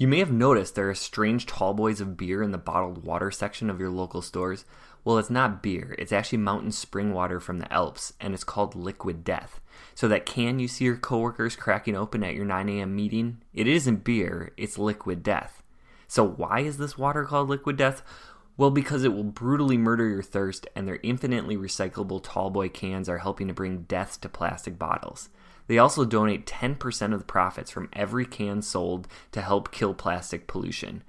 You 0.00 0.08
may 0.08 0.20
have 0.20 0.32
noticed 0.32 0.76
there 0.76 0.88
are 0.88 0.94
strange 0.94 1.44
tall 1.44 1.74
boys 1.74 2.00
of 2.00 2.16
beer 2.16 2.42
in 2.42 2.52
the 2.52 2.56
bottled 2.56 3.04
water 3.04 3.30
section 3.30 3.68
of 3.68 3.78
your 3.78 3.90
local 3.90 4.22
stores. 4.22 4.64
Well, 5.04 5.18
it's 5.18 5.28
not 5.28 5.62
beer, 5.62 5.94
it's 5.98 6.10
actually 6.10 6.38
mountain 6.38 6.72
spring 6.72 7.12
water 7.12 7.38
from 7.38 7.58
the 7.58 7.70
Alps, 7.70 8.14
and 8.18 8.32
it's 8.32 8.42
called 8.42 8.74
Liquid 8.74 9.24
Death. 9.24 9.60
So, 9.94 10.08
that 10.08 10.24
can 10.24 10.58
you 10.58 10.68
see 10.68 10.86
your 10.86 10.96
coworkers 10.96 11.54
cracking 11.54 11.96
open 11.96 12.24
at 12.24 12.34
your 12.34 12.46
9 12.46 12.70
a.m. 12.70 12.96
meeting? 12.96 13.42
It 13.52 13.66
isn't 13.66 14.02
beer, 14.02 14.52
it's 14.56 14.78
Liquid 14.78 15.22
Death. 15.22 15.62
So, 16.08 16.24
why 16.26 16.60
is 16.60 16.78
this 16.78 16.96
water 16.96 17.26
called 17.26 17.50
Liquid 17.50 17.76
Death? 17.76 18.02
Well, 18.60 18.70
because 18.70 19.04
it 19.04 19.14
will 19.14 19.24
brutally 19.24 19.78
murder 19.78 20.06
your 20.06 20.22
thirst, 20.22 20.68
and 20.76 20.86
their 20.86 21.00
infinitely 21.02 21.56
recyclable 21.56 22.22
tallboy 22.22 22.74
cans 22.74 23.08
are 23.08 23.16
helping 23.16 23.48
to 23.48 23.54
bring 23.54 23.84
death 23.84 24.20
to 24.20 24.28
plastic 24.28 24.78
bottles. 24.78 25.30
They 25.66 25.78
also 25.78 26.04
donate 26.04 26.44
10% 26.44 27.14
of 27.14 27.20
the 27.20 27.24
profits 27.24 27.70
from 27.70 27.88
every 27.94 28.26
can 28.26 28.60
sold 28.60 29.08
to 29.32 29.40
help 29.40 29.72
kill 29.72 29.94
plastic 29.94 30.46
pollution. 30.46 31.04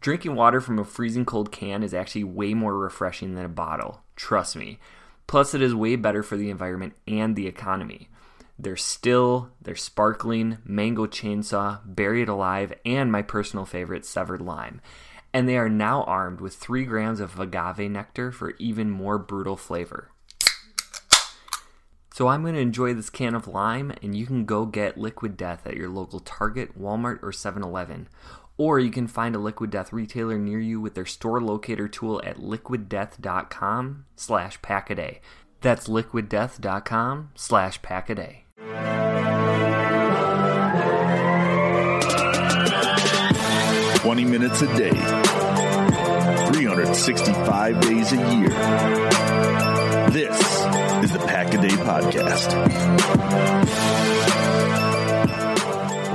Drinking 0.00 0.36
water 0.36 0.60
from 0.60 0.78
a 0.78 0.84
freezing 0.84 1.24
cold 1.24 1.50
can 1.50 1.82
is 1.82 1.92
actually 1.92 2.22
way 2.22 2.54
more 2.54 2.78
refreshing 2.78 3.34
than 3.34 3.44
a 3.44 3.48
bottle, 3.48 4.02
trust 4.14 4.54
me. 4.54 4.78
Plus, 5.26 5.54
it 5.54 5.60
is 5.60 5.74
way 5.74 5.96
better 5.96 6.22
for 6.22 6.36
the 6.36 6.48
environment 6.48 6.92
and 7.08 7.34
the 7.34 7.48
economy. 7.48 8.08
They're 8.56 8.76
still, 8.76 9.50
they're 9.60 9.74
sparkling, 9.74 10.58
mango 10.64 11.06
chainsaw, 11.06 11.80
buried 11.84 12.28
alive, 12.28 12.72
and 12.84 13.10
my 13.10 13.22
personal 13.22 13.64
favorite, 13.64 14.06
severed 14.06 14.40
lime. 14.40 14.80
And 15.32 15.48
they 15.48 15.56
are 15.56 15.68
now 15.68 16.02
armed 16.04 16.40
with 16.40 16.54
3 16.54 16.84
grams 16.84 17.20
of 17.20 17.38
agave 17.38 17.90
nectar 17.90 18.32
for 18.32 18.54
even 18.58 18.90
more 18.90 19.18
brutal 19.18 19.56
flavor. 19.56 20.10
So 22.18 22.26
I'm 22.26 22.42
going 22.42 22.54
to 22.54 22.60
enjoy 22.60 22.94
this 22.94 23.10
can 23.10 23.36
of 23.36 23.46
lime, 23.46 23.92
and 24.02 24.16
you 24.16 24.26
can 24.26 24.44
go 24.44 24.66
get 24.66 24.98
Liquid 24.98 25.36
Death 25.36 25.66
at 25.66 25.76
your 25.76 25.88
local 25.88 26.18
Target, 26.18 26.76
Walmart, 26.76 27.22
or 27.22 27.30
7 27.30 27.62
Eleven. 27.62 28.08
Or 28.56 28.80
you 28.80 28.90
can 28.90 29.06
find 29.06 29.36
a 29.36 29.38
Liquid 29.38 29.70
Death 29.70 29.92
retailer 29.92 30.36
near 30.36 30.58
you 30.58 30.80
with 30.80 30.94
their 30.94 31.06
store 31.06 31.40
locator 31.40 31.86
tool 31.86 32.20
at 32.24 32.38
liquiddeath.com 32.38 34.06
slash 34.16 34.60
packaday. 34.62 35.20
That's 35.60 35.86
liquiddeath.com 35.86 37.30
slash 37.36 37.80
packaday. 37.82 39.37
Twenty 44.08 44.24
minutes 44.24 44.62
a 44.62 44.66
day, 44.74 44.88
365 44.88 47.80
days 47.82 48.10
a 48.10 48.16
year. 48.16 48.48
This 50.08 50.40
is 51.04 51.12
the 51.12 51.18
Pack 51.26 51.52
a 51.52 51.60
Day 51.60 51.68
Podcast. 51.68 52.54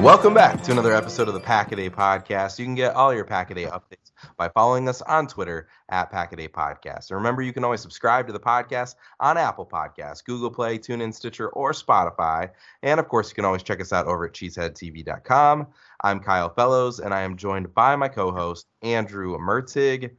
Welcome 0.02 0.34
back 0.34 0.64
to 0.64 0.72
another 0.72 0.96
episode 0.96 1.28
of 1.28 1.36
the 1.36 1.40
Pack 1.40 1.72
a 1.72 1.76
Day 1.76 1.92
Podcast. 1.92 2.58
You 2.58 2.66
can 2.66 2.74
get 2.74 2.96
all 2.96 3.14
your 3.14 3.26
Pack 3.26 3.52
a 3.52 3.54
Day 3.54 3.66
updates 3.66 4.03
by 4.38 4.50
following 4.50 4.88
us 4.90 5.02
on 5.04 5.28
Twitter 5.28 5.68
at 5.90 6.12
Packaday 6.12 6.50
Podcast. 6.50 7.10
And 7.10 7.18
remember, 7.18 7.42
you 7.42 7.54
can 7.54 7.64
always 7.64 7.82
subscribe 7.82 8.28
to 8.28 8.34
the 8.34 8.40
podcast 8.40 8.96
on 9.20 9.38
Apple 9.38 9.66
Podcasts, 9.66 10.24
Google 10.24 10.52
Play, 10.52 10.78
TuneIn, 10.78 11.14
Stitcher, 11.14 11.50
or 11.50 11.72
Spotify. 11.72 12.50
And 12.82 13.00
of 13.00 13.08
course, 13.08 13.30
you 13.30 13.36
can 13.36 13.46
always 13.46 13.64
check 13.64 13.82
us 13.82 13.94
out 13.94 14.08
over 14.08 14.26
at 14.26 14.34
cheeseheadtv.com. 14.34 15.68
I'm 16.02 16.20
Kyle 16.20 16.54
Fellows, 16.54 17.00
and 17.00 17.14
I 17.14 17.22
am 17.22 17.38
joined 17.38 17.74
by 17.74 17.96
my 17.96 18.08
co-host 18.08 18.68
Andrew 18.82 19.38
Mertig. 19.38 20.12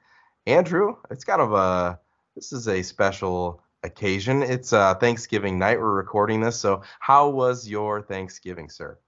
Andrew, 0.47 0.97
it's 1.11 1.25
kind 1.25 1.41
of 1.41 1.53
a 1.53 1.99
this 2.35 2.53
is 2.53 2.69
a 2.69 2.83
special 2.83 3.63
occasion. 3.85 4.43
It's 4.43 4.73
uh, 4.73 4.95
Thanksgiving 4.95 5.59
night. 5.59 5.79
We're 5.79 5.93
recording 5.93 6.41
this. 6.41 6.57
So, 6.57 6.83
how 6.99 7.29
was 7.29 7.69
your 7.69 8.03
Thanksgiving, 8.03 8.69
sir? 8.69 8.99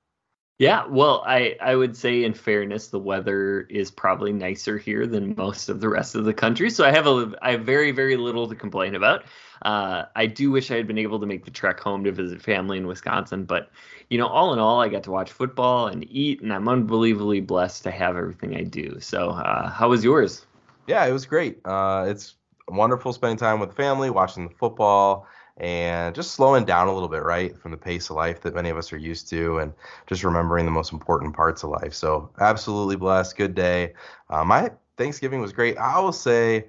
Yeah, 0.59 0.87
well, 0.87 1.23
I, 1.27 1.57
I 1.61 1.77
would 1.77 1.95
say 1.95 2.25
in 2.25 2.33
fairness, 2.33 2.89
the 2.89 2.99
weather 2.99 3.67
is 3.69 3.91
probably 3.91 4.33
nicer 4.33 4.79
here 4.79 5.07
than 5.07 5.35
most 5.37 5.69
of 5.69 5.81
the 5.81 5.89
rest 5.91 6.15
of 6.15 6.25
the 6.25 6.33
country. 6.33 6.71
So 6.71 6.83
I 6.83 6.93
have 6.93 7.07
a 7.07 7.35
I 7.43 7.51
have 7.53 7.61
very 7.63 7.91
very 7.91 8.17
little 8.17 8.49
to 8.49 8.55
complain 8.55 8.95
about. 8.95 9.25
Uh, 9.63 10.05
I 10.17 10.25
do 10.27 10.51
wish 10.51 10.71
I 10.71 10.77
had 10.77 10.87
been 10.87 10.97
able 10.97 11.21
to 11.21 11.27
make 11.27 11.45
the 11.45 11.51
trek 11.51 11.79
home 11.81 12.05
to 12.05 12.13
visit 12.13 12.41
family 12.41 12.79
in 12.79 12.87
Wisconsin, 12.87 13.45
but 13.45 13.71
you 14.09 14.17
know, 14.17 14.29
all 14.29 14.55
in 14.55 14.59
all, 14.59 14.81
I 14.81 14.89
got 14.89 15.03
to 15.05 15.11
watch 15.11 15.31
football 15.31 15.89
and 15.89 16.07
eat, 16.09 16.41
and 16.41 16.53
I'm 16.53 16.69
unbelievably 16.69 17.41
blessed 17.43 17.83
to 17.85 17.91
have 17.91 18.17
everything 18.17 18.57
I 18.57 18.63
do. 18.63 18.99
So, 19.01 19.31
uh, 19.31 19.69
how 19.69 19.91
was 19.91 20.05
yours? 20.05 20.47
Yeah, 20.87 21.05
it 21.07 21.13
was 21.13 21.27
great. 21.27 21.61
Uh, 21.65 22.07
it's 22.09 22.37
wonderful 22.69 23.13
spending 23.13 23.37
time 23.39 23.61
with 23.61 23.75
family, 23.75 24.11
watching 24.11 24.49
the 24.49 24.55
football, 24.55 25.27
and 25.59 26.15
just 26.15 26.33
slowing 26.33 26.65
down 26.65 26.89
a 26.89 26.93
little 26.93 27.09
bit, 27.09 27.23
right, 27.23 27.57
from 27.59 27.71
the 27.71 27.77
pace 27.79 28.11
of 28.11 28.17
life 28.17 28.41
that 28.43 28.55
many 28.55 28.69
of 28.69 28.77
us 28.77 28.93
are 28.93 28.99
used 28.99 29.29
to, 29.31 29.59
and 29.59 29.73
just 30.07 30.25
remembering 30.25 30.65
the 30.67 30.71
most 30.71 30.93
important 30.93 31.35
parts 31.35 31.63
of 31.65 31.71
life. 31.71 31.95
So, 31.95 32.31
absolutely 32.41 32.97
blessed. 32.97 33.37
Good 33.37 33.55
day. 33.55 33.95
Uh, 34.31 34.45
my 34.45 34.71
Thanksgiving 34.97 35.41
was 35.41 35.53
great. 35.53 35.77
I 35.79 35.99
will 36.01 36.13
say, 36.13 36.67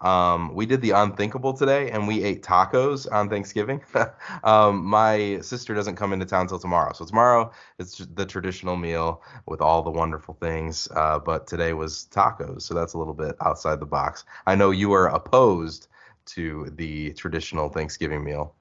Um, 0.00 0.54
we 0.54 0.64
did 0.64 0.80
the 0.80 0.92
unthinkable 0.92 1.52
today, 1.54 1.90
and 1.90 2.06
we 2.06 2.22
ate 2.22 2.44
tacos 2.44 3.10
on 3.10 3.28
Thanksgiving. 3.28 3.82
um, 4.44 4.84
my 4.84 5.40
sister 5.40 5.74
doesn't 5.74 5.96
come 5.96 6.12
into 6.12 6.24
town 6.24 6.46
till 6.46 6.60
tomorrow, 6.60 6.92
so 6.92 7.04
tomorrow 7.04 7.50
it's 7.80 7.98
the 8.14 8.24
traditional 8.24 8.76
meal 8.76 9.22
with 9.46 9.60
all 9.60 9.82
the 9.82 9.90
wonderful 9.90 10.34
things. 10.40 10.86
Uh, 10.94 11.18
but 11.18 11.48
today 11.48 11.72
was 11.72 12.06
tacos, 12.12 12.62
so 12.62 12.74
that's 12.74 12.94
a 12.94 12.98
little 12.98 13.14
bit 13.14 13.34
outside 13.44 13.80
the 13.80 13.86
box. 13.86 14.24
I 14.46 14.54
know 14.54 14.70
you 14.70 14.92
are 14.92 15.08
opposed 15.08 15.88
to 16.28 16.72
the 16.76 17.12
traditional 17.12 17.68
Thanksgiving 17.68 18.24
meal. 18.24 18.54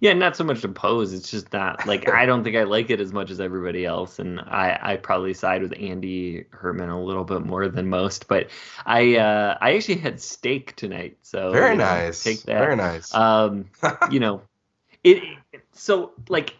Yeah, 0.00 0.12
not 0.12 0.36
so 0.36 0.44
much 0.44 0.60
to 0.62 0.68
pose. 0.68 1.12
It's 1.12 1.30
just 1.30 1.52
not 1.52 1.86
like 1.86 2.08
I 2.08 2.24
don't 2.24 2.44
think 2.44 2.56
I 2.56 2.62
like 2.64 2.90
it 2.90 3.00
as 3.00 3.12
much 3.12 3.30
as 3.30 3.40
everybody 3.40 3.84
else, 3.84 4.18
and 4.18 4.40
I 4.40 4.78
I 4.80 4.96
probably 4.96 5.34
side 5.34 5.62
with 5.62 5.74
Andy 5.78 6.44
Herman 6.50 6.88
a 6.88 7.02
little 7.02 7.24
bit 7.24 7.44
more 7.44 7.68
than 7.68 7.88
most. 7.88 8.28
But 8.28 8.48
I 8.86 9.16
uh, 9.16 9.58
I 9.60 9.74
actually 9.74 9.98
had 9.98 10.20
steak 10.20 10.76
tonight, 10.76 11.18
so 11.22 11.50
very 11.50 11.72
you 11.72 11.78
know, 11.78 11.84
nice. 11.84 12.22
Take 12.22 12.42
that. 12.42 12.58
Very 12.58 12.76
nice. 12.76 13.12
Um, 13.12 13.70
you 14.10 14.20
know, 14.20 14.42
it. 15.02 15.22
So 15.72 16.12
like, 16.28 16.54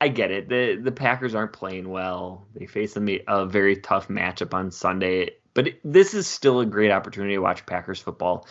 I 0.00 0.08
get 0.08 0.32
it. 0.32 0.48
the 0.48 0.76
The 0.82 0.92
Packers 0.92 1.36
aren't 1.36 1.52
playing 1.52 1.88
well. 1.88 2.48
They 2.54 2.66
face 2.66 2.96
a, 2.96 3.22
a 3.28 3.46
very 3.46 3.76
tough 3.76 4.08
matchup 4.08 4.54
on 4.54 4.72
Sunday, 4.72 5.36
but 5.54 5.68
it, 5.68 5.80
this 5.84 6.14
is 6.14 6.26
still 6.26 6.58
a 6.58 6.66
great 6.66 6.90
opportunity 6.90 7.34
to 7.34 7.40
watch 7.40 7.64
Packers 7.64 8.00
football 8.00 8.46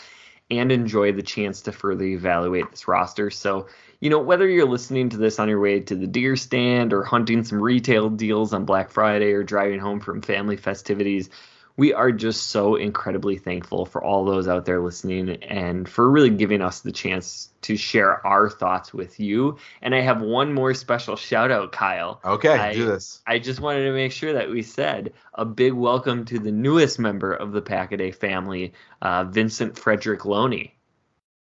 and 0.51 0.71
enjoy 0.71 1.13
the 1.13 1.24
chance 1.24 1.62
to 1.62 1.71
further 1.71 2.03
evaluate 2.03 2.69
this 2.69 2.88
roster. 2.88 3.31
So, 3.31 3.68
you 4.01 4.09
know, 4.09 4.19
whether 4.19 4.48
you're 4.48 4.68
listening 4.68 5.09
to 5.09 5.18
this 5.18 5.39
on 5.39 5.48
your 5.48 5.62
way 5.62 5.80
to 5.80 5.95
the 5.95 6.07
deer 6.07 6.36
stand 6.36 6.92
or 6.92 7.03
hunting 7.03 7.44
some 7.44 7.62
retail 7.62 8.09
deals 8.09 8.53
on 8.53 8.65
Black 8.65 8.92
Friday 8.92 9.31
or 9.31 9.44
driving 9.44 9.80
home 9.80 10.01
from 10.01 10.21
family 10.21 10.57
festivities, 10.57 11.30
we 11.81 11.95
are 11.95 12.11
just 12.11 12.49
so 12.49 12.75
incredibly 12.75 13.39
thankful 13.39 13.87
for 13.87 14.03
all 14.03 14.23
those 14.23 14.47
out 14.47 14.65
there 14.65 14.79
listening 14.79 15.31
and 15.41 15.89
for 15.89 16.11
really 16.11 16.29
giving 16.29 16.61
us 16.61 16.81
the 16.81 16.91
chance 16.91 17.49
to 17.63 17.75
share 17.75 18.23
our 18.23 18.51
thoughts 18.51 18.93
with 18.93 19.19
you. 19.19 19.57
And 19.81 19.95
I 19.95 20.01
have 20.01 20.21
one 20.21 20.53
more 20.53 20.75
special 20.75 21.15
shout 21.15 21.49
out, 21.49 21.71
Kyle. 21.71 22.21
Okay, 22.23 22.49
I, 22.49 22.73
do 22.75 22.85
this. 22.85 23.23
I 23.25 23.39
just 23.39 23.61
wanted 23.61 23.85
to 23.85 23.93
make 23.93 24.11
sure 24.11 24.33
that 24.33 24.51
we 24.51 24.61
said 24.61 25.13
a 25.33 25.43
big 25.43 25.73
welcome 25.73 26.23
to 26.25 26.37
the 26.37 26.51
newest 26.51 26.99
member 26.99 27.33
of 27.33 27.51
the 27.51 27.63
Packaday 27.63 28.13
family, 28.13 28.73
uh, 29.01 29.23
Vincent 29.23 29.75
Frederick 29.75 30.23
Loney. 30.23 30.75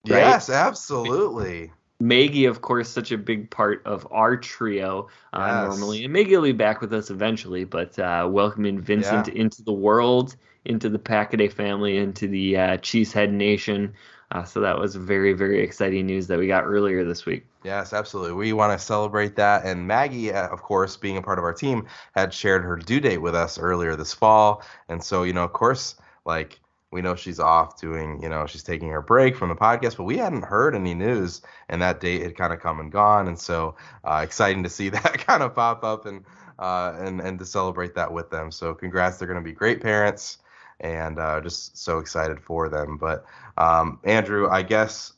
Right? 0.08 0.20
Yes, 0.20 0.52
absolutely. 0.52 1.72
Maggie, 2.00 2.46
of 2.46 2.62
course, 2.62 2.90
such 2.90 3.12
a 3.12 3.18
big 3.18 3.50
part 3.50 3.82
of 3.86 4.08
our 4.12 4.38
trio 4.38 5.08
uh, 5.34 5.66
yes. 5.70 5.78
normally, 5.80 6.04
and 6.04 6.14
Maggie 6.14 6.36
will 6.36 6.44
be 6.44 6.52
back 6.52 6.80
with 6.80 6.94
us 6.94 7.10
eventually. 7.10 7.64
But 7.64 7.98
uh, 7.98 8.28
welcoming 8.30 8.80
Vincent 8.80 9.28
yeah. 9.28 9.42
into 9.42 9.64
the 9.64 9.74
world, 9.74 10.36
into 10.66 10.90
the 10.90 11.00
Packaday 11.00 11.52
family, 11.52 11.98
into 11.98 12.28
the 12.28 12.58
uh, 12.58 12.78
Cheesehead 12.78 13.32
Nation. 13.32 13.94
Uh, 14.30 14.44
so 14.44 14.60
that 14.60 14.78
was 14.78 14.96
very, 14.96 15.32
very 15.34 15.64
exciting 15.64 16.06
news 16.06 16.28
that 16.28 16.38
we 16.38 16.48
got 16.48 16.66
earlier 16.66 17.06
this 17.06 17.26
week. 17.26 17.46
Yes, 17.64 17.94
absolutely. 17.94 18.34
We 18.34 18.54
want 18.54 18.78
to 18.78 18.86
celebrate 18.86 19.38
that. 19.38 19.66
And 19.66 19.88
Maggie, 19.88 20.34
uh, 20.34 20.50
of 20.50 20.62
course, 20.62 20.98
being 20.98 21.18
a 21.18 21.22
part 21.22 21.40
of 21.40 21.46
our 21.46 21.54
team, 21.54 21.88
had 22.14 22.34
shared 22.34 22.64
her 22.64 22.76
due 22.76 23.00
date 23.00 23.20
with 23.20 23.36
us 23.36 23.58
earlier 23.58 23.96
this 23.96 24.14
fall. 24.14 24.64
And 24.90 25.02
so, 25.02 25.24
you 25.24 25.32
know, 25.32 25.46
of 25.46 25.54
course, 25.54 25.96
like 26.26 26.60
we 26.92 27.02
know 27.02 27.16
she's 27.16 27.40
off 27.40 27.80
doing, 27.80 28.22
you 28.22 28.30
know, 28.30 28.46
she's 28.46 28.64
taking 28.64 28.90
her 28.90 29.02
break 29.02 29.36
from 29.36 29.50
the 29.50 29.56
podcast, 29.56 29.98
but 29.98 30.04
we 30.04 30.18
hadn't 30.18 30.44
heard 30.44 30.74
any 30.74 30.94
news, 30.94 31.42
and 31.70 31.82
that 31.82 32.00
date 32.00 32.22
had 32.22 32.38
kind 32.38 32.54
of 32.54 32.60
come 32.60 32.80
and 32.80 32.92
gone, 32.92 33.28
and 33.28 33.38
so 33.38 33.76
uh, 34.04 34.22
exciting 34.24 34.64
to 34.64 34.70
see 34.70 34.90
that 34.90 35.18
kind 35.26 35.44
of 35.44 35.54
pop 35.54 35.84
up 35.84 36.06
and 36.06 36.24
uh, 36.60 36.96
and 36.98 37.20
and 37.20 37.40
to 37.40 37.46
celebrate 37.46 37.96
that 37.96 38.12
with 38.12 38.30
them. 38.30 38.52
So 38.52 38.74
congrats, 38.74 39.18
they're 39.18 39.28
going 39.28 39.40
to 39.40 39.44
be 39.44 39.54
great 39.54 39.82
parents, 39.82 40.38
and 40.80 41.20
uh, 41.20 41.42
just 41.42 41.78
so 41.78 42.00
excited 42.00 42.40
for 42.40 42.70
them. 42.70 42.98
But 42.98 43.26
um, 43.58 44.00
Andrew, 44.04 44.50
I 44.50 44.62
guess 44.64 45.14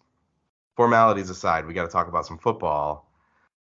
formalities 0.75 1.29
aside, 1.29 1.67
we 1.67 1.73
got 1.73 1.83
to 1.83 1.91
talk 1.91 2.07
about 2.07 2.25
some 2.25 2.37
football. 2.37 3.11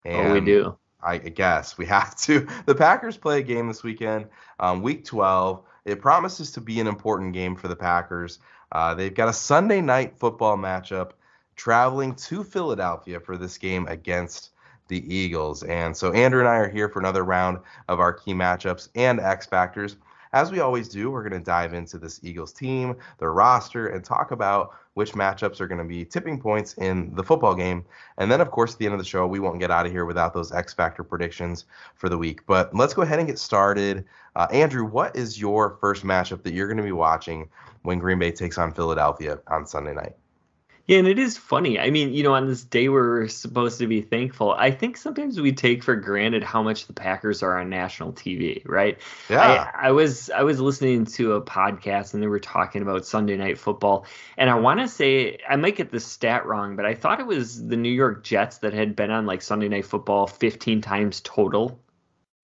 And 0.05 0.29
oh, 0.29 0.35
we 0.35 0.41
do. 0.41 0.77
I 1.03 1.19
guess 1.19 1.79
we 1.79 1.87
have 1.97 2.17
to. 2.21 2.47
The 2.67 2.75
Packers 2.75 3.17
play 3.17 3.41
a 3.41 3.43
game 3.43 3.69
this 3.69 3.83
weekend, 3.83 4.27
um, 4.61 4.83
week 4.83 5.05
12. 5.05 5.63
It 5.87 6.01
promises 6.01 6.51
to 6.53 6.61
be 6.61 6.81
an 6.81 6.89
important 6.89 7.33
game 7.33 7.55
for 7.55 7.69
the 7.69 7.77
Packers. 7.77 8.41
Uh, 8.73 8.93
they've 8.93 9.15
got 9.15 9.29
a 9.29 9.33
Sunday 9.33 9.81
night 9.81 10.19
football 10.19 10.59
matchup 10.59 11.13
traveling 11.55 12.15
to 12.17 12.43
Philadelphia 12.43 13.21
for 13.21 13.37
this 13.37 13.57
game 13.57 13.87
against 13.87 14.51
the 14.89 15.15
Eagles. 15.15 15.63
And 15.63 15.97
so 15.97 16.13
Andrew 16.13 16.41
and 16.41 16.49
I 16.49 16.57
are 16.57 16.69
here 16.69 16.89
for 16.89 16.99
another 16.99 17.25
round 17.25 17.61
of 17.89 18.01
our 18.01 18.13
key 18.13 18.35
matchups 18.35 18.89
and 18.97 19.21
X 19.21 19.47
Factors. 19.47 19.97
As 20.33 20.51
we 20.51 20.61
always 20.61 20.89
do, 20.89 21.11
we're 21.11 21.27
going 21.27 21.41
to 21.41 21.45
dive 21.45 21.73
into 21.73 21.99
this 21.99 22.21
Eagles 22.23 22.53
team, 22.53 22.97
their 23.19 23.33
roster, 23.33 23.89
and 23.89 24.05
talk 24.05 24.33
about 24.33 24.75
which 24.97 25.13
matchups 25.13 25.61
are 25.61 25.67
going 25.67 25.79
to 25.79 25.85
be 25.85 26.07
tipping 26.07 26.41
points 26.41 26.73
in 26.79 27.15
the 27.15 27.23
football 27.23 27.55
game. 27.55 27.85
And 28.17 28.33
then, 28.33 28.41
of 28.41 28.51
course, 28.51 28.73
at 28.73 28.79
the 28.79 28.87
end 28.87 28.95
of 28.95 28.99
the 28.99 29.05
show, 29.05 29.27
we 29.27 29.39
won't 29.39 29.61
get 29.61 29.71
out 29.71 29.85
of 29.85 29.93
here 29.93 30.07
without 30.07 30.33
those 30.33 30.53
X 30.53 30.73
Factor 30.73 31.05
predictions 31.05 31.67
for 31.97 32.09
the 32.09 32.17
week. 32.17 32.47
But 32.47 32.75
let's 32.75 32.95
go 32.95 33.03
ahead 33.03 33.19
and 33.19 33.29
get 33.29 33.39
started. 33.39 34.07
Uh, 34.37 34.47
Andrew, 34.51 34.87
what 34.87 35.15
is 35.15 35.39
your 35.39 35.77
first 35.83 36.03
matchup 36.03 36.43
that 36.45 36.55
you're 36.55 36.67
going 36.67 36.79
to 36.79 36.83
be 36.83 36.93
watching 36.93 37.51
when 37.83 37.99
Green 37.99 38.19
Bay 38.19 38.33
takes 38.33 38.57
on 38.57 38.73
Philadelphia 38.73 39.39
on 39.49 39.67
Sunday 39.67 39.93
night? 39.93 40.17
Yeah, 40.87 40.99
and 40.99 41.09
it 41.09 41.19
is 41.19 41.37
funny. 41.37 41.81
I 41.81 41.91
mean, 41.91 42.13
you 42.13 42.23
know, 42.23 42.35
on 42.35 42.47
this 42.47 42.63
day 42.63 42.89
where 42.89 43.03
we're 43.03 43.29
supposed 43.29 43.81
to 43.81 43.89
be 43.89 44.03
thankful. 44.03 44.53
I 44.53 44.71
think 44.71 44.97
sometimes 44.97 45.41
we 45.41 45.51
take 45.53 45.83
for 45.83 45.97
granted 45.97 46.45
how 46.45 46.63
much 46.63 46.87
the 46.87 46.93
Packers 46.93 47.43
are 47.43 47.59
on 47.59 47.69
national 47.69 48.13
TV, 48.13 48.63
right? 48.65 48.97
Yeah. 49.29 49.71
I, 49.75 49.89
I 49.89 49.91
was 49.91 50.31
I 50.31 50.45
was 50.45 50.61
listening 50.61 51.05
to 51.07 51.33
a 51.33 51.43
podcast 51.43 52.15
and 52.15 52.23
they 52.23 52.29
were 52.29 52.39
talking 52.39 52.83
about 52.83 53.05
Sunday 53.05 53.37
night 53.37 53.59
football, 53.59 54.07
and 54.37 54.49
I 54.49 54.55
want 54.55 54.79
to 54.79 54.87
say 54.87 55.39
I 55.49 55.57
might 55.57 55.75
get 55.75 55.91
the 55.91 56.01
stat 56.01 56.47
wrong, 56.47 56.77
but 56.77 56.87
I 56.87 56.95
thought 56.95 57.19
it 57.19 57.27
was 57.27 57.67
the 57.67 57.77
New 57.77 57.93
York 57.93 58.23
Jets 58.23 58.59
that 58.59 58.73
had 58.73 58.95
been 58.95 59.11
on 59.11 59.27
like 59.27 59.43
Sunday 59.43 59.69
night 59.69 59.87
football 59.87 60.29
15 60.29 60.83
times 60.83 61.21
total 61.23 61.81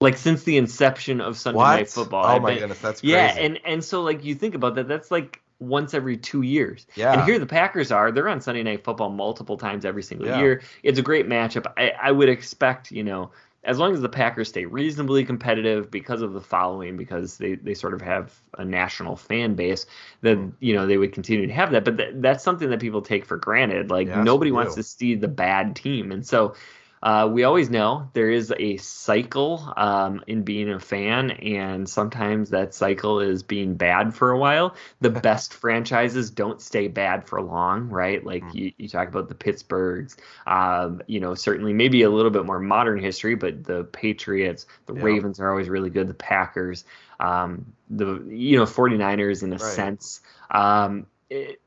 like 0.02 0.16
since 0.16 0.42
the 0.42 0.56
inception 0.56 1.20
of 1.20 1.38
Sunday 1.38 1.58
what? 1.58 1.76
Night 1.76 1.88
Football. 1.88 2.24
Oh 2.24 2.28
I've 2.28 2.42
my 2.42 2.50
been, 2.50 2.58
goodness, 2.58 2.80
that's 2.80 3.00
crazy. 3.00 3.12
Yeah, 3.12 3.36
and 3.38 3.60
and 3.64 3.84
so 3.84 4.02
like 4.02 4.24
you 4.24 4.34
think 4.34 4.56
about 4.56 4.74
that, 4.74 4.88
that's 4.88 5.12
like 5.12 5.41
once 5.62 5.94
every 5.94 6.16
two 6.16 6.42
years. 6.42 6.86
Yeah. 6.94 7.12
And 7.12 7.22
here 7.24 7.38
the 7.38 7.46
Packers 7.46 7.90
are. 7.92 8.12
They're 8.12 8.28
on 8.28 8.40
Sunday 8.40 8.62
Night 8.62 8.84
Football 8.84 9.10
multiple 9.10 9.56
times 9.56 9.84
every 9.84 10.02
single 10.02 10.26
yeah. 10.26 10.38
year. 10.38 10.62
It's 10.82 10.98
a 10.98 11.02
great 11.02 11.28
matchup. 11.28 11.72
I, 11.76 11.92
I 12.00 12.12
would 12.12 12.28
expect, 12.28 12.90
you 12.90 13.04
know, 13.04 13.30
as 13.64 13.78
long 13.78 13.94
as 13.94 14.00
the 14.00 14.08
Packers 14.08 14.48
stay 14.48 14.64
reasonably 14.64 15.24
competitive 15.24 15.90
because 15.90 16.20
of 16.20 16.32
the 16.32 16.40
following, 16.40 16.96
because 16.96 17.38
they, 17.38 17.54
they 17.54 17.74
sort 17.74 17.94
of 17.94 18.00
have 18.00 18.34
a 18.58 18.64
national 18.64 19.14
fan 19.14 19.54
base, 19.54 19.86
then 20.20 20.38
hmm. 20.38 20.50
you 20.60 20.74
know 20.74 20.86
they 20.86 20.96
would 20.96 21.12
continue 21.12 21.46
to 21.46 21.52
have 21.52 21.70
that. 21.70 21.84
But 21.84 21.96
th- 21.96 22.14
that's 22.16 22.42
something 22.42 22.70
that 22.70 22.80
people 22.80 23.02
take 23.02 23.24
for 23.24 23.36
granted. 23.36 23.90
Like 23.90 24.08
nobody 24.08 24.50
wants 24.50 24.74
to 24.74 24.82
see 24.82 25.14
the 25.14 25.28
bad 25.28 25.76
team, 25.76 26.10
and 26.10 26.26
so 26.26 26.54
uh, 27.02 27.28
we 27.30 27.42
always 27.42 27.68
know 27.68 28.08
there 28.12 28.30
is 28.30 28.52
a 28.58 28.76
cycle 28.76 29.72
um, 29.76 30.22
in 30.28 30.42
being 30.42 30.70
a 30.70 30.78
fan, 30.78 31.32
and 31.32 31.88
sometimes 31.88 32.50
that 32.50 32.74
cycle 32.74 33.18
is 33.18 33.42
being 33.42 33.74
bad 33.74 34.14
for 34.14 34.30
a 34.30 34.38
while. 34.38 34.76
The 35.00 35.10
best 35.28 35.52
franchises 35.52 36.30
don't 36.30 36.62
stay 36.62 36.86
bad 36.86 37.26
for 37.26 37.42
long, 37.42 37.88
right? 37.88 38.24
Like 38.24 38.44
mm. 38.44 38.54
you, 38.54 38.72
you 38.78 38.88
talk 38.88 39.08
about 39.08 39.28
the 39.28 39.34
Pittsburghs, 39.34 40.16
um, 40.46 41.02
you 41.08 41.18
know, 41.18 41.34
certainly 41.34 41.72
maybe 41.72 42.02
a 42.02 42.10
little 42.10 42.30
bit 42.30 42.46
more 42.46 42.60
modern 42.60 43.00
history, 43.00 43.34
but 43.34 43.64
the 43.64 43.82
Patriots, 43.84 44.66
the 44.86 44.94
yeah. 44.94 45.02
Ravens 45.02 45.40
are 45.40 45.50
always 45.50 45.68
really 45.68 45.90
good, 45.90 46.06
the 46.06 46.14
Packers, 46.14 46.84
um, 47.18 47.72
the, 47.90 48.22
you 48.28 48.56
know, 48.56 48.64
49ers 48.64 49.42
in 49.42 49.52
a 49.52 49.56
right. 49.56 49.60
sense. 49.60 50.20
Um, 50.52 51.06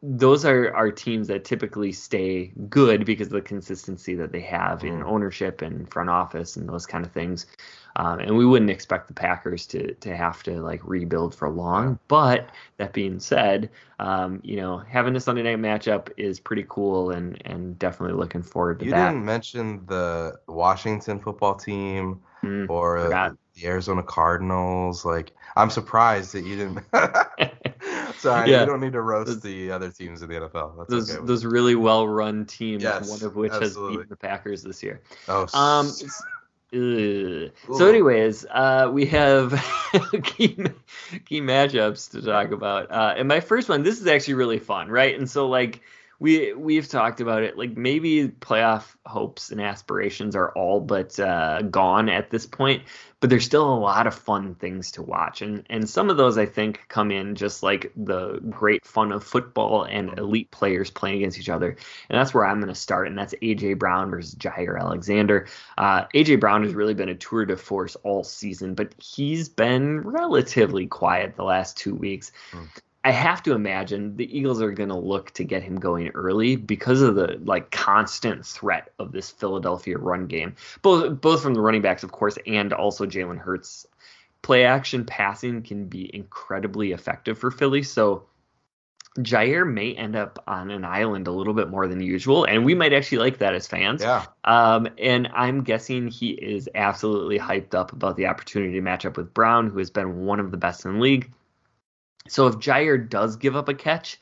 those 0.02 0.46
are, 0.46 0.74
are 0.74 0.92
teams 0.92 1.28
that 1.28 1.46
typically 1.46 1.92
stay 1.92 2.52
good 2.70 3.06
because 3.06 3.28
of 3.28 3.34
the 3.34 3.42
consistency 3.42 4.16
that 4.16 4.32
they 4.32 4.42
have 4.42 4.84
in 4.84 5.00
mm. 5.00 5.06
ownership 5.06 5.62
and 5.62 5.90
front 5.90 6.10
office 6.10 6.56
and 6.56 6.68
those 6.68 6.86
kind 6.86 7.06
of 7.06 7.12
things. 7.12 7.46
Um, 7.98 8.20
and 8.20 8.36
we 8.36 8.46
wouldn't 8.46 8.72
expect 8.72 9.08
the 9.08 9.14
Packers 9.14 9.66
to 9.68 9.94
to 9.96 10.16
have 10.16 10.44
to 10.44 10.62
like 10.62 10.82
rebuild 10.84 11.34
for 11.34 11.50
long. 11.50 11.98
But 12.10 12.50
that 12.78 12.92
being 12.92 13.20
said, 13.20 13.70
um, 14.00 14.42
you 14.44 14.58
know, 14.58 14.80
having 14.80 15.16
a 15.16 15.20
Sunday 15.20 15.44
night 15.44 15.60
matchup 15.60 16.10
is 16.18 16.40
pretty 16.40 16.66
cool, 16.68 17.12
and 17.12 17.42
and 17.46 17.80
definitely 17.80 18.18
looking 18.18 18.44
forward 18.44 18.80
to 18.80 18.86
you 18.86 18.92
that. 18.92 18.98
You 18.98 19.14
didn't 19.14 19.26
mention 19.26 19.86
the 19.86 20.38
Washington 20.48 21.20
football 21.20 21.56
team 21.56 22.20
mm, 22.44 22.70
or 22.70 23.08
the 23.56 23.66
Arizona 23.66 24.04
Cardinals. 24.04 25.06
Like, 25.06 25.32
I'm 25.56 25.70
surprised 25.70 26.34
that 26.34 26.44
you 26.44 26.58
didn't. 26.58 26.80
Sorry, 28.26 28.50
yeah. 28.50 28.62
you 28.62 28.66
don't 28.66 28.82
need 28.82 28.94
to 28.94 29.02
roast 29.02 29.44
the 29.44 29.72
other 29.72 29.92
teams 29.92 30.24
in 30.24 30.30
the 30.30 30.36
NFL. 30.36 30.78
That's 30.78 30.90
those 30.90 31.16
okay 31.16 31.26
those 31.26 31.46
really 31.46 31.76
well 31.76 32.08
run 32.08 32.46
teams, 32.46 32.82
yes, 32.82 33.08
one 33.08 33.24
of 33.24 33.36
which 33.36 33.52
absolutely. 33.52 33.84
has 33.84 33.98
beaten 33.98 34.10
the 34.10 34.16
Packers 34.16 34.64
this 34.64 34.82
year. 34.82 35.02
Oh, 35.28 35.48
um. 35.54 35.92
So, 36.72 37.88
anyways, 37.88 38.46
uh, 38.50 38.90
we 38.92 39.06
have 39.06 39.52
key 40.24 40.58
key 41.26 41.40
matchups 41.40 42.12
to 42.12 42.22
talk 42.24 42.50
about, 42.52 42.90
uh, 42.92 43.14
and 43.16 43.28
my 43.28 43.42
first 43.42 43.70
one. 43.70 43.84
This 43.84 44.02
is 44.02 44.08
actually 44.08 44.34
really 44.34 44.60
fun, 44.60 44.90
right? 44.90 45.18
And 45.18 45.30
so, 45.30 45.48
like, 45.48 45.82
we 46.20 46.54
we've 46.54 46.88
talked 46.88 47.20
about 47.20 47.44
it. 47.44 47.58
Like 47.58 47.76
maybe 47.76 48.30
playoff 48.30 48.96
hopes 49.06 49.52
and 49.52 49.62
aspirations 49.62 50.36
are 50.36 50.52
all 50.52 50.80
but 50.80 51.20
uh, 51.20 51.62
gone 51.64 52.10
at 52.10 52.30
this 52.30 52.46
point, 52.46 52.84
but 53.20 53.30
there's 53.30 53.46
still 53.46 53.74
a 53.74 53.76
lot 53.76 54.08
of 54.08 54.16
fun 54.16 54.56
things 54.56 54.92
to 54.92 55.02
watch, 55.02 55.42
and 55.42 55.66
and 55.70 55.90
some 55.90 56.10
of 56.10 56.18
those 56.18 56.38
I 56.38 56.46
think 56.46 56.86
come 56.88 57.12
in 57.12 57.36
just 57.36 57.64
like 57.64 57.92
the 57.96 58.40
great 58.50 58.86
fun 58.86 59.12
of 59.12 59.24
football 59.24 59.84
and 59.84 60.18
elite 60.18 60.52
players 60.52 60.90
playing 60.90 61.18
against 61.18 61.40
each 61.40 61.50
other, 61.50 61.70
and 62.10 62.20
that's 62.20 62.34
where 62.34 62.46
I'm 62.46 62.60
going 62.60 62.74
to 62.74 62.80
start, 62.80 63.08
and 63.08 63.18
that's 63.18 63.34
AJ 63.42 63.78
Brown 63.80 64.10
versus 64.10 64.36
Jaire 64.36 64.80
Alexander. 64.80 65.48
Uh, 65.78 66.06
AJ 66.14 66.40
Brown 66.40 66.64
has 66.64 66.74
really 66.74 66.94
been 66.94 67.10
a 67.10 67.16
tour 67.16 67.46
de 67.46 67.58
force 67.58 67.96
all 68.04 68.24
season, 68.24 68.74
but 68.74 68.94
he's 69.02 69.50
been 69.50 70.02
relatively 70.02 70.88
quiet 70.88 71.36
the 71.36 71.44
last 71.44 71.78
two 71.78 71.94
weeks. 71.94 72.32
Mm. 72.52 72.68
I 73.06 73.12
have 73.12 73.44
to 73.44 73.54
imagine 73.54 74.18
the 74.18 74.36
Eagles 74.36 74.64
are 74.64 74.72
going 74.72 74.90
to 74.90 74.98
look 74.98 75.30
to 75.36 75.44
get 75.44 75.62
him 75.62 75.76
going 75.76 76.10
early 76.16 76.56
because 76.56 77.04
of 77.04 77.14
the 77.14 77.40
like 77.46 77.70
constant 77.70 78.44
threat 78.44 78.92
of 78.98 79.12
this 79.12 79.30
Philadelphia 79.30 80.00
run 80.00 80.26
game, 80.26 80.56
both 80.82 81.22
both 81.22 81.44
from 81.44 81.54
the 81.54 81.62
running 81.62 81.84
backs, 81.84 82.02
of 82.02 82.12
course, 82.12 82.40
and 82.48 82.74
also 82.74 83.06
Jalen 83.06 83.38
Hurts. 83.38 83.86
Play 84.42 84.66
action 84.66 85.06
passing 85.06 85.62
can 85.62 85.86
be 85.86 86.10
incredibly 86.16 86.94
effective 86.94 87.38
for 87.38 87.52
Philly, 87.52 87.84
so 87.84 88.26
Jaire 89.20 89.72
may 89.72 89.94
end 89.94 90.16
up 90.16 90.44
on 90.48 90.72
an 90.72 90.84
island 90.84 91.28
a 91.28 91.32
little 91.32 91.54
bit 91.54 91.70
more 91.70 91.88
than 91.88 92.02
usual, 92.02 92.44
and 92.44 92.66
we 92.66 92.74
might 92.74 92.92
actually 92.92 93.20
like 93.20 93.38
that 93.38 93.54
as 93.54 93.68
fans. 93.68 94.02
Yeah. 94.02 94.26
Um, 94.44 94.88
and 94.98 95.30
I'm 95.34 95.64
guessing 95.64 96.08
he 96.08 96.32
is 96.32 96.68
absolutely 96.74 97.38
hyped 97.38 97.76
up 97.76 97.94
about 97.94 98.18
the 98.18 98.26
opportunity 98.26 98.74
to 98.74 98.82
match 98.82 99.06
up 99.06 99.16
with 99.16 99.32
Brown, 99.32 99.70
who 99.70 99.78
has 99.78 99.92
been 99.92 100.26
one 100.26 100.40
of 100.40 100.50
the 100.50 100.58
best 100.58 100.86
in 100.86 100.96
the 100.96 101.00
league. 101.00 101.32
So 102.28 102.48
if 102.48 102.56
Jaire 102.56 103.10
does 103.10 103.36
give 103.36 103.56
up 103.56 103.70
a 103.70 103.74
catch, 103.74 104.20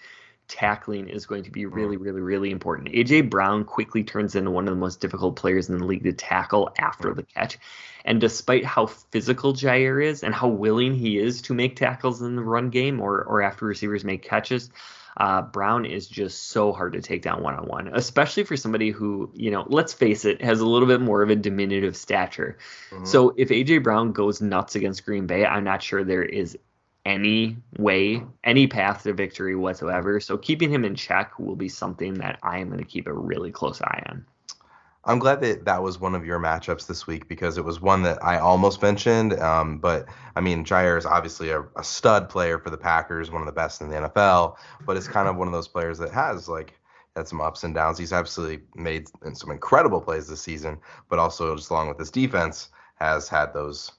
tackling 0.47 1.07
is 1.09 1.25
going 1.25 1.43
to 1.43 1.51
be 1.51 1.63
mm. 1.63 1.73
really, 1.73 1.97
really, 1.97 2.21
really 2.21 2.51
important. 2.51 2.89
AJ 2.89 3.29
Brown 3.29 3.63
quickly 3.63 4.03
turns 4.03 4.35
into 4.35 4.51
one 4.51 4.67
of 4.67 4.73
the 4.73 4.79
most 4.79 4.99
difficult 4.99 5.35
players 5.35 5.69
in 5.69 5.77
the 5.77 5.85
league 5.85 6.03
to 6.03 6.13
tackle 6.13 6.69
after 6.77 7.11
mm. 7.11 7.15
the 7.15 7.23
catch. 7.23 7.57
And 8.05 8.19
despite 8.19 8.65
how 8.65 8.87
physical 8.87 9.53
Jaire 9.53 10.03
is 10.03 10.23
and 10.23 10.35
how 10.35 10.49
willing 10.49 10.93
he 10.93 11.17
is 11.17 11.41
to 11.43 11.53
make 11.53 11.75
tackles 11.75 12.21
in 12.21 12.35
the 12.35 12.43
run 12.43 12.69
game 12.69 12.99
or, 12.99 13.23
or 13.23 13.41
after 13.41 13.65
receivers 13.65 14.03
make 14.03 14.23
catches, 14.23 14.69
uh, 15.15 15.43
Brown 15.43 15.85
is 15.85 16.07
just 16.07 16.49
so 16.49 16.73
hard 16.73 16.93
to 16.93 17.01
take 17.01 17.21
down 17.21 17.43
one 17.43 17.53
on 17.53 17.67
one, 17.67 17.87
especially 17.93 18.43
for 18.43 18.57
somebody 18.57 18.89
who, 18.89 19.31
you 19.35 19.51
know, 19.51 19.65
let's 19.69 19.93
face 19.93 20.25
it, 20.25 20.41
has 20.41 20.59
a 20.59 20.67
little 20.67 20.87
bit 20.87 21.01
more 21.01 21.21
of 21.21 21.29
a 21.29 21.35
diminutive 21.35 21.95
stature. 21.95 22.57
Mm-hmm. 22.89 23.05
So 23.05 23.33
if 23.37 23.49
AJ 23.49 23.83
Brown 23.83 24.11
goes 24.11 24.41
nuts 24.41 24.75
against 24.75 25.05
Green 25.05 25.27
Bay, 25.27 25.45
I'm 25.45 25.63
not 25.63 25.83
sure 25.83 26.03
there 26.03 26.23
is 26.23 26.57
any 27.05 27.57
way, 27.77 28.23
any 28.43 28.67
path 28.67 29.03
to 29.03 29.13
victory 29.13 29.55
whatsoever. 29.55 30.19
So 30.19 30.37
keeping 30.37 30.69
him 30.69 30.85
in 30.85 30.95
check 30.95 31.37
will 31.39 31.55
be 31.55 31.69
something 31.69 32.13
that 32.15 32.39
I 32.43 32.59
am 32.59 32.67
going 32.67 32.79
to 32.79 32.85
keep 32.85 33.07
a 33.07 33.13
really 33.13 33.51
close 33.51 33.81
eye 33.81 34.03
on. 34.07 34.25
I'm 35.05 35.19
glad 35.19 35.41
that 35.41 35.65
that 35.65 35.83
was 35.83 35.99
one 35.99 36.15
of 36.15 36.25
your 36.25 36.39
matchups 36.39 36.87
this 36.87 37.05
week 37.05 37.27
because 37.27 37.57
it 37.57 37.65
was 37.65 37.81
one 37.81 38.03
that 38.03 38.23
I 38.23 38.37
almost 38.37 38.81
mentioned. 38.81 39.37
Um, 39.39 39.77
but 39.77 40.05
I 40.37 40.39
mean, 40.39 40.63
Jaire 40.63 40.97
is 40.97 41.05
obviously 41.05 41.49
a, 41.49 41.61
a, 41.75 41.83
stud 41.83 42.29
player 42.29 42.57
for 42.57 42.69
the 42.69 42.77
Packers, 42.77 43.29
one 43.29 43.41
of 43.41 43.45
the 43.45 43.51
best 43.51 43.81
in 43.81 43.89
the 43.89 43.97
NFL. 43.97 44.55
But 44.85 44.95
it's 44.95 45.09
kind 45.09 45.27
of 45.27 45.35
one 45.35 45.47
of 45.47 45.51
those 45.51 45.67
players 45.67 45.97
that 45.97 46.11
has 46.11 46.47
like 46.47 46.79
had 47.17 47.27
some 47.27 47.41
ups 47.41 47.65
and 47.65 47.75
downs. 47.75 47.97
He's 47.97 48.13
absolutely 48.13 48.63
made 48.75 49.09
some 49.33 49.51
incredible 49.51 49.99
plays 49.99 50.27
this 50.27 50.41
season, 50.41 50.79
but 51.09 51.19
also 51.19 51.53
just 51.57 51.69
along 51.69 51.89
with 51.89 51.99
his 51.99 52.09
defense 52.09 52.69
has 52.95 53.27
had 53.27 53.53
those 53.53 53.91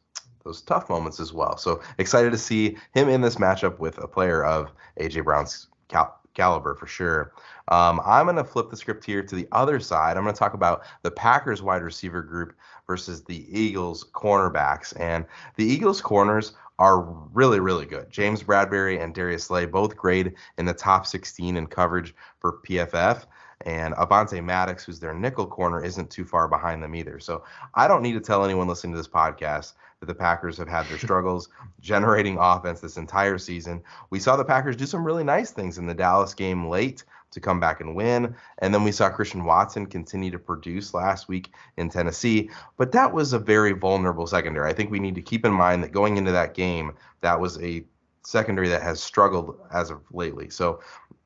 those 0.45 0.63
tough 0.63 0.89
moments 0.89 1.19
as 1.21 1.33
well. 1.33 1.57
So 1.57 1.81
excited 1.99 2.31
to 2.33 2.39
see 2.39 2.77
him 2.93 3.09
in 3.09 3.21
this 3.21 3.37
matchup 3.37 3.79
with 3.79 3.99
a 3.99 4.07
player 4.07 4.45
of 4.45 4.73
AJ 5.01 5.25
Brown's 5.25 5.69
cal- 5.89 6.21
caliber 6.35 6.75
for 6.75 6.87
sure. 6.87 7.33
Um, 7.69 8.01
I'm 8.05 8.27
going 8.27 8.37
to 8.37 8.45
flip 8.45 8.71
the 8.71 8.77
script 8.77 9.05
here 9.05 9.23
to 9.23 9.35
the 9.35 9.49
other 9.53 9.81
side. 9.81 10.17
I'm 10.17 10.23
going 10.23 10.35
to 10.35 10.39
talk 10.39 10.55
about 10.55 10.83
the 11.03 11.11
Packers 11.11 11.63
wide 11.63 11.83
receiver 11.83 12.23
group 12.23 12.55
versus 12.87 13.25
the 13.25 13.47
Eagles 13.59 14.05
cornerbacks. 14.13 14.99
And 15.01 15.25
the 15.57 15.65
Eagles 15.65 16.01
corners 16.01 16.53
are 16.79 17.01
really, 17.33 17.61
really 17.61 17.87
good. 17.87 18.11
James 18.11 18.43
Bradberry 18.43 19.03
and 19.03 19.15
Darius 19.15 19.45
Slay 19.45 19.65
both 19.65 19.97
grade 19.97 20.35
in 20.59 20.67
the 20.67 20.75
top 20.75 21.07
16 21.07 21.57
in 21.57 21.67
coverage 21.67 22.15
for 22.41 22.59
PFF. 22.69 23.25
And 23.65 23.95
Avonte 23.95 24.45
Maddox, 24.45 24.85
who's 24.85 25.01
their 25.01 25.15
nickel 25.15 25.47
corner, 25.47 25.83
isn't 25.83 26.11
too 26.11 26.25
far 26.25 26.49
behind 26.49 26.83
them 26.83 26.95
either. 26.95 27.19
So 27.19 27.45
I 27.75 27.89
don't 27.89 28.03
need 28.03 28.13
to 28.13 28.21
tell 28.21 28.45
anyone 28.45 28.69
listening 28.69 28.93
to 28.93 28.99
this 28.99 29.09
podcast 29.09 29.75
that 30.05 30.13
the 30.13 30.19
Packers 30.19 30.59
have 30.59 30.69
had 30.69 30.87
their 30.87 30.99
struggles 30.99 31.49
generating 31.81 32.37
offense 32.39 32.81
this 32.81 32.99
entire 32.99 33.39
season. 33.39 33.83
We 34.11 34.21
saw 34.21 34.37
the 34.37 34.45
Packers 34.45 34.77
do 34.77 34.87
some 34.87 35.05
really 35.05 35.25
nice 35.25 35.51
things 35.51 35.79
in 35.79 35.87
the 35.87 35.95
Dallas 35.95 36.35
game 36.35 36.69
late 36.69 37.05
to 37.31 37.41
come 37.41 37.59
back 37.59 37.81
and 37.81 37.97
win. 37.97 38.35
And 38.59 38.73
then 38.73 38.85
we 38.85 38.93
saw 38.93 39.09
Christian 39.09 39.45
Watson 39.45 39.87
continue 39.87 40.31
to 40.31 40.39
produce 40.39 40.95
last 40.95 41.27
week 41.27 41.51
in 41.79 41.89
Tennessee. 41.89 42.51
But 42.77 42.93
that 42.93 43.13
was 43.13 43.33
a 43.33 43.39
very 43.39 43.73
vulnerable 43.73 44.27
secondary. 44.27 44.71
I 44.71 44.75
think 44.75 44.91
we 44.91 45.01
need 45.01 45.15
to 45.17 45.23
keep 45.23 45.45
in 45.45 45.53
mind 45.53 45.83
that 45.83 45.93
going 45.93 46.17
into 46.17 46.33
that 46.33 46.55
game, 46.55 46.93
that 47.23 47.41
was 47.41 47.61
a 47.63 47.85
secondary 48.23 48.69
that 48.69 48.83
has 48.83 49.03
struggled 49.03 49.59
as 49.73 49.91
of 49.91 50.01
lately. 50.13 50.51
So 50.51 50.81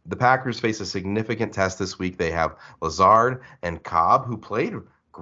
the 0.06 0.16
Packers 0.16 0.60
face 0.60 0.80
a 0.80 0.86
significant 0.86 1.52
test 1.52 1.78
this 1.78 1.98
week. 1.98 2.16
They 2.16 2.30
have 2.30 2.56
Lazard 2.80 3.42
and 3.62 3.82
Cobb, 3.82 4.24
who 4.24 4.38
played 4.38 4.74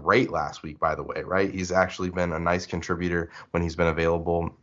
great 0.02 0.30
last 0.30 0.62
week, 0.62 0.78
by 0.78 0.94
the 0.94 1.02
way, 1.02 1.22
right? 1.22 1.52
He's 1.52 1.72
actually 1.72 2.10
been 2.10 2.32
a 2.32 2.38
nice 2.38 2.66
contributor 2.66 3.30
when 3.50 3.62
he's 3.62 3.76
been 3.76 3.86
available. 3.86 4.54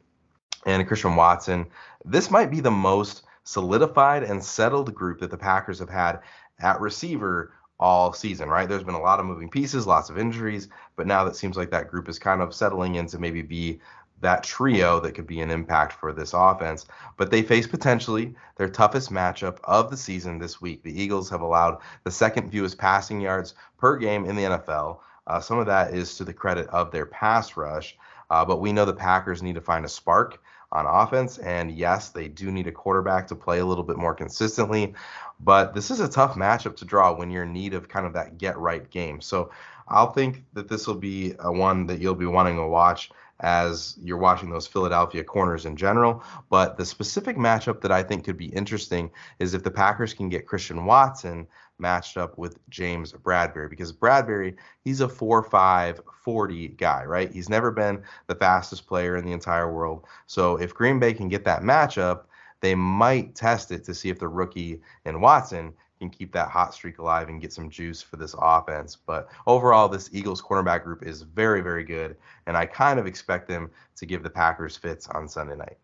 And 0.65 0.87
Christian 0.87 1.15
Watson. 1.15 1.65
This 2.05 2.31
might 2.31 2.49
be 2.49 2.61
the 2.61 2.71
most 2.71 3.23
solidified 3.43 4.23
and 4.23 4.41
settled 4.41 4.93
group 4.95 5.19
that 5.19 5.31
the 5.31 5.37
Packers 5.37 5.79
have 5.79 5.89
had 5.89 6.19
at 6.59 6.79
receiver 6.79 7.53
all 7.79 8.13
season, 8.13 8.47
right? 8.47 8.69
There's 8.69 8.83
been 8.83 8.95
a 8.95 9.01
lot 9.01 9.19
of 9.19 9.25
moving 9.25 9.49
pieces, 9.49 9.85
lots 9.85 10.09
of 10.09 10.17
injuries, 10.17 10.69
but 10.95 11.07
now 11.07 11.25
that 11.25 11.35
seems 11.35 11.57
like 11.57 11.71
that 11.71 11.89
group 11.89 12.07
is 12.07 12.17
kind 12.17 12.41
of 12.41 12.53
settling 12.53 12.95
in 12.95 13.07
to 13.07 13.19
maybe 13.19 13.41
be 13.41 13.81
that 14.21 14.43
trio 14.43 15.01
that 15.01 15.13
could 15.13 15.27
be 15.27 15.41
an 15.41 15.51
impact 15.51 15.93
for 15.93 16.13
this 16.13 16.33
offense. 16.33 16.85
But 17.17 17.29
they 17.29 17.41
face 17.41 17.67
potentially 17.67 18.35
their 18.55 18.69
toughest 18.69 19.11
matchup 19.11 19.57
of 19.65 19.91
the 19.91 19.97
season 19.97 20.39
this 20.39 20.61
week. 20.61 20.81
The 20.81 21.01
Eagles 21.01 21.29
have 21.29 21.41
allowed 21.41 21.79
the 22.05 22.11
second 22.11 22.49
fewest 22.51 22.77
passing 22.77 23.19
yards 23.19 23.53
per 23.77 23.97
game 23.97 24.25
in 24.25 24.37
the 24.37 24.43
NFL. 24.43 24.99
Uh, 25.27 25.39
some 25.39 25.59
of 25.59 25.65
that 25.65 25.93
is 25.93 26.17
to 26.17 26.23
the 26.23 26.33
credit 26.33 26.67
of 26.67 26.91
their 26.91 27.05
pass 27.05 27.55
rush, 27.55 27.97
uh, 28.29 28.43
but 28.43 28.59
we 28.59 28.73
know 28.73 28.85
the 28.85 28.93
Packers 28.93 29.41
need 29.43 29.55
to 29.55 29.61
find 29.61 29.85
a 29.85 29.89
spark 29.89 30.41
on 30.71 30.85
offense. 30.85 31.37
And 31.37 31.71
yes, 31.71 32.09
they 32.09 32.27
do 32.27 32.51
need 32.51 32.67
a 32.67 32.71
quarterback 32.71 33.27
to 33.27 33.35
play 33.35 33.59
a 33.59 33.65
little 33.65 33.83
bit 33.83 33.97
more 33.97 34.13
consistently. 34.13 34.93
But 35.39 35.73
this 35.73 35.91
is 35.91 35.99
a 35.99 36.09
tough 36.09 36.35
matchup 36.35 36.75
to 36.77 36.85
draw 36.85 37.13
when 37.13 37.29
you're 37.29 37.43
in 37.43 37.53
need 37.53 37.73
of 37.73 37.87
kind 37.87 38.05
of 38.05 38.13
that 38.13 38.37
get 38.37 38.57
right 38.57 38.89
game. 38.89 39.21
So 39.21 39.51
I'll 39.87 40.11
think 40.11 40.43
that 40.53 40.67
this 40.67 40.87
will 40.87 40.95
be 40.95 41.35
a 41.39 41.51
one 41.51 41.85
that 41.87 41.99
you'll 41.99 42.15
be 42.15 42.25
wanting 42.25 42.55
to 42.57 42.67
watch 42.67 43.11
as 43.39 43.97
you're 44.01 44.17
watching 44.17 44.49
those 44.49 44.67
Philadelphia 44.67 45.23
corners 45.23 45.65
in 45.65 45.75
general. 45.75 46.23
But 46.49 46.77
the 46.77 46.85
specific 46.85 47.35
matchup 47.37 47.81
that 47.81 47.91
I 47.91 48.01
think 48.01 48.23
could 48.23 48.37
be 48.37 48.47
interesting 48.47 49.11
is 49.39 49.53
if 49.53 49.63
the 49.63 49.71
Packers 49.71 50.13
can 50.13 50.29
get 50.29 50.47
Christian 50.47 50.85
Watson 50.85 51.47
matched 51.79 52.17
up 52.17 52.37
with 52.37 52.57
James 52.69 53.13
Bradberry 53.13 53.69
because 53.69 53.91
Bradberry, 53.91 54.55
he's 54.83 55.01
a 55.01 55.07
4'5, 55.07 55.99
40 56.23 56.67
guy, 56.69 57.03
right? 57.05 57.31
He's 57.31 57.49
never 57.49 57.71
been 57.71 58.01
the 58.27 58.35
fastest 58.35 58.87
player 58.87 59.17
in 59.17 59.25
the 59.25 59.31
entire 59.31 59.71
world. 59.71 60.05
So 60.27 60.57
if 60.57 60.73
Green 60.73 60.99
Bay 60.99 61.13
can 61.13 61.29
get 61.29 61.45
that 61.45 61.61
matchup, 61.61 62.23
they 62.61 62.75
might 62.75 63.35
test 63.35 63.71
it 63.71 63.83
to 63.85 63.93
see 63.93 64.09
if 64.09 64.19
the 64.19 64.27
rookie 64.27 64.81
and 65.05 65.21
Watson 65.21 65.73
can 65.99 66.09
keep 66.09 66.31
that 66.33 66.49
hot 66.49 66.73
streak 66.73 66.97
alive 66.97 67.29
and 67.29 67.41
get 67.41 67.53
some 67.53 67.69
juice 67.69 68.01
for 68.01 68.17
this 68.17 68.35
offense. 68.37 68.95
But 68.95 69.29
overall, 69.47 69.87
this 69.87 70.09
Eagles 70.13 70.41
cornerback 70.41 70.83
group 70.83 71.03
is 71.03 71.21
very, 71.21 71.61
very 71.61 71.83
good. 71.83 72.17
And 72.45 72.57
I 72.57 72.65
kind 72.65 72.99
of 72.99 73.07
expect 73.07 73.47
them 73.47 73.71
to 73.95 74.05
give 74.05 74.23
the 74.23 74.29
Packers 74.29 74.77
fits 74.77 75.07
on 75.09 75.27
Sunday 75.27 75.55
night. 75.55 75.77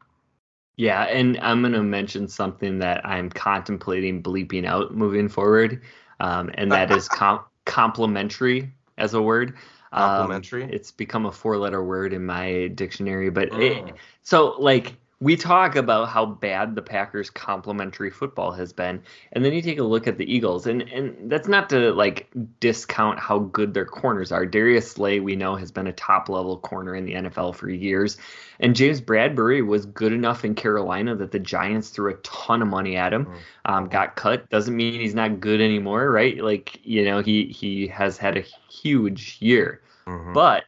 Yeah, 0.79 1.03
and 1.03 1.38
I'm 1.41 1.59
going 1.59 1.74
to 1.74 1.83
mention 1.83 2.29
something 2.29 2.79
that 2.79 3.05
I'm 3.05 3.29
contemplating 3.29 4.24
bleeping 4.24 4.65
out 4.65 4.95
moving 4.95 5.27
forward, 5.27 5.81
um, 6.21 6.50
and 6.53 6.71
that 6.71 6.89
is 6.89 7.09
com- 7.09 7.43
complementary 7.65 8.71
as 8.98 9.13
a 9.13 9.21
word. 9.21 9.57
Um, 9.91 10.31
it's 10.31 10.91
become 10.91 11.25
a 11.25 11.33
four-letter 11.33 11.83
word 11.83 12.13
in 12.13 12.25
my 12.25 12.67
dictionary, 12.75 13.29
but 13.29 13.50
mm. 13.50 13.89
it, 13.89 13.95
so 14.21 14.55
like 14.57 14.95
we 15.21 15.35
talk 15.35 15.75
about 15.75 16.07
how 16.07 16.25
bad 16.25 16.75
the 16.75 16.81
Packers 16.81 17.29
complementary 17.29 18.09
football 18.09 18.53
has 18.53 18.71
been, 18.71 19.03
and 19.33 19.43
then 19.43 19.51
you 19.51 19.61
take 19.61 19.77
a 19.77 19.83
look 19.83 20.07
at 20.07 20.17
the 20.17 20.33
Eagles, 20.33 20.65
and 20.65 20.81
and 20.83 21.29
that's 21.29 21.47
not 21.47 21.69
to 21.71 21.91
like 21.91 22.29
discount 22.61 23.19
how 23.19 23.39
good 23.39 23.73
their 23.73 23.85
corners 23.85 24.31
are. 24.31 24.45
Darius 24.45 24.91
Slay, 24.91 25.19
we 25.19 25.35
know, 25.35 25.55
has 25.55 25.71
been 25.71 25.88
a 25.88 25.91
top 25.91 26.29
level 26.29 26.57
corner 26.57 26.95
in 26.95 27.03
the 27.03 27.15
NFL 27.15 27.55
for 27.55 27.69
years, 27.69 28.17
and 28.61 28.77
James 28.77 29.01
Bradberry 29.01 29.65
was 29.65 29.85
good 29.85 30.13
enough 30.13 30.45
in 30.45 30.55
Carolina 30.55 31.15
that 31.15 31.31
the 31.31 31.39
Giants 31.39 31.89
threw 31.89 32.11
a 32.11 32.17
ton 32.17 32.61
of 32.61 32.69
money 32.69 32.95
at 32.95 33.11
him. 33.11 33.25
Mm-hmm. 33.25 33.38
Um, 33.65 33.89
got 33.89 34.15
cut 34.15 34.49
doesn't 34.49 34.75
mean 34.75 34.93
he's 34.93 35.15
not 35.15 35.41
good 35.41 35.59
anymore, 35.59 36.09
right? 36.09 36.41
Like 36.41 36.79
you 36.85 37.03
know, 37.03 37.21
he 37.21 37.47
he 37.47 37.88
has 37.88 38.17
had 38.17 38.38
a 38.38 38.45
huge 38.69 39.35
year, 39.41 39.81
mm-hmm. 40.07 40.31
but 40.31 40.63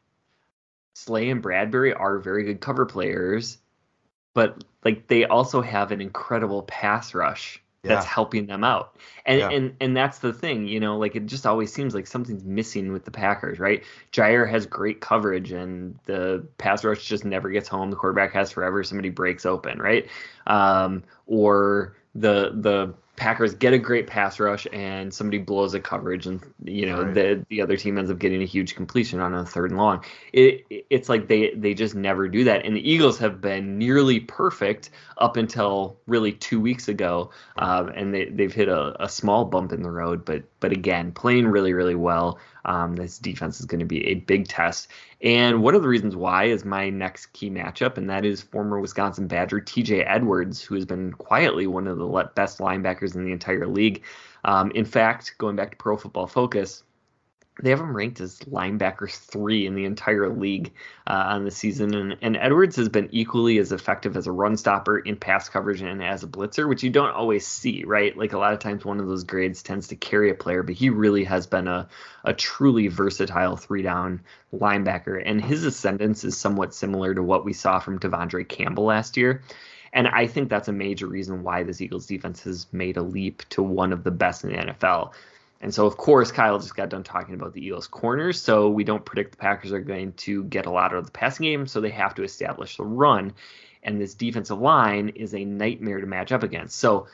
Slay 0.93 1.29
and 1.29 1.41
Bradberry 1.41 1.97
are 1.97 2.19
very 2.19 2.43
good 2.43 2.59
cover 2.59 2.85
players 2.85 3.57
but 4.33 4.63
like 4.83 5.07
they 5.07 5.25
also 5.25 5.61
have 5.61 5.91
an 5.91 6.01
incredible 6.01 6.63
pass 6.63 7.13
rush 7.13 7.61
that's 7.83 8.05
Yeah. 8.05 8.11
helping 8.11 8.45
them 8.45 8.63
out. 8.63 8.95
And 9.25 9.39
Yeah. 9.39 9.49
and 9.49 9.75
and 9.79 9.97
that's 9.97 10.19
the 10.19 10.33
thing, 10.33 10.67
you 10.67 10.79
know, 10.79 10.97
like 10.97 11.15
it 11.15 11.25
just 11.25 11.45
always 11.47 11.73
seems 11.73 11.95
like 11.95 12.07
something's 12.07 12.43
missing 12.43 12.91
with 12.93 13.05
the 13.05 13.11
Packers, 13.11 13.59
right? 13.59 13.83
Jaire 14.11 14.49
has 14.49 14.65
great 14.65 15.01
coverage 15.01 15.51
and 15.51 15.97
the 16.05 16.45
pass 16.57 16.83
rush 16.83 17.05
just 17.05 17.25
never 17.25 17.49
gets 17.49 17.67
home. 17.67 17.89
The 17.89 17.95
quarterback 17.95 18.33
has 18.33 18.51
forever 18.51 18.83
somebody 18.83 19.09
breaks 19.09 19.45
open, 19.45 19.79
right? 19.79 20.07
Um, 20.47 21.03
or 21.25 21.95
the 22.13 22.51
the 22.53 22.93
Packers 23.21 23.53
get 23.53 23.71
a 23.71 23.77
great 23.77 24.07
pass 24.07 24.39
rush 24.39 24.65
and 24.73 25.13
somebody 25.13 25.37
blows 25.37 25.75
a 25.75 25.79
coverage 25.79 26.25
and 26.25 26.41
you 26.63 26.87
know 26.87 27.03
Right. 27.03 27.13
the 27.13 27.45
the 27.49 27.61
other 27.61 27.77
team 27.77 27.99
ends 27.99 28.09
up 28.09 28.17
getting 28.17 28.41
a 28.41 28.45
huge 28.45 28.73
completion 28.73 29.19
on 29.19 29.35
a 29.35 29.45
third 29.45 29.69
and 29.69 29.79
long. 29.79 30.03
It 30.33 30.65
it's 30.89 31.07
like 31.07 31.27
they 31.27 31.51
they 31.55 31.75
just 31.75 31.93
never 31.93 32.27
do 32.27 32.43
that. 32.45 32.65
And 32.65 32.75
the 32.75 32.81
Eagles 32.91 33.19
have 33.19 33.39
been 33.39 33.77
nearly 33.77 34.21
perfect 34.21 34.89
up 35.19 35.37
until 35.37 35.99
really 36.07 36.31
two 36.31 36.59
weeks 36.59 36.87
ago, 36.87 37.29
um, 37.59 37.89
and 37.89 38.11
they 38.11 38.25
they've 38.25 38.51
hit 38.51 38.69
a, 38.69 38.95
a 39.03 39.07
small 39.07 39.45
bump 39.45 39.71
in 39.71 39.83
the 39.83 39.91
road. 39.91 40.25
But 40.25 40.41
but 40.59 40.71
again, 40.71 41.11
playing 41.11 41.47
really 41.47 41.73
really 41.73 41.93
well. 41.95 42.39
Um, 42.65 42.95
this 42.95 43.17
defense 43.17 43.59
is 43.59 43.65
going 43.65 43.79
to 43.79 43.85
be 43.85 44.05
a 44.07 44.15
big 44.15 44.47
test. 44.47 44.87
And 45.21 45.61
one 45.61 45.75
of 45.75 45.81
the 45.81 45.87
reasons 45.87 46.15
why 46.15 46.45
is 46.45 46.65
my 46.65 46.89
next 46.89 47.27
key 47.27 47.49
matchup, 47.49 47.97
and 47.97 48.09
that 48.09 48.25
is 48.25 48.41
former 48.41 48.79
Wisconsin 48.79 49.27
Badger 49.27 49.59
TJ 49.59 50.03
Edwards, 50.07 50.61
who 50.61 50.75
has 50.75 50.85
been 50.85 51.13
quietly 51.13 51.67
one 51.67 51.87
of 51.87 51.97
the 51.97 52.29
best 52.35 52.59
linebackers 52.59 53.15
in 53.15 53.25
the 53.25 53.31
entire 53.31 53.67
league. 53.67 54.03
Um, 54.43 54.71
in 54.71 54.85
fact, 54.85 55.35
going 55.37 55.55
back 55.55 55.71
to 55.71 55.77
Pro 55.77 55.97
Football 55.97 56.27
Focus, 56.27 56.83
they 57.61 57.69
have 57.69 57.79
him 57.79 57.95
ranked 57.95 58.19
as 58.21 58.39
linebacker 58.39 59.09
three 59.09 59.65
in 59.65 59.75
the 59.75 59.85
entire 59.85 60.29
league 60.29 60.71
uh, 61.07 61.23
on 61.27 61.45
the 61.45 61.51
season. 61.51 61.93
And, 61.93 62.17
and 62.21 62.37
Edwards 62.37 62.75
has 62.75 62.89
been 62.89 63.09
equally 63.11 63.57
as 63.57 63.71
effective 63.71 64.17
as 64.17 64.27
a 64.27 64.31
run 64.31 64.57
stopper 64.57 64.99
in 64.99 65.15
pass 65.15 65.49
coverage 65.49 65.81
and 65.81 66.03
as 66.03 66.23
a 66.23 66.27
blitzer, 66.27 66.67
which 66.67 66.83
you 66.83 66.89
don't 66.89 67.13
always 67.13 67.45
see, 67.45 67.83
right? 67.83 68.17
Like 68.17 68.33
a 68.33 68.37
lot 68.37 68.53
of 68.53 68.59
times 68.59 68.83
one 68.83 68.99
of 68.99 69.07
those 69.07 69.23
grades 69.23 69.63
tends 69.63 69.87
to 69.89 69.95
carry 69.95 70.29
a 70.29 70.35
player, 70.35 70.63
but 70.63 70.75
he 70.75 70.89
really 70.89 71.23
has 71.23 71.47
been 71.47 71.67
a, 71.67 71.87
a 72.23 72.33
truly 72.33 72.87
versatile 72.87 73.55
three 73.55 73.81
down 73.81 74.21
linebacker. 74.53 75.21
And 75.23 75.43
his 75.43 75.63
ascendance 75.63 76.23
is 76.23 76.37
somewhat 76.37 76.73
similar 76.73 77.13
to 77.13 77.23
what 77.23 77.45
we 77.45 77.53
saw 77.53 77.79
from 77.79 77.99
De'Vondre 77.99 78.47
Campbell 78.47 78.85
last 78.85 79.17
year. 79.17 79.41
And 79.93 80.07
I 80.07 80.27
think 80.27 80.49
that's 80.49 80.67
a 80.67 80.73
major 80.73 81.07
reason 81.07 81.43
why 81.43 81.63
this 81.63 81.81
Eagles 81.81 82.05
defense 82.05 82.43
has 82.43 82.67
made 82.71 82.97
a 82.97 83.01
leap 83.01 83.43
to 83.49 83.61
one 83.61 83.91
of 83.91 84.03
the 84.03 84.11
best 84.11 84.43
in 84.43 84.51
the 84.51 84.57
NFL. 84.57 85.11
And 85.61 85.73
so, 85.73 85.85
of 85.85 85.95
course, 85.95 86.31
Kyle 86.31 86.57
just 86.59 86.75
got 86.75 86.89
done 86.89 87.03
talking 87.03 87.35
about 87.35 87.53
the 87.53 87.63
Eagles' 87.63 87.87
corners. 87.87 88.41
So 88.41 88.69
we 88.69 88.83
don't 88.83 89.05
predict 89.05 89.31
the 89.31 89.37
Packers 89.37 89.71
are 89.71 89.79
going 89.79 90.13
to 90.13 90.43
get 90.45 90.65
a 90.65 90.71
lot 90.71 90.91
out 90.91 90.97
of 90.97 91.05
the 91.05 91.11
passing 91.11 91.45
game. 91.45 91.67
So 91.67 91.79
they 91.79 91.91
have 91.91 92.15
to 92.15 92.23
establish 92.23 92.77
the 92.77 92.83
run. 92.83 93.33
And 93.83 94.01
this 94.01 94.15
defensive 94.15 94.59
line 94.59 95.09
is 95.09 95.33
a 95.33 95.45
nightmare 95.45 96.01
to 96.01 96.07
match 96.07 96.31
up 96.31 96.43
against. 96.43 96.77
So 96.77 97.07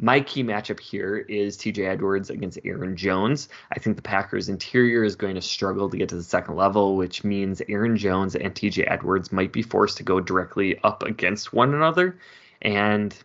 my 0.00 0.20
key 0.20 0.44
matchup 0.44 0.78
here 0.78 1.16
is 1.16 1.58
TJ 1.58 1.88
Edwards 1.88 2.30
against 2.30 2.60
Aaron 2.64 2.96
Jones. 2.96 3.48
I 3.72 3.80
think 3.80 3.96
the 3.96 4.02
Packers' 4.02 4.48
interior 4.48 5.02
is 5.02 5.16
going 5.16 5.34
to 5.34 5.42
struggle 5.42 5.90
to 5.90 5.96
get 5.96 6.10
to 6.10 6.16
the 6.16 6.22
second 6.22 6.54
level, 6.54 6.96
which 6.96 7.24
means 7.24 7.60
Aaron 7.68 7.96
Jones 7.96 8.36
and 8.36 8.54
TJ 8.54 8.88
Edwards 8.88 9.32
might 9.32 9.52
be 9.52 9.62
forced 9.62 9.96
to 9.96 10.04
go 10.04 10.20
directly 10.20 10.78
up 10.84 11.02
against 11.02 11.52
one 11.52 11.74
another. 11.74 12.16
And 12.62 13.16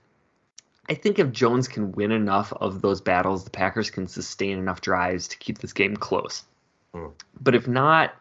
I 0.89 0.95
think 0.95 1.17
if 1.17 1.31
Jones 1.31 1.67
can 1.67 1.93
win 1.93 2.11
enough 2.11 2.51
of 2.53 2.81
those 2.81 2.99
battles, 2.99 3.43
the 3.43 3.49
Packers 3.49 3.89
can 3.89 4.07
sustain 4.07 4.57
enough 4.57 4.81
drives 4.81 5.29
to 5.29 5.37
keep 5.37 5.59
this 5.59 5.73
game 5.73 5.95
close. 5.95 6.43
Hmm. 6.93 7.07
But 7.39 7.55
if 7.55 7.67
not, 7.67 8.13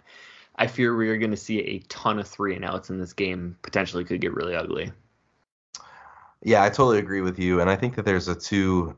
I 0.57 0.67
fear 0.69 0.97
we 0.97 1.09
are 1.09 1.19
going 1.19 1.33
to 1.33 1.37
see 1.37 1.61
a 1.61 1.79
ton 1.89 2.19
of 2.19 2.29
three 2.29 2.55
and 2.55 2.65
outs 2.65 2.91
in 2.91 2.99
this 2.99 3.13
game. 3.13 3.57
Potentially 3.63 4.05
could 4.05 4.21
get 4.21 4.35
really 4.35 4.55
ugly. 4.55 4.93
Yeah, 6.45 6.63
I 6.63 6.69
totally 6.69 6.99
agree 6.99 7.21
with 7.21 7.39
you, 7.39 7.61
and 7.61 7.71
I 7.71 7.77
think 7.77 7.95
that 7.97 8.05
there's 8.05 8.29
a 8.29 8.35
two 8.35 8.97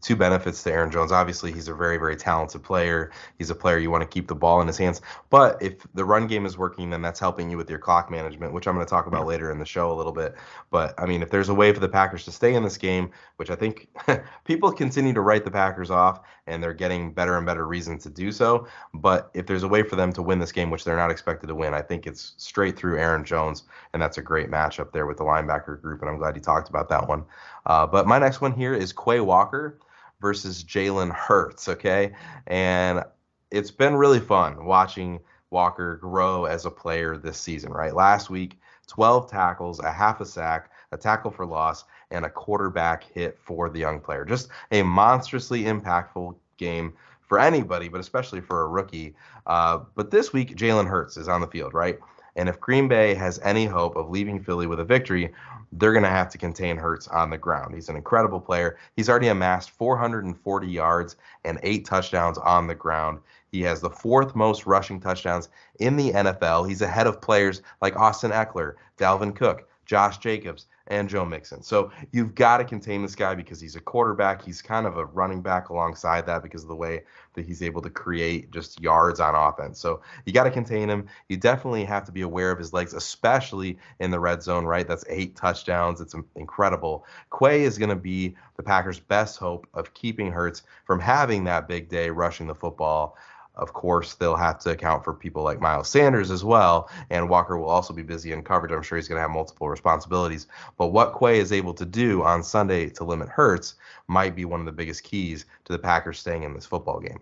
two 0.00 0.16
benefits 0.16 0.62
to 0.62 0.72
Aaron 0.72 0.90
Jones. 0.90 1.12
Obviously, 1.12 1.52
he's 1.52 1.68
a 1.68 1.74
very 1.74 1.96
very 1.96 2.16
talented 2.16 2.62
player. 2.62 3.10
He's 3.38 3.50
a 3.50 3.54
player 3.54 3.78
you 3.78 3.90
want 3.90 4.02
to 4.02 4.08
keep 4.08 4.28
the 4.28 4.34
ball 4.34 4.60
in 4.60 4.66
his 4.66 4.78
hands. 4.78 5.00
But 5.30 5.60
if 5.62 5.74
the 5.94 6.04
run 6.04 6.26
game 6.26 6.46
is 6.46 6.58
working, 6.58 6.90
then 6.90 7.02
that's 7.02 7.20
helping 7.20 7.50
you 7.50 7.56
with 7.56 7.70
your 7.70 7.78
clock 7.78 8.10
management, 8.10 8.52
which 8.52 8.66
I'm 8.66 8.74
going 8.74 8.86
to 8.86 8.90
talk 8.90 9.06
about 9.06 9.26
later 9.26 9.50
in 9.50 9.58
the 9.58 9.64
show 9.64 9.90
a 9.90 9.94
little 9.94 10.12
bit. 10.12 10.34
But 10.70 10.94
I 10.98 11.06
mean, 11.06 11.22
if 11.22 11.30
there's 11.30 11.48
a 11.48 11.54
way 11.54 11.72
for 11.72 11.80
the 11.80 11.88
Packers 11.88 12.24
to 12.24 12.32
stay 12.32 12.54
in 12.54 12.62
this 12.62 12.78
game, 12.78 13.10
which 13.36 13.50
I 13.50 13.54
think 13.56 13.88
people 14.44 14.72
continue 14.72 15.12
to 15.12 15.20
write 15.20 15.44
the 15.44 15.50
Packers 15.50 15.90
off, 15.90 16.20
and 16.46 16.62
they're 16.62 16.74
getting 16.74 17.12
better 17.12 17.36
and 17.36 17.46
better 17.46 17.66
reasons 17.66 18.02
to 18.02 18.10
do 18.10 18.30
so. 18.30 18.66
But 18.92 19.30
if 19.34 19.46
there's 19.46 19.62
a 19.62 19.68
way 19.68 19.82
for 19.82 19.96
them 19.96 20.12
to 20.12 20.22
win 20.22 20.38
this 20.38 20.52
game, 20.52 20.70
which 20.70 20.84
they're 20.84 20.96
not 20.96 21.10
expected 21.10 21.46
to 21.46 21.54
win, 21.54 21.74
I 21.74 21.80
think 21.80 22.06
it's 22.06 22.34
straight 22.36 22.76
through 22.76 22.98
Aaron 22.98 23.24
Jones, 23.24 23.64
and 23.92 24.02
that's 24.02 24.18
a 24.18 24.22
great 24.22 24.50
matchup 24.50 24.92
there 24.92 25.06
with 25.06 25.16
the 25.16 25.24
linebacker 25.24 25.80
group. 25.80 26.00
And 26.00 26.10
I'm 26.10 26.18
glad 26.18 26.36
you 26.36 26.42
talked 26.42 26.68
about 26.68 26.88
that 26.90 27.08
one. 27.08 27.24
Uh, 27.66 27.86
but 27.86 28.06
my 28.06 28.18
next 28.18 28.40
one 28.40 28.52
here 28.52 28.74
is 28.74 28.92
Quay 28.92 29.20
Walker 29.20 29.78
versus 30.24 30.64
Jalen 30.64 31.12
Hurts. 31.12 31.68
Okay, 31.68 32.12
and 32.46 33.04
it's 33.50 33.70
been 33.70 33.94
really 33.94 34.20
fun 34.20 34.64
watching 34.64 35.20
Walker 35.50 35.96
grow 35.96 36.46
as 36.46 36.64
a 36.64 36.70
player 36.70 37.18
this 37.18 37.38
season. 37.38 37.72
Right, 37.72 37.94
last 37.94 38.30
week, 38.30 38.58
12 38.86 39.30
tackles, 39.30 39.80
a 39.80 39.92
half 39.92 40.22
a 40.22 40.24
sack, 40.24 40.70
a 40.92 40.96
tackle 40.96 41.30
for 41.30 41.44
loss, 41.44 41.84
and 42.10 42.24
a 42.24 42.30
quarterback 42.30 43.04
hit 43.04 43.38
for 43.38 43.68
the 43.68 43.80
young 43.80 44.00
player. 44.00 44.24
Just 44.24 44.48
a 44.72 44.82
monstrously 44.82 45.64
impactful 45.64 46.34
game 46.56 46.94
for 47.20 47.38
anybody, 47.38 47.88
but 47.90 48.00
especially 48.00 48.40
for 48.40 48.62
a 48.62 48.68
rookie. 48.68 49.14
Uh, 49.46 49.80
but 49.94 50.10
this 50.10 50.32
week, 50.32 50.56
Jalen 50.56 50.88
Hurts 50.88 51.18
is 51.18 51.28
on 51.28 51.42
the 51.42 51.46
field, 51.48 51.74
right? 51.74 51.98
And 52.36 52.48
if 52.48 52.60
Green 52.60 52.88
Bay 52.88 53.14
has 53.14 53.38
any 53.42 53.64
hope 53.64 53.96
of 53.96 54.10
leaving 54.10 54.42
Philly 54.42 54.66
with 54.66 54.80
a 54.80 54.84
victory, 54.84 55.32
they're 55.72 55.92
going 55.92 56.04
to 56.04 56.08
have 56.08 56.30
to 56.30 56.38
contain 56.38 56.76
Hurts 56.76 57.08
on 57.08 57.30
the 57.30 57.38
ground. 57.38 57.74
He's 57.74 57.88
an 57.88 57.96
incredible 57.96 58.40
player. 58.40 58.78
He's 58.96 59.08
already 59.08 59.28
amassed 59.28 59.70
440 59.70 60.66
yards 60.66 61.16
and 61.44 61.58
eight 61.62 61.84
touchdowns 61.84 62.38
on 62.38 62.66
the 62.66 62.74
ground. 62.74 63.20
He 63.50 63.62
has 63.62 63.80
the 63.80 63.90
fourth 63.90 64.34
most 64.34 64.66
rushing 64.66 65.00
touchdowns 65.00 65.48
in 65.78 65.96
the 65.96 66.10
NFL. 66.10 66.68
He's 66.68 66.82
ahead 66.82 67.06
of 67.06 67.20
players 67.20 67.62
like 67.80 67.96
Austin 67.96 68.32
Ekeler, 68.32 68.74
Dalvin 68.98 69.34
Cook, 69.34 69.68
Josh 69.86 70.18
Jacobs, 70.18 70.66
and 70.88 71.08
Joe 71.08 71.24
Mixon. 71.24 71.62
So 71.62 71.90
you've 72.12 72.34
got 72.34 72.58
to 72.58 72.64
contain 72.64 73.02
this 73.02 73.14
guy 73.14 73.34
because 73.34 73.60
he's 73.60 73.76
a 73.76 73.80
quarterback. 73.80 74.44
He's 74.44 74.60
kind 74.60 74.86
of 74.86 74.98
a 74.98 75.06
running 75.06 75.40
back 75.40 75.70
alongside 75.70 76.26
that 76.26 76.42
because 76.42 76.62
of 76.62 76.68
the 76.68 76.76
way 76.76 77.02
that 77.34 77.46
he's 77.46 77.62
able 77.62 77.80
to 77.82 77.90
create 77.90 78.50
just 78.50 78.80
yards 78.80 79.18
on 79.18 79.34
offense. 79.34 79.78
So 79.78 80.02
you 80.26 80.32
got 80.32 80.44
to 80.44 80.50
contain 80.50 80.88
him. 80.88 81.06
You 81.28 81.36
definitely 81.36 81.84
have 81.84 82.04
to 82.04 82.12
be 82.12 82.20
aware 82.20 82.50
of 82.50 82.58
his 82.58 82.72
legs, 82.72 82.92
especially 82.92 83.78
in 83.98 84.10
the 84.10 84.20
red 84.20 84.42
zone, 84.42 84.66
right? 84.66 84.86
That's 84.86 85.04
eight 85.08 85.36
touchdowns. 85.36 86.00
It's 86.00 86.14
incredible. 86.36 87.06
Quay 87.36 87.62
is 87.62 87.78
going 87.78 87.88
to 87.88 87.96
be 87.96 88.36
the 88.56 88.62
Packers' 88.62 89.00
best 89.00 89.38
hope 89.38 89.66
of 89.72 89.94
keeping 89.94 90.30
Hurts 90.30 90.62
from 90.84 91.00
having 91.00 91.44
that 91.44 91.66
big 91.66 91.88
day 91.88 92.10
rushing 92.10 92.46
the 92.46 92.54
football. 92.54 93.16
Of 93.56 93.72
course, 93.72 94.14
they'll 94.14 94.36
have 94.36 94.58
to 94.60 94.70
account 94.70 95.04
for 95.04 95.14
people 95.14 95.42
like 95.42 95.60
Miles 95.60 95.88
Sanders 95.88 96.30
as 96.30 96.44
well, 96.44 96.90
and 97.10 97.28
Walker 97.28 97.56
will 97.56 97.68
also 97.68 97.94
be 97.94 98.02
busy 98.02 98.32
in 98.32 98.42
coverage. 98.42 98.72
I'm 98.72 98.82
sure 98.82 98.96
he's 98.96 99.08
going 99.08 99.18
to 99.18 99.22
have 99.22 99.30
multiple 99.30 99.68
responsibilities. 99.68 100.48
But 100.76 100.88
what 100.88 101.18
Quay 101.18 101.38
is 101.38 101.52
able 101.52 101.74
to 101.74 101.84
do 101.84 102.22
on 102.24 102.42
Sunday 102.42 102.88
to 102.90 103.04
limit 103.04 103.28
Hurts 103.28 103.74
might 104.08 104.34
be 104.34 104.44
one 104.44 104.60
of 104.60 104.66
the 104.66 104.72
biggest 104.72 105.04
keys 105.04 105.46
to 105.64 105.72
the 105.72 105.78
Packers 105.78 106.18
staying 106.18 106.42
in 106.42 106.54
this 106.54 106.66
football 106.66 106.98
game. 106.98 107.20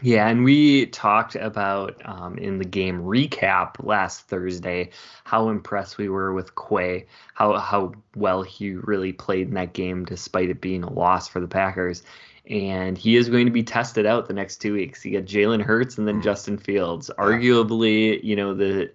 Yeah, 0.00 0.28
and 0.28 0.44
we 0.44 0.86
talked 0.86 1.34
about 1.34 2.00
um, 2.04 2.38
in 2.38 2.58
the 2.58 2.64
game 2.64 3.02
recap 3.02 3.84
last 3.84 4.28
Thursday 4.28 4.90
how 5.24 5.48
impressed 5.48 5.98
we 5.98 6.08
were 6.08 6.32
with 6.32 6.54
Quay, 6.54 7.06
how 7.34 7.58
how 7.58 7.92
well 8.14 8.42
he 8.42 8.74
really 8.74 9.12
played 9.12 9.48
in 9.48 9.54
that 9.54 9.72
game 9.72 10.04
despite 10.04 10.50
it 10.50 10.60
being 10.60 10.84
a 10.84 10.92
loss 10.92 11.26
for 11.26 11.40
the 11.40 11.48
Packers. 11.48 12.04
And 12.48 12.96
he 12.96 13.16
is 13.16 13.28
going 13.28 13.46
to 13.46 13.52
be 13.52 13.62
tested 13.62 14.06
out 14.06 14.26
the 14.26 14.34
next 14.34 14.56
two 14.56 14.72
weeks. 14.72 15.04
You 15.04 15.20
got 15.20 15.28
Jalen 15.28 15.62
Hurts 15.62 15.98
and 15.98 16.08
then 16.08 16.22
Justin 16.22 16.56
Fields, 16.56 17.10
arguably, 17.18 18.22
you 18.24 18.36
know, 18.36 18.54
the 18.54 18.90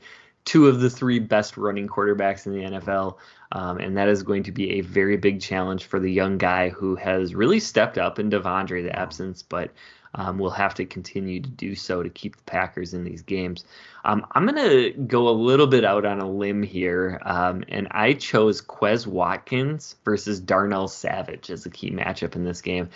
two 0.46 0.68
of 0.68 0.82
the 0.82 0.90
three 0.90 1.20
best 1.20 1.56
running 1.56 1.88
quarterbacks 1.88 2.46
in 2.46 2.54
the 2.54 2.78
NFL. 2.78 3.18
Um, 3.52 3.78
and 3.78 3.96
that 3.98 4.10
is 4.10 4.24
going 4.24 4.44
to 4.44 4.52
be 4.52 4.72
a 4.74 4.82
very 4.82 5.18
big 5.18 5.40
challenge 5.40 5.86
for 5.86 6.00
the 6.00 6.12
young 6.12 6.38
guy 6.38 6.70
who 6.70 6.96
has 6.96 7.36
really 7.36 7.60
stepped 7.60 7.98
up 7.98 8.18
in 8.18 8.32
De'Vondre, 8.32 8.84
the 8.84 8.98
absence, 8.98 9.44
but 9.44 9.72
um, 10.16 10.38
will 10.38 10.52
have 10.52 10.76
to 10.76 10.86
continue 10.86 11.40
to 11.40 11.50
do 11.50 11.76
so 11.76 12.04
to 12.04 12.10
keep 12.10 12.36
the 12.36 12.44
Packers 12.44 12.94
in 12.94 13.04
these 13.04 13.22
games. 13.22 13.66
Um, 14.06 14.26
I'm 14.32 14.46
going 14.46 14.56
to 14.56 14.92
go 14.92 15.28
a 15.28 15.32
little 15.32 15.68
bit 15.68 15.86
out 15.86 16.06
on 16.06 16.20
a 16.20 16.30
limb 16.30 16.62
here, 16.62 17.20
um, 17.24 17.64
and 17.68 17.88
I 17.92 18.14
chose 18.14 18.62
Quez 18.62 19.08
Watkins 19.08 19.96
versus 20.06 20.40
Darnell 20.40 20.88
Savage 20.88 21.50
as 21.50 21.66
a 21.66 21.70
key 21.70 21.92
matchup 21.92 22.36
in 22.36 22.44
this 22.44 22.62
game. 22.62 22.90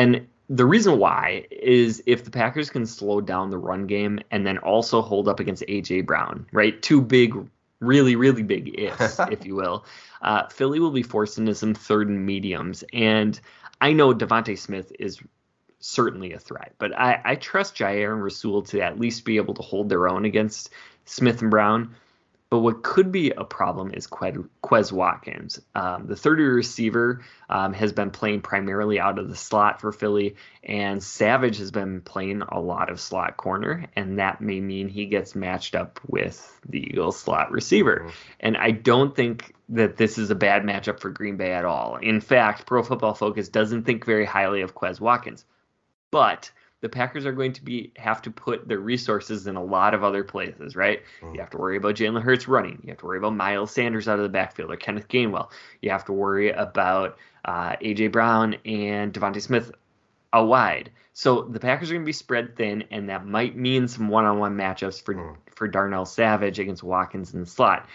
And 0.00 0.26
the 0.48 0.64
reason 0.64 0.98
why 0.98 1.46
is 1.50 2.02
if 2.06 2.24
the 2.24 2.30
Packers 2.30 2.70
can 2.70 2.86
slow 2.86 3.20
down 3.20 3.50
the 3.50 3.58
run 3.58 3.86
game 3.86 4.20
and 4.30 4.46
then 4.46 4.58
also 4.58 5.02
hold 5.02 5.28
up 5.28 5.40
against 5.40 5.62
AJ 5.68 6.06
Brown, 6.06 6.46
right? 6.52 6.80
Two 6.82 7.02
big, 7.02 7.34
really, 7.80 8.16
really 8.16 8.42
big 8.42 8.78
ifs, 8.80 9.20
if 9.30 9.44
you 9.44 9.54
will. 9.54 9.84
Uh, 10.22 10.48
Philly 10.48 10.80
will 10.80 10.90
be 10.90 11.02
forced 11.02 11.38
into 11.38 11.54
some 11.54 11.74
third 11.74 12.08
and 12.08 12.24
mediums, 12.24 12.82
and 12.92 13.38
I 13.80 13.92
know 13.92 14.14
DeVonta 14.14 14.58
Smith 14.58 14.90
is 14.98 15.20
certainly 15.78 16.32
a 16.32 16.38
threat, 16.38 16.74
but 16.78 16.98
I, 16.98 17.20
I 17.24 17.34
trust 17.36 17.76
Jaire 17.76 18.12
and 18.12 18.22
Rasul 18.22 18.62
to 18.62 18.80
at 18.80 18.98
least 18.98 19.24
be 19.24 19.36
able 19.36 19.54
to 19.54 19.62
hold 19.62 19.88
their 19.88 20.08
own 20.08 20.24
against 20.24 20.70
Smith 21.04 21.42
and 21.42 21.50
Brown. 21.50 21.94
But 22.50 22.58
what 22.58 22.82
could 22.82 23.12
be 23.12 23.30
a 23.30 23.44
problem 23.44 23.92
is 23.94 24.08
Quez 24.08 24.90
Watkins. 24.90 25.60
Um, 25.76 26.08
the 26.08 26.16
third 26.16 26.40
year 26.40 26.52
receiver 26.52 27.22
um, 27.48 27.72
has 27.74 27.92
been 27.92 28.10
playing 28.10 28.42
primarily 28.42 28.98
out 28.98 29.20
of 29.20 29.28
the 29.28 29.36
slot 29.36 29.80
for 29.80 29.92
Philly, 29.92 30.34
and 30.64 31.00
Savage 31.00 31.58
has 31.58 31.70
been 31.70 32.00
playing 32.00 32.42
a 32.42 32.58
lot 32.58 32.90
of 32.90 33.00
slot 33.00 33.36
corner, 33.36 33.86
and 33.94 34.18
that 34.18 34.40
may 34.40 34.60
mean 34.60 34.88
he 34.88 35.06
gets 35.06 35.36
matched 35.36 35.76
up 35.76 36.00
with 36.08 36.60
the 36.68 36.80
Eagles 36.80 37.20
slot 37.20 37.52
receiver. 37.52 38.00
Mm-hmm. 38.00 38.10
And 38.40 38.56
I 38.56 38.72
don't 38.72 39.14
think 39.14 39.54
that 39.68 39.96
this 39.96 40.18
is 40.18 40.30
a 40.30 40.34
bad 40.34 40.64
matchup 40.64 40.98
for 40.98 41.10
Green 41.10 41.36
Bay 41.36 41.52
at 41.52 41.64
all. 41.64 41.96
In 41.96 42.20
fact, 42.20 42.66
Pro 42.66 42.82
Football 42.82 43.14
Focus 43.14 43.48
doesn't 43.48 43.84
think 43.84 44.04
very 44.04 44.24
highly 44.24 44.62
of 44.62 44.74
Quez 44.74 44.98
Watkins. 44.98 45.44
But 46.10 46.50
the 46.80 46.88
Packers 46.88 47.26
are 47.26 47.32
going 47.32 47.52
to 47.52 47.62
be 47.62 47.92
have 47.96 48.22
to 48.22 48.30
put 48.30 48.66
their 48.66 48.78
resources 48.78 49.46
in 49.46 49.56
a 49.56 49.62
lot 49.62 49.94
of 49.94 50.02
other 50.02 50.24
places, 50.24 50.74
right? 50.74 51.02
Mm. 51.20 51.34
You 51.34 51.40
have 51.40 51.50
to 51.50 51.58
worry 51.58 51.76
about 51.76 51.96
Jalen 51.96 52.22
Hurts 52.22 52.48
running. 52.48 52.80
You 52.82 52.90
have 52.90 52.98
to 52.98 53.06
worry 53.06 53.18
about 53.18 53.34
Miles 53.34 53.70
Sanders 53.70 54.08
out 54.08 54.18
of 54.18 54.22
the 54.22 54.30
backfield 54.30 54.70
or 54.70 54.76
Kenneth 54.76 55.08
Gainwell. 55.08 55.50
You 55.82 55.90
have 55.90 56.04
to 56.06 56.12
worry 56.12 56.50
about 56.50 57.18
uh, 57.44 57.76
AJ 57.76 58.12
Brown 58.12 58.56
and 58.64 59.12
DeVonta 59.12 59.40
Smith 59.42 59.72
a 60.32 60.44
wide. 60.44 60.90
So 61.12 61.42
the 61.42 61.60
Packers 61.60 61.90
are 61.90 61.94
going 61.94 62.04
to 62.04 62.06
be 62.06 62.12
spread 62.12 62.56
thin, 62.56 62.84
and 62.90 63.08
that 63.08 63.26
might 63.26 63.56
mean 63.56 63.88
some 63.88 64.08
one-on-one 64.08 64.56
matchups 64.56 65.02
for 65.02 65.14
mm. 65.14 65.36
for 65.54 65.68
Darnell 65.68 66.06
Savage 66.06 66.58
against 66.58 66.82
Watkins 66.82 67.34
in 67.34 67.40
the 67.40 67.46
slot. 67.46 67.86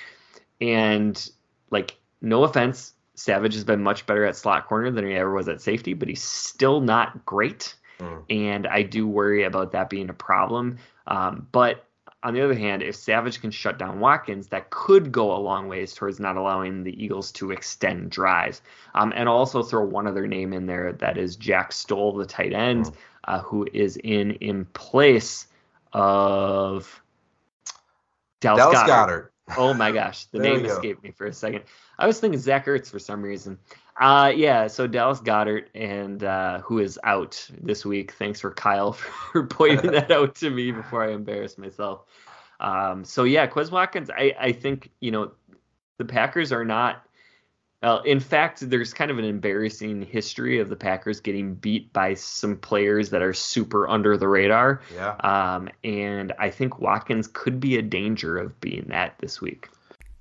And 0.62 1.30
like, 1.72 1.98
no 2.22 2.44
offense, 2.44 2.94
Savage 3.16 3.56
has 3.56 3.64
been 3.64 3.82
much 3.82 4.06
better 4.06 4.26
at 4.26 4.36
slot 4.36 4.68
corner 4.68 4.92
than 4.92 5.08
he 5.08 5.14
ever 5.16 5.34
was 5.34 5.48
at 5.48 5.62
safety, 5.62 5.94
but 5.94 6.08
he's 6.08 6.22
still 6.22 6.82
not 6.82 7.26
great. 7.26 7.76
Mm. 8.00 8.24
And 8.30 8.68
I 8.68 8.82
do 8.82 9.08
worry 9.08 9.44
about 9.44 9.72
that 9.72 9.90
being 9.90 10.10
a 10.10 10.14
problem. 10.14 10.78
Um, 11.08 11.48
but 11.52 11.86
on 12.26 12.34
the 12.34 12.42
other 12.42 12.56
hand, 12.56 12.82
if 12.82 12.96
Savage 12.96 13.40
can 13.40 13.52
shut 13.52 13.78
down 13.78 14.00
Watkins, 14.00 14.48
that 14.48 14.72
could 14.72 15.12
go 15.12 15.36
a 15.36 15.38
long 15.38 15.68
ways 15.68 15.94
towards 15.94 16.20
not 16.20 16.38
allowing 16.38 16.84
the 16.84 17.04
Eagles 17.04 17.32
to 17.34 17.52
extend 17.52 18.10
drives. 18.10 18.64
Um, 18.96 19.14
and 19.16 19.30
also 19.30 19.62
throw 19.62 19.86
one 19.86 20.08
other 20.08 20.26
name 20.26 20.52
in 20.52 20.66
there 20.66 20.94
that 20.94 21.20
is 21.20 21.36
Jack 21.36 21.72
Stoll, 21.72 22.14
the 22.14 22.26
tight 22.26 22.52
end, 22.52 22.86
mm. 22.86 22.94
uh, 23.26 23.40
who 23.42 23.68
is 23.72 23.98
in 23.98 24.32
in 24.36 24.66
place 24.66 25.48
of 25.94 27.02
Dallas, 28.42 28.60
Dallas 28.60 28.80
Goedert. 28.80 28.88
Goedert. 28.88 29.32
Oh 29.58 29.76
my 29.76 29.92
gosh, 29.92 30.26
the 30.26 30.40
name 30.48 30.66
escaped 30.66 31.04
me 31.04 31.12
for 31.12 31.28
a 31.28 31.34
second. 31.34 31.64
I 32.00 32.08
was 32.08 32.20
thinking 32.20 32.40
Zach 32.40 32.66
Ertz 32.66 32.90
for 32.90 32.98
some 32.98 33.22
reason. 33.22 33.60
Uh, 33.98 34.32
yeah, 34.36 34.68
so 34.68 34.88
Dallas 34.88 35.22
Goedert 35.22 35.68
and 35.74 36.24
uh, 36.24 36.60
who 36.60 36.80
is 36.80 37.00
out 37.04 37.48
this 37.62 37.86
week. 37.86 38.12
Thanks 38.14 38.42
for 38.42 38.52
Kyle 38.52 38.92
for 39.32 39.46
pointing 39.46 39.92
that 39.92 40.12
out 40.12 40.36
to 40.36 40.50
me 40.50 40.72
before 40.72 41.04
I 41.04 41.14
embarrass 41.14 41.58
myself. 41.58 42.04
Um, 42.60 43.06
so 43.06 43.24
yeah, 43.24 43.48
Quez 43.48 43.72
Watkins. 43.72 44.10
I 44.10 44.36
I 44.40 44.52
think 44.52 44.92
you 45.00 45.12
know 45.12 45.32
the 45.98 46.06
Packers 46.06 46.52
are 46.52 46.66
not. 46.66 47.04
Uh, 47.84 48.02
in 48.04 48.20
fact, 48.20 48.68
there's 48.70 48.94
kind 48.94 49.12
of 49.12 49.20
an 49.20 49.26
embarrassing 49.26 50.02
history 50.02 50.60
of 50.60 50.70
the 50.70 50.76
Packers 50.76 51.20
getting 51.20 51.54
beat 51.54 51.94
by 51.94 52.16
some 52.16 52.58
players 52.58 53.12
that 53.12 53.22
are 53.22 53.34
super 53.34 53.88
under 53.88 54.18
the 54.18 54.28
radar. 54.28 54.82
Yeah. 54.96 55.16
Um, 55.20 55.70
and 55.84 56.34
I 56.40 56.50
think 56.50 56.80
Watkins 56.80 57.28
could 57.32 57.60
be 57.60 57.78
a 57.78 57.84
danger 57.84 58.40
of 58.40 58.60
being 58.60 58.86
that 58.88 59.20
this 59.20 59.40
week. 59.40 59.70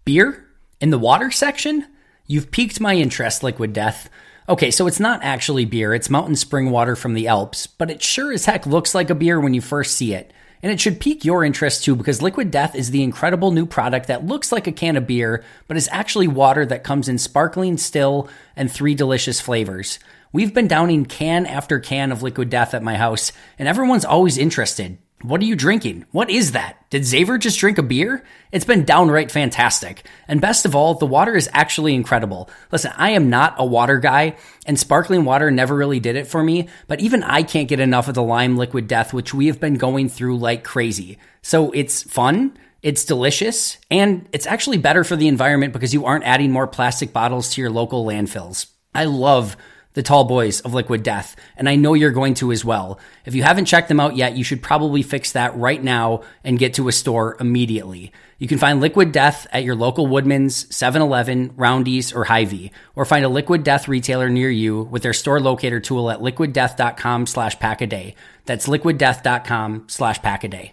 Beer 0.05 0.47
in 0.81 0.91
the 0.91 0.99
water 0.99 1.31
section. 1.31 1.87
You've 2.27 2.51
piqued 2.51 2.81
my 2.81 2.95
interest, 2.95 3.43
Liquid 3.43 3.75
Death. 3.75 4.09
Okay, 4.49 4.71
so 4.71 4.87
it's 4.87 5.01
not 5.01 5.23
actually 5.23 5.67
beer, 5.67 5.93
it's 5.93 6.09
mountain 6.09 6.37
spring 6.37 6.71
water 6.71 6.97
from 6.97 7.13
the 7.13 7.29
Alps, 7.29 7.67
but 7.67 7.91
it 7.91 8.03
sure 8.03 8.33
as 8.33 8.47
heck 8.47 8.65
looks 8.65 8.95
like 8.95 9.11
a 9.11 9.15
beer 9.15 9.39
when 9.39 9.53
you 9.53 9.61
first 9.61 9.95
see 9.95 10.15
it. 10.15 10.33
And 10.63 10.73
it 10.73 10.81
should 10.81 11.01
pique 11.01 11.27
your 11.27 11.45
interest 11.45 11.85
too 11.85 11.95
because 11.95 12.23
Liquid 12.23 12.51
Death 12.51 12.75
is 12.75 12.91
the 12.91 13.03
incredible 13.03 13.51
new 13.51 13.67
product 13.67 14.07
that 14.07 14.25
looks 14.25 14.53
like 14.53 14.67
a 14.67 14.73
can 14.73 14.97
of 14.97 15.07
beer, 15.07 15.45
but 15.69 15.77
is 15.77 15.89
actually 15.93 16.27
water 16.27 16.65
that 16.65 16.83
comes 16.83 17.11
in 17.11 17.19
sparkling, 17.19 17.77
still, 17.77 18.31
and 18.57 18.73
three 18.73 18.95
delicious 18.95 19.43
flavors. 19.43 19.99
We've 20.33 20.55
been 20.55 20.67
downing 20.67 21.05
can 21.05 21.45
after 21.45 21.79
can 21.79 22.11
of 22.11 22.23
Liquid 22.23 22.49
Death 22.49 22.73
at 22.73 22.83
my 22.83 22.95
house, 22.95 23.33
and 23.59 23.69
everyone's 23.69 24.07
always 24.07 24.39
interested. 24.39 24.97
What 25.25 25.41
are 25.41 25.47
you 25.47 25.57
drinking? 25.57 26.05
What 26.11 26.29
is 26.29 26.53
that? 26.53 26.77
Did 26.91 27.07
Xavier 27.07 27.39
just 27.39 27.59
drink 27.59 27.79
a 27.79 27.83
beer? 27.83 28.23
It's 28.53 28.67
been 28.67 28.85
downright 28.85 29.31
fantastic. 29.31 30.07
And 30.29 30.39
best 30.39 30.67
of 30.67 30.75
all, 30.75 30.97
the 30.97 31.07
water 31.07 31.35
is 31.35 31.49
actually 31.55 31.95
incredible. 31.95 32.51
Listen, 32.71 32.93
I 32.95 33.13
am 33.13 33.31
not 33.31 33.55
a 33.57 33.65
water 33.65 33.97
guy, 33.97 34.37
and 34.67 34.79
sparkling 34.79 35.25
water 35.25 35.51
never 35.51 35.75
really 35.75 35.99
did 35.99 36.17
it 36.17 36.27
for 36.27 36.45
me, 36.45 36.69
but 36.89 37.01
even 37.01 37.23
I 37.23 37.43
can't 37.43 37.71
get 37.71 37.81
enough 37.81 38.07
of 38.09 38.15
the 38.15 38.23
lime 38.23 38.59
liquid 38.59 38.87
death, 38.87 39.15
which 39.15 39.33
we 39.33 39.47
have 39.47 39.61
been 39.61 39.77
going 39.77 40.11
through 40.11 40.37
like 40.37 40.63
crazy. 40.63 41.17
So 41.41 41.71
it's 41.71 42.03
fun. 42.03 42.59
It's 42.83 43.07
delicious 43.07 43.79
and 43.91 44.29
it's 44.31 44.47
actually 44.47 44.77
better 44.77 45.05
for 45.05 45.17
the 45.17 45.29
environment 45.29 45.73
because 45.73 45.95
you 45.95 46.05
aren't 46.05 46.25
adding 46.25 46.53
more 46.53 46.67
plastic 46.67 47.15
bottles 47.15 47.55
to 47.55 47.63
your 47.63 47.71
local 47.71 48.05
landfills. 48.05 48.67
I 48.95 49.07
love 49.07 49.57
the 49.95 50.03
tall 50.03 50.25
boys 50.25 50.61
of 50.61 50.75
Liquid 50.75 51.03
Death, 51.03 51.35
and 51.57 51.69
I 51.69 51.77
know 51.77 51.95
you're 51.95 52.11
going 52.11 52.35
to 52.35 52.53
as 52.53 52.65
well. 52.65 52.99
If 53.25 53.35
you 53.35 53.43
haven't 53.43 53.65
checked 53.65 53.89
them 53.89 54.01
out 54.01 54.17
yet, 54.17 54.37
you 54.37 54.45
should 54.45 54.63
probably 54.63 55.03
fix 55.03 55.33
that 55.33 55.57
right 55.57 55.83
now 55.83 56.23
and 56.45 56.59
get 56.59 56.75
to 56.75 56.89
a 56.89 56.93
store 56.93 57.37
immediately. 57.41 58.13
You 58.39 58.49
can 58.49 58.59
find 58.59 58.81
Liquid 58.81 59.13
Death 59.13 59.47
at 59.53 59.65
your 59.65 59.77
local 59.77 60.07
Woodman's, 60.07 60.65
7-Eleven, 60.67 61.55
Roundy's, 61.57 62.13
or 62.13 62.25
Hy-Vee, 62.25 62.73
or 62.95 63.05
find 63.05 63.25
a 63.25 63.29
Liquid 63.29 63.63
Death 63.63 63.89
retailer 63.89 64.29
near 64.29 64.51
you 64.51 64.83
with 64.83 65.03
their 65.03 65.13
store 65.13 65.41
locator 65.41 65.81
tool 65.81 66.11
at 66.11 66.21
liquiddeath.com 66.21 67.27
slash 67.27 67.57
packaday. 67.59 68.15
That's 68.45 68.67
liquiddeath.com 68.67 69.85
slash 69.87 70.19
packaday. 70.21 70.73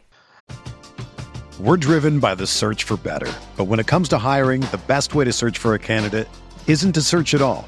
We're 1.60 1.78
driven 1.78 2.20
by 2.20 2.34
the 2.34 2.48
search 2.48 2.86
for 2.86 2.98
better, 2.98 3.32
but 3.56 3.66
when 3.66 3.80
it 3.80 3.86
comes 3.86 4.10
to 4.10 4.18
hiring, 4.18 4.62
the 4.62 4.82
best 4.88 5.14
way 5.14 5.26
to 5.26 5.32
search 5.32 5.60
for 5.60 5.76
a 5.76 5.80
candidate 5.80 6.28
isn't 6.66 6.94
to 6.94 7.02
search 7.04 7.36
at 7.36 7.42
all. 7.42 7.68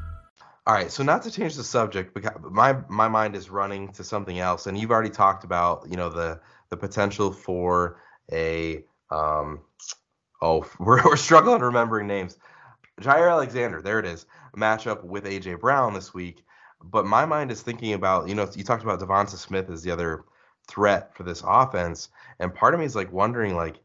All 0.67 0.75
right, 0.75 0.91
so 0.91 1.01
not 1.01 1.23
to 1.23 1.31
change 1.31 1.55
the 1.55 1.63
subject, 1.63 2.13
but 2.13 2.51
my 2.51 2.77
my 2.87 3.07
mind 3.07 3.35
is 3.35 3.49
running 3.49 3.91
to 3.93 4.03
something 4.03 4.37
else, 4.39 4.67
and 4.67 4.77
you've 4.77 4.91
already 4.91 5.09
talked 5.09 5.43
about 5.43 5.87
you 5.89 5.97
know 5.97 6.09
the 6.09 6.39
the 6.69 6.77
potential 6.77 7.31
for 7.31 7.99
a 8.31 8.83
um 9.09 9.61
oh 10.41 10.69
we're 10.79 11.03
we're 11.03 11.15
struggling 11.15 11.61
remembering 11.61 12.07
names. 12.07 12.37
Jaire 13.01 13.31
Alexander, 13.31 13.81
there 13.81 13.97
it 13.97 14.05
is, 14.05 14.27
matchup 14.55 15.03
with 15.03 15.25
AJ 15.25 15.59
Brown 15.59 15.95
this 15.95 16.13
week. 16.13 16.43
But 16.83 17.05
my 17.05 17.25
mind 17.25 17.51
is 17.51 17.61
thinking 17.61 17.93
about 17.93 18.27
you 18.29 18.35
know 18.35 18.47
you 18.55 18.63
talked 18.63 18.83
about 18.83 18.99
Devonta 18.99 19.37
Smith 19.37 19.69
as 19.69 19.81
the 19.81 19.89
other 19.89 20.25
threat 20.67 21.15
for 21.15 21.23
this 21.23 21.43
offense. 21.45 22.09
And 22.39 22.53
part 22.53 22.73
of 22.73 22.79
me 22.79 22.85
is 22.85 22.95
like 22.95 23.11
wondering, 23.11 23.55
like, 23.55 23.77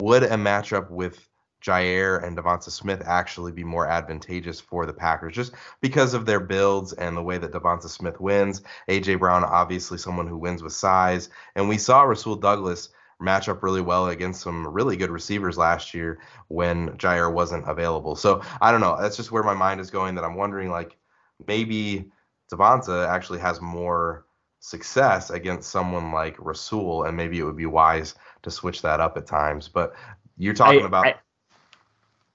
would 0.00 0.22
a 0.22 0.30
matchup 0.30 0.90
with 0.90 1.27
Jaire 1.62 2.22
and 2.22 2.36
Devonta 2.36 2.70
Smith 2.70 3.02
actually 3.04 3.52
be 3.52 3.64
more 3.64 3.86
advantageous 3.86 4.60
for 4.60 4.86
the 4.86 4.92
Packers 4.92 5.34
just 5.34 5.52
because 5.80 6.14
of 6.14 6.26
their 6.26 6.40
builds 6.40 6.92
and 6.92 7.16
the 7.16 7.22
way 7.22 7.38
that 7.38 7.52
Devonta 7.52 7.88
Smith 7.88 8.20
wins. 8.20 8.62
AJ 8.88 9.18
Brown, 9.18 9.44
obviously 9.44 9.98
someone 9.98 10.26
who 10.26 10.36
wins 10.36 10.62
with 10.62 10.72
size. 10.72 11.30
And 11.54 11.68
we 11.68 11.78
saw 11.78 12.02
Rasul 12.02 12.36
Douglas 12.36 12.90
match 13.20 13.48
up 13.48 13.62
really 13.62 13.80
well 13.80 14.08
against 14.08 14.40
some 14.40 14.66
really 14.66 14.96
good 14.96 15.10
receivers 15.10 15.58
last 15.58 15.92
year 15.92 16.20
when 16.46 16.90
Jaire 16.90 17.32
wasn't 17.32 17.68
available. 17.68 18.14
So 18.14 18.42
I 18.60 18.70
don't 18.70 18.80
know. 18.80 18.96
That's 19.00 19.16
just 19.16 19.32
where 19.32 19.42
my 19.42 19.54
mind 19.54 19.80
is 19.80 19.90
going 19.90 20.14
that 20.14 20.24
I'm 20.24 20.36
wondering 20.36 20.70
like 20.70 20.96
maybe 21.46 22.10
Devonta 22.52 23.08
actually 23.08 23.40
has 23.40 23.60
more 23.60 24.26
success 24.60 25.30
against 25.30 25.70
someone 25.70 26.12
like 26.12 26.36
Rasul, 26.38 27.04
and 27.04 27.16
maybe 27.16 27.38
it 27.38 27.44
would 27.44 27.56
be 27.56 27.66
wise 27.66 28.14
to 28.42 28.50
switch 28.50 28.82
that 28.82 29.00
up 29.00 29.16
at 29.16 29.26
times. 29.26 29.68
But 29.68 29.94
you're 30.36 30.54
talking 30.54 30.82
I, 30.82 30.86
about. 30.86 31.06
I, 31.06 31.14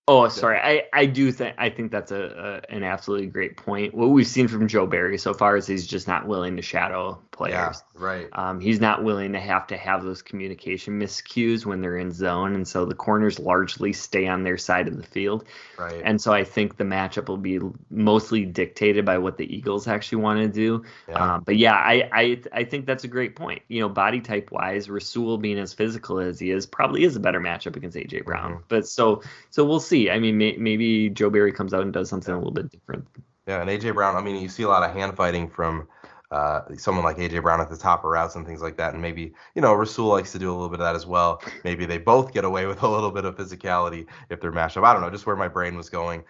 Oh, 0.08 0.28
sorry. 0.28 0.60
I, 0.60 0.84
I 0.92 1.06
do 1.06 1.32
think 1.32 1.56
I 1.58 1.70
think 1.70 1.92
that's 1.92 2.12
a, 2.12 2.62
a, 2.70 2.74
an 2.74 2.84
absolutely 2.84 3.28
great 3.28 3.56
point. 3.56 3.94
What 3.94 4.08
we've 4.08 4.28
seen 4.28 4.50
from 4.50 4.68
Joe 4.68 4.86
Barry 4.86 5.18
so 5.18 5.34
far 5.34 5.56
is 5.56 5.66
he's 5.66 5.88
just 5.88 6.08
not 6.10 6.28
willing 6.28 6.58
to 6.58 6.62
shadow 6.62 7.22
players. 7.32 7.82
Yeah, 7.96 8.06
right. 8.06 8.30
Um, 8.34 8.60
he's 8.60 8.80
not 8.80 9.04
willing 9.04 9.34
to 9.34 9.40
have 9.40 9.68
to 9.68 9.78
have 9.78 10.04
those 10.04 10.22
communication 10.22 11.00
miscues 11.00 11.66
when 11.66 11.82
they're 11.82 11.98
in 11.98 12.12
zone, 12.12 12.56
and 12.56 12.68
so 12.68 12.86
the 12.86 12.96
corners 12.96 13.40
largely 13.40 13.94
stay 13.94 14.28
on 14.28 14.44
their 14.44 14.58
side 14.58 14.88
of 14.88 14.98
the 14.98 15.04
field. 15.04 15.46
Right. 15.78 16.02
And 16.04 16.22
so 16.22 16.34
I 16.34 16.44
think 16.44 16.78
the 16.78 16.84
matchup 16.84 17.28
will 17.30 17.38
be 17.38 17.60
mostly 17.90 18.46
dictated 18.46 19.06
by 19.06 19.18
what 19.18 19.38
the 19.38 19.56
Eagles 19.56 19.88
actually 19.88 20.22
want 20.22 20.40
to 20.40 20.48
do. 20.48 20.84
Yeah. 21.08 21.36
Um, 21.36 21.44
but 21.44 21.58
yeah, 21.58 21.74
I, 21.74 22.10
I 22.12 22.42
I 22.52 22.64
think 22.64 22.86
that's 22.86 23.04
a 23.04 23.08
great 23.08 23.36
point. 23.36 23.62
You 23.68 23.82
know, 23.82 23.90
body 23.90 24.22
type 24.22 24.52
wise, 24.52 24.90
Rasul 24.90 25.38
being 25.38 25.60
as 25.60 25.74
physical 25.74 26.20
as 26.20 26.40
he 26.40 26.52
is 26.52 26.66
probably 26.66 27.04
is 27.04 27.16
a 27.16 27.20
better 27.20 27.40
matchup 27.40 27.76
against 27.76 27.98
AJ 27.98 28.26
Brown. 28.26 28.54
Mhm. 28.56 28.64
But 28.68 28.88
so 28.88 29.22
so 29.50 29.64
we'll 29.64 29.80
see. 29.80 30.10
I 30.10 30.20
mean, 30.20 30.38
may, 30.38 30.56
maybe 30.58 31.10
Joe 31.10 31.30
Barry 31.30 31.52
comes 31.52 31.74
out 31.74 31.84
and 31.84 31.94
does 31.94 32.10
something 32.10 32.34
a 32.34 32.38
little 32.38 32.54
bit 32.54 32.70
different. 32.72 33.08
Yeah, 33.48 33.62
and 33.62 33.70
AJ 33.70 33.94
Brown. 33.94 34.16
I 34.16 34.22
mean, 34.22 34.42
you 34.42 34.50
see 34.50 34.64
a 34.64 34.68
lot 34.68 34.88
of 34.88 34.96
hand 34.96 35.16
fighting 35.16 35.50
from 35.50 35.88
uh, 36.34 36.62
someone 36.78 37.06
like 37.06 37.18
AJ 37.18 37.44
Brown 37.44 37.62
at 37.62 37.70
the 37.70 37.78
top 37.78 38.04
of 38.04 38.10
routes 38.12 38.36
and 38.36 38.46
things 38.46 38.62
like 38.62 38.78
that. 38.78 38.94
And 38.94 39.02
maybe 39.02 39.34
you 39.56 39.62
know 39.62 39.74
Rasul 39.74 40.08
likes 40.08 40.32
to 40.32 40.40
do 40.40 40.50
a 40.50 40.54
little 40.54 40.70
bit 40.70 40.80
of 40.80 40.86
that 40.86 40.96
as 40.96 41.06
well. 41.06 41.42
Maybe 41.64 41.86
they 41.86 41.98
both 42.00 42.34
get 42.34 42.44
away 42.44 42.66
with 42.66 42.82
a 42.84 42.88
little 42.88 43.12
bit 43.12 43.26
of 43.26 43.36
physicality 43.36 44.08
if 44.30 44.42
they're 44.42 44.52
matched 44.52 44.78
up. 44.78 44.84
I 44.84 44.94
don't 44.94 45.02
know. 45.02 45.10
Just 45.10 45.26
where 45.26 45.36
my 45.36 45.48
brain 45.48 45.78
was 45.78 45.90
going. 45.90 46.24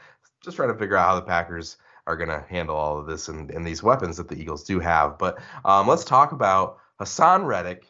Just 0.43 0.57
trying 0.57 0.73
to 0.73 0.77
figure 0.77 0.97
out 0.97 1.07
how 1.07 1.15
the 1.15 1.21
Packers 1.21 1.77
are 2.05 2.17
going 2.17 2.29
to 2.29 2.45
handle 2.49 2.75
all 2.75 2.99
of 2.99 3.07
this 3.07 3.29
and, 3.29 3.49
and 3.51 3.65
these 3.65 3.81
weapons 3.81 4.17
that 4.17 4.27
the 4.27 4.35
Eagles 4.35 4.65
do 4.65 4.79
have. 4.79 5.17
But 5.17 5.39
um, 5.63 5.87
let's 5.87 6.03
talk 6.03 6.33
about 6.33 6.79
Haason 6.99 7.45
Reddick 7.45 7.85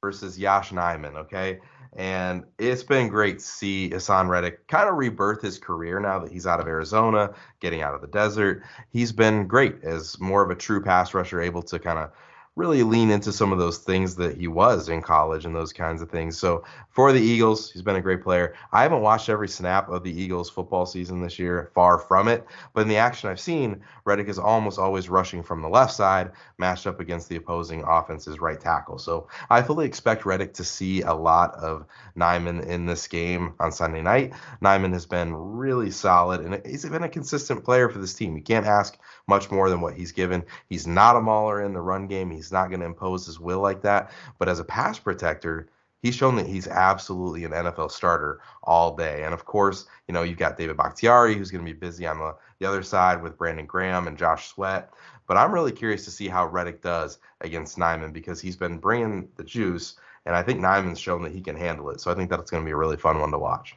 versus 0.00 0.38
Yosh 0.38 0.70
Nijman. 0.70 1.16
Okay. 1.16 1.58
And 1.94 2.44
it's 2.58 2.82
been 2.82 3.08
great 3.08 3.38
to 3.38 3.44
see 3.44 3.90
Haason 3.90 4.28
Reddick 4.28 4.66
kind 4.68 4.88
of 4.88 4.96
rebirth 4.96 5.42
his 5.42 5.58
career 5.58 6.00
now 6.00 6.18
that 6.20 6.32
he's 6.32 6.46
out 6.46 6.60
of 6.60 6.66
Arizona, 6.66 7.34
getting 7.60 7.82
out 7.82 7.94
of 7.94 8.00
the 8.00 8.06
desert. 8.06 8.62
He's 8.90 9.12
been 9.12 9.46
great 9.46 9.82
as 9.82 10.20
more 10.20 10.42
of 10.42 10.50
a 10.50 10.54
true 10.54 10.82
pass 10.82 11.14
rusher, 11.14 11.40
able 11.40 11.62
to 11.62 11.78
kind 11.78 11.98
of 11.98 12.10
really 12.56 12.82
lean 12.82 13.10
into 13.10 13.32
some 13.32 13.52
of 13.52 13.58
those 13.58 13.78
things 13.78 14.16
that 14.16 14.38
he 14.38 14.48
was 14.48 14.88
in 14.88 15.02
college 15.02 15.44
and 15.44 15.54
those 15.54 15.74
kinds 15.74 16.00
of 16.00 16.10
things. 16.10 16.38
So 16.38 16.64
for 16.88 17.12
the 17.12 17.20
Eagles, 17.20 17.70
he's 17.70 17.82
been 17.82 17.96
a 17.96 18.00
great 18.00 18.22
player. 18.22 18.54
I 18.72 18.82
haven't 18.82 19.02
watched 19.02 19.28
every 19.28 19.48
snap 19.48 19.90
of 19.90 20.02
the 20.02 20.10
Eagles 20.10 20.48
football 20.48 20.86
season 20.86 21.20
this 21.20 21.38
year, 21.38 21.70
far 21.74 21.98
from 21.98 22.28
it. 22.28 22.46
But 22.72 22.80
in 22.80 22.88
the 22.88 22.96
action 22.96 23.28
I've 23.28 23.38
seen, 23.38 23.82
Reddick 24.06 24.28
is 24.28 24.38
almost 24.38 24.78
always 24.78 25.10
rushing 25.10 25.42
from 25.42 25.60
the 25.60 25.68
left 25.68 25.92
side, 25.92 26.32
matched 26.56 26.86
up 26.86 26.98
against 26.98 27.28
the 27.28 27.36
opposing 27.36 27.84
offense's 27.86 28.40
right 28.40 28.58
tackle. 28.58 28.98
So 28.98 29.28
I 29.50 29.60
fully 29.60 29.84
expect 29.84 30.24
Reddick 30.24 30.54
to 30.54 30.64
see 30.64 31.02
a 31.02 31.12
lot 31.12 31.54
of 31.56 31.84
Nijman 32.16 32.64
in 32.66 32.86
this 32.86 33.06
game 33.06 33.52
on 33.60 33.70
Sunday 33.70 34.00
night. 34.00 34.32
Nijman 34.62 34.94
has 34.94 35.04
been 35.04 35.34
really 35.34 35.90
solid 35.90 36.40
and 36.40 36.66
he's 36.66 36.88
been 36.88 37.02
a 37.02 37.08
consistent 37.08 37.64
player 37.64 37.90
for 37.90 37.98
this 37.98 38.14
team. 38.14 38.34
You 38.34 38.42
can't 38.42 38.64
ask 38.64 38.96
much 39.28 39.50
more 39.50 39.68
than 39.68 39.82
what 39.82 39.94
he's 39.94 40.12
given. 40.12 40.44
He's 40.70 40.86
not 40.86 41.16
a 41.16 41.20
mauler 41.20 41.62
in 41.62 41.74
the 41.74 41.80
run 41.80 42.06
game. 42.06 42.30
He's 42.30 42.45
not 42.52 42.68
going 42.68 42.80
to 42.80 42.86
impose 42.86 43.26
his 43.26 43.40
will 43.40 43.60
like 43.60 43.82
that. 43.82 44.10
But 44.38 44.48
as 44.48 44.58
a 44.58 44.64
pass 44.64 44.98
protector, 44.98 45.68
he's 46.02 46.14
shown 46.14 46.36
that 46.36 46.46
he's 46.46 46.68
absolutely 46.68 47.44
an 47.44 47.52
NFL 47.52 47.90
starter 47.90 48.40
all 48.62 48.94
day. 48.94 49.24
And 49.24 49.34
of 49.34 49.44
course, 49.44 49.86
you 50.06 50.14
know, 50.14 50.22
you've 50.22 50.38
got 50.38 50.56
David 50.56 50.76
Bakhtiari, 50.76 51.34
who's 51.34 51.50
going 51.50 51.64
to 51.64 51.72
be 51.72 51.78
busy 51.78 52.06
on 52.06 52.18
the, 52.18 52.34
the 52.58 52.66
other 52.66 52.82
side 52.82 53.22
with 53.22 53.36
Brandon 53.36 53.66
Graham 53.66 54.06
and 54.06 54.18
Josh 54.18 54.48
Sweat. 54.48 54.90
But 55.26 55.36
I'm 55.36 55.52
really 55.52 55.72
curious 55.72 56.04
to 56.04 56.10
see 56.10 56.28
how 56.28 56.46
Reddick 56.46 56.82
does 56.82 57.18
against 57.40 57.78
Nijman 57.78 58.12
because 58.12 58.40
he's 58.40 58.56
been 58.56 58.78
bringing 58.78 59.28
the 59.36 59.44
juice. 59.44 59.96
And 60.24 60.34
I 60.34 60.42
think 60.42 60.60
Nijman's 60.60 61.00
shown 61.00 61.22
that 61.22 61.32
he 61.32 61.40
can 61.40 61.56
handle 61.56 61.90
it. 61.90 62.00
So 62.00 62.10
I 62.10 62.14
think 62.14 62.30
that's 62.30 62.50
going 62.50 62.62
to 62.62 62.66
be 62.66 62.72
a 62.72 62.76
really 62.76 62.96
fun 62.96 63.18
one 63.18 63.32
to 63.32 63.38
watch. 63.38 63.76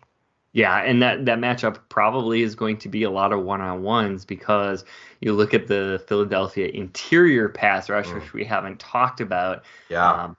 Yeah, 0.51 0.77
and 0.77 1.01
that 1.01 1.25
that 1.25 1.37
matchup 1.39 1.77
probably 1.89 2.41
is 2.41 2.55
going 2.55 2.77
to 2.77 2.89
be 2.89 3.03
a 3.03 3.09
lot 3.11 3.31
of 3.31 3.43
one-on-ones 3.43 4.25
because 4.25 4.83
you 5.21 5.33
look 5.33 5.53
at 5.53 5.67
the 5.67 6.03
Philadelphia 6.07 6.67
interior 6.69 7.49
pass 7.49 7.89
rush, 7.89 8.07
Mm. 8.07 8.15
which 8.15 8.33
we 8.33 8.43
haven't 8.43 8.79
talked 8.79 9.21
about. 9.21 9.63
Yeah. 9.89 10.11
Um, 10.11 10.37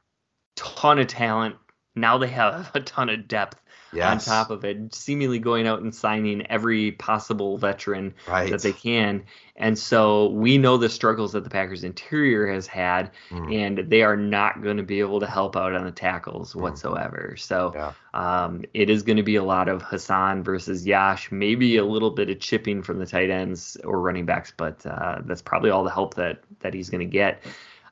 ton 0.57 0.99
of 0.99 1.07
talent. 1.07 1.55
Now 1.95 2.19
they 2.19 2.29
have 2.29 2.71
a 2.75 2.81
ton 2.81 3.09
of 3.09 3.29
depth 3.29 3.61
yes. 3.93 4.29
on 4.29 4.35
top 4.35 4.51
of 4.51 4.65
it, 4.65 4.95
seemingly 4.95 5.39
going 5.39 5.67
out 5.67 5.83
and 5.83 5.95
signing 5.95 6.47
every 6.47 6.93
possible 6.93 7.59
veteran 7.59 8.15
right. 8.29 8.51
that 8.51 8.63
they 8.63 8.73
can. 8.73 9.25
And 9.57 9.79
so 9.79 10.31
we 10.31 10.57
know 10.57 10.79
the 10.79 10.89
struggles 10.89 11.33
that 11.33 11.45
the 11.45 11.51
Packers 11.51 11.85
interior 11.85 12.51
has 12.51 12.67
had, 12.67 13.11
Mm. 13.31 13.55
and 13.55 13.91
they 13.91 14.03
are 14.03 14.17
not 14.17 14.63
going 14.63 14.79
to 14.79 14.83
be 14.83 15.01
able 15.01 15.21
to 15.21 15.27
help 15.27 15.55
out 15.55 15.75
on 15.75 15.85
the 15.85 15.91
tackles 15.93 16.55
Mm. 16.55 16.61
whatsoever. 16.63 17.35
So 17.37 17.73
Yeah. 17.75 17.93
um, 18.15 18.65
it 18.73 18.89
is 18.89 19.03
going 19.03 19.19
to 19.19 19.23
be 19.23 19.37
a 19.37 19.45
lot 19.45 19.69
of 19.69 19.83
Haason 19.83 20.43
versus 20.43 20.87
Yosh, 20.87 21.31
maybe 21.31 21.77
a 21.77 21.85
little 21.85 22.11
bit 22.11 22.31
of 22.31 22.41
chipping 22.41 22.83
from 22.83 22.99
the 22.99 23.07
tight 23.07 23.29
ends 23.31 23.77
or 23.85 24.01
running 24.01 24.25
backs, 24.25 24.53
but 24.57 24.85
uh, 24.87 25.19
that's 25.27 25.43
probably 25.43 25.71
all 25.71 25.85
the 25.85 25.91
help 25.91 26.15
that 26.15 26.43
that 26.61 26.73
he's 26.75 26.89
going 26.91 27.01
to 27.01 27.05
get. 27.05 27.43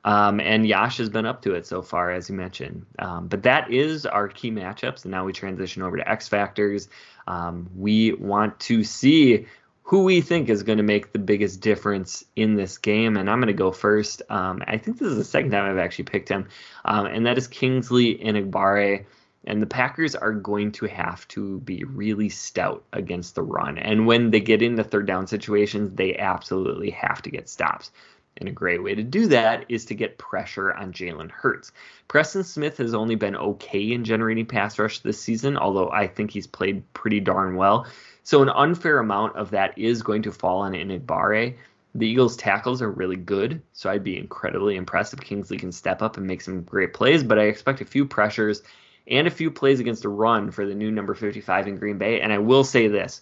Um, 0.03 0.39
and 0.39 0.65
Yosh 0.65 0.97
has 0.97 1.09
been 1.09 1.25
up 1.25 1.41
to 1.43 1.53
it 1.55 1.65
so 1.65 1.81
far, 1.81 2.11
as 2.11 2.29
you 2.29 2.35
mentioned. 2.35 2.85
Um, 2.99 3.27
but 3.27 3.43
that 3.43 3.71
is 3.71 4.05
our 4.05 4.27
key 4.27 4.51
matchups. 4.51 5.03
And 5.03 5.11
now 5.11 5.25
we 5.25 5.33
transition 5.33 5.81
over 5.81 5.97
to 5.97 6.09
X 6.09 6.27
Factors. 6.27 6.89
Um, 7.27 7.69
we 7.75 8.13
want 8.13 8.59
to 8.61 8.83
see 8.83 9.45
who 9.83 10.03
we 10.03 10.21
think 10.21 10.49
is 10.49 10.63
going 10.63 10.77
to 10.77 10.83
make 10.83 11.13
the 11.13 11.19
biggest 11.19 11.61
difference 11.61 12.23
in 12.35 12.55
this 12.55 12.77
game. 12.77 13.17
And 13.17 13.29
I'm 13.29 13.39
going 13.39 13.47
to 13.47 13.53
go 13.53 13.71
first. 13.71 14.21
Um, 14.29 14.61
I 14.67 14.77
think 14.77 14.99
this 14.99 15.07
is 15.07 15.17
the 15.17 15.23
second 15.23 15.51
time 15.51 15.69
I've 15.69 15.83
actually 15.83 16.05
picked 16.05 16.29
him. 16.29 16.47
Um, 16.85 17.07
and 17.07 17.25
that 17.25 17.37
is 17.37 17.47
Kingsley 17.47 18.15
Enagbare. 18.17 19.05
And 19.45 19.61
the 19.61 19.67
Packers 19.67 20.15
are 20.15 20.33
going 20.33 20.73
to 20.73 20.85
have 20.85 21.27
to 21.29 21.59
be 21.61 21.83
really 21.85 22.29
stout 22.29 22.83
against 22.93 23.35
the 23.35 23.41
run. 23.41 23.77
And 23.77 24.05
when 24.05 24.31
they 24.31 24.41
get 24.41 24.61
into 24.61 24.83
third 24.83 25.07
down 25.07 25.27
situations, 25.27 25.91
they 25.95 26.15
absolutely 26.17 26.91
have 26.91 27.21
to 27.23 27.31
get 27.31 27.49
stops. 27.49 27.91
And 28.39 28.47
a 28.47 28.53
great 28.53 28.81
way 28.81 28.95
to 28.95 29.03
do 29.03 29.27
that 29.27 29.65
is 29.69 29.85
to 29.85 29.95
get 29.95 30.17
pressure 30.17 30.73
on 30.73 30.93
Jalen 30.93 31.29
Hurts. 31.29 31.71
Preston 32.07 32.43
Smith 32.43 32.77
has 32.77 32.93
only 32.93 33.15
been 33.15 33.35
okay 33.35 33.91
in 33.91 34.03
generating 34.03 34.45
pass 34.45 34.79
rush 34.79 34.99
this 34.99 35.21
season, 35.21 35.57
although 35.57 35.91
I 35.91 36.07
think 36.07 36.31
he's 36.31 36.47
played 36.47 36.91
pretty 36.93 37.19
darn 37.19 37.55
well. 37.55 37.85
So 38.23 38.41
an 38.41 38.49
unfair 38.49 38.99
amount 38.99 39.35
of 39.35 39.51
that 39.51 39.77
is 39.77 40.03
going 40.03 40.23
to 40.23 40.31
fall 40.31 40.59
on 40.61 40.73
Enagbare. 40.73 41.55
The 41.95 42.07
Eagles' 42.07 42.37
tackles 42.37 42.81
are 42.81 42.91
really 42.91 43.15
good, 43.15 43.61
so 43.73 43.89
I'd 43.89 44.03
be 44.03 44.17
incredibly 44.17 44.75
impressed 44.75 45.13
if 45.13 45.21
Kingsley 45.21 45.57
can 45.57 45.71
step 45.71 46.01
up 46.01 46.17
and 46.17 46.27
make 46.27 46.41
some 46.41 46.61
great 46.61 46.93
plays. 46.93 47.23
But 47.23 47.39
I 47.39 47.43
expect 47.43 47.81
a 47.81 47.85
few 47.85 48.05
pressures 48.05 48.61
and 49.07 49.27
a 49.27 49.31
few 49.31 49.49
plays 49.49 49.79
against 49.79 50.05
a 50.05 50.09
run 50.09 50.51
for 50.51 50.65
the 50.65 50.75
new 50.75 50.91
number 50.91 51.15
55 51.15 51.67
in 51.67 51.77
Green 51.77 51.97
Bay. 51.97 52.21
And 52.21 52.31
I 52.31 52.37
will 52.37 52.63
say 52.63 52.87
this 52.87 53.21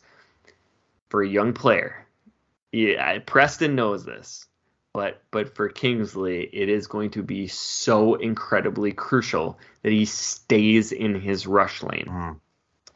for 1.09 1.23
a 1.23 1.27
young 1.27 1.53
player, 1.53 2.05
yeah, 2.73 3.19
Preston 3.19 3.75
knows 3.75 4.03
this 4.03 4.46
but 4.97 5.21
but 5.29 5.53
for 5.53 5.69
Kingsley, 5.69 6.49
it 6.51 6.69
is 6.69 6.87
going 6.87 7.11
to 7.11 7.21
be 7.21 7.45
so 7.45 8.15
incredibly 8.15 8.93
crucial 8.93 9.59
that 9.83 9.91
he 9.91 10.05
stays 10.05 10.91
in 10.91 11.13
his 11.13 11.45
rush 11.45 11.83
lane. 11.83 12.07
Mm. 12.09 12.39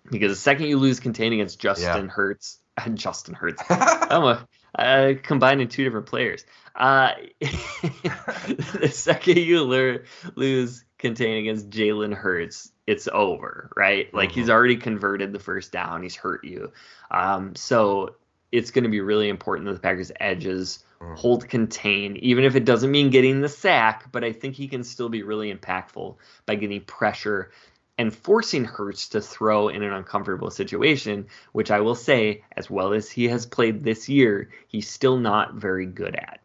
Because 0.10 0.32
the 0.32 0.36
second 0.36 0.66
you 0.66 0.80
lose 0.80 1.00
containing 1.00 1.42
against 1.42 1.60
Justin 1.60 2.06
Yeah. 2.06 2.12
Hurts, 2.12 2.58
Justin 2.96 3.36
Hurts, 3.36 3.62
I'm 3.70 4.24
a 4.24 4.48
uh, 4.74 5.14
combining 5.22 5.68
two 5.68 5.84
different 5.84 6.08
players. 6.08 6.44
Uh, 6.76 7.12
the 7.40 8.90
second 8.92 9.38
you 9.38 9.64
lose 10.36 10.84
containing 10.98 11.48
against 11.48 11.70
Jalen 11.70 12.16
Hurts, 12.16 12.72
it's 12.88 13.08
over, 13.14 13.72
right? 13.78 14.12
Like 14.12 14.32
he's 14.32 14.50
already 14.50 14.78
converted 14.78 15.34
the 15.34 15.40
first 15.40 15.72
down, 15.72 16.02
he's 16.02 16.16
hurt 16.16 16.46
you. 16.46 16.72
Um, 17.12 17.56
so 17.56 18.16
it's 18.52 18.72
going 18.72 18.84
to 18.84 18.90
be 18.90 19.02
really 19.02 19.30
important 19.30 19.68
that 19.68 19.74
the 19.74 19.80
Packers' 19.80 20.12
edges 20.20 20.84
Mm. 21.02 21.18
hold 21.18 21.50
contain, 21.50 22.16
even 22.18 22.44
if 22.44 22.56
it 22.56 22.66
doesn't 22.66 22.92
mean 22.92 23.10
getting 23.10 23.42
the 23.42 23.50
sack. 23.50 24.12
But 24.12 24.24
I 24.24 24.34
think 24.34 24.56
he 24.56 24.68
can 24.68 24.84
still 24.84 25.10
be 25.10 25.24
really 25.24 25.54
impactful 25.54 26.16
by 26.46 26.56
getting 26.56 26.82
pressure 26.82 27.52
and 27.98 28.16
forcing 28.16 28.66
Hurts 28.66 29.10
to 29.10 29.22
throw 29.22 29.68
in 29.70 29.84
an 29.84 29.94
uncomfortable 29.94 30.50
situation, 30.50 31.28
which 31.52 31.72
I 31.72 31.82
will 31.82 31.96
say, 31.96 32.44
as 32.56 32.70
well 32.70 32.94
as 32.94 33.10
he 33.12 33.28
has 33.28 33.46
played 33.46 33.84
this 33.84 34.10
year, 34.10 34.50
he's 34.68 34.90
still 34.90 35.18
not 35.18 35.56
very 35.56 35.86
good 35.86 36.16
at. 36.16 36.40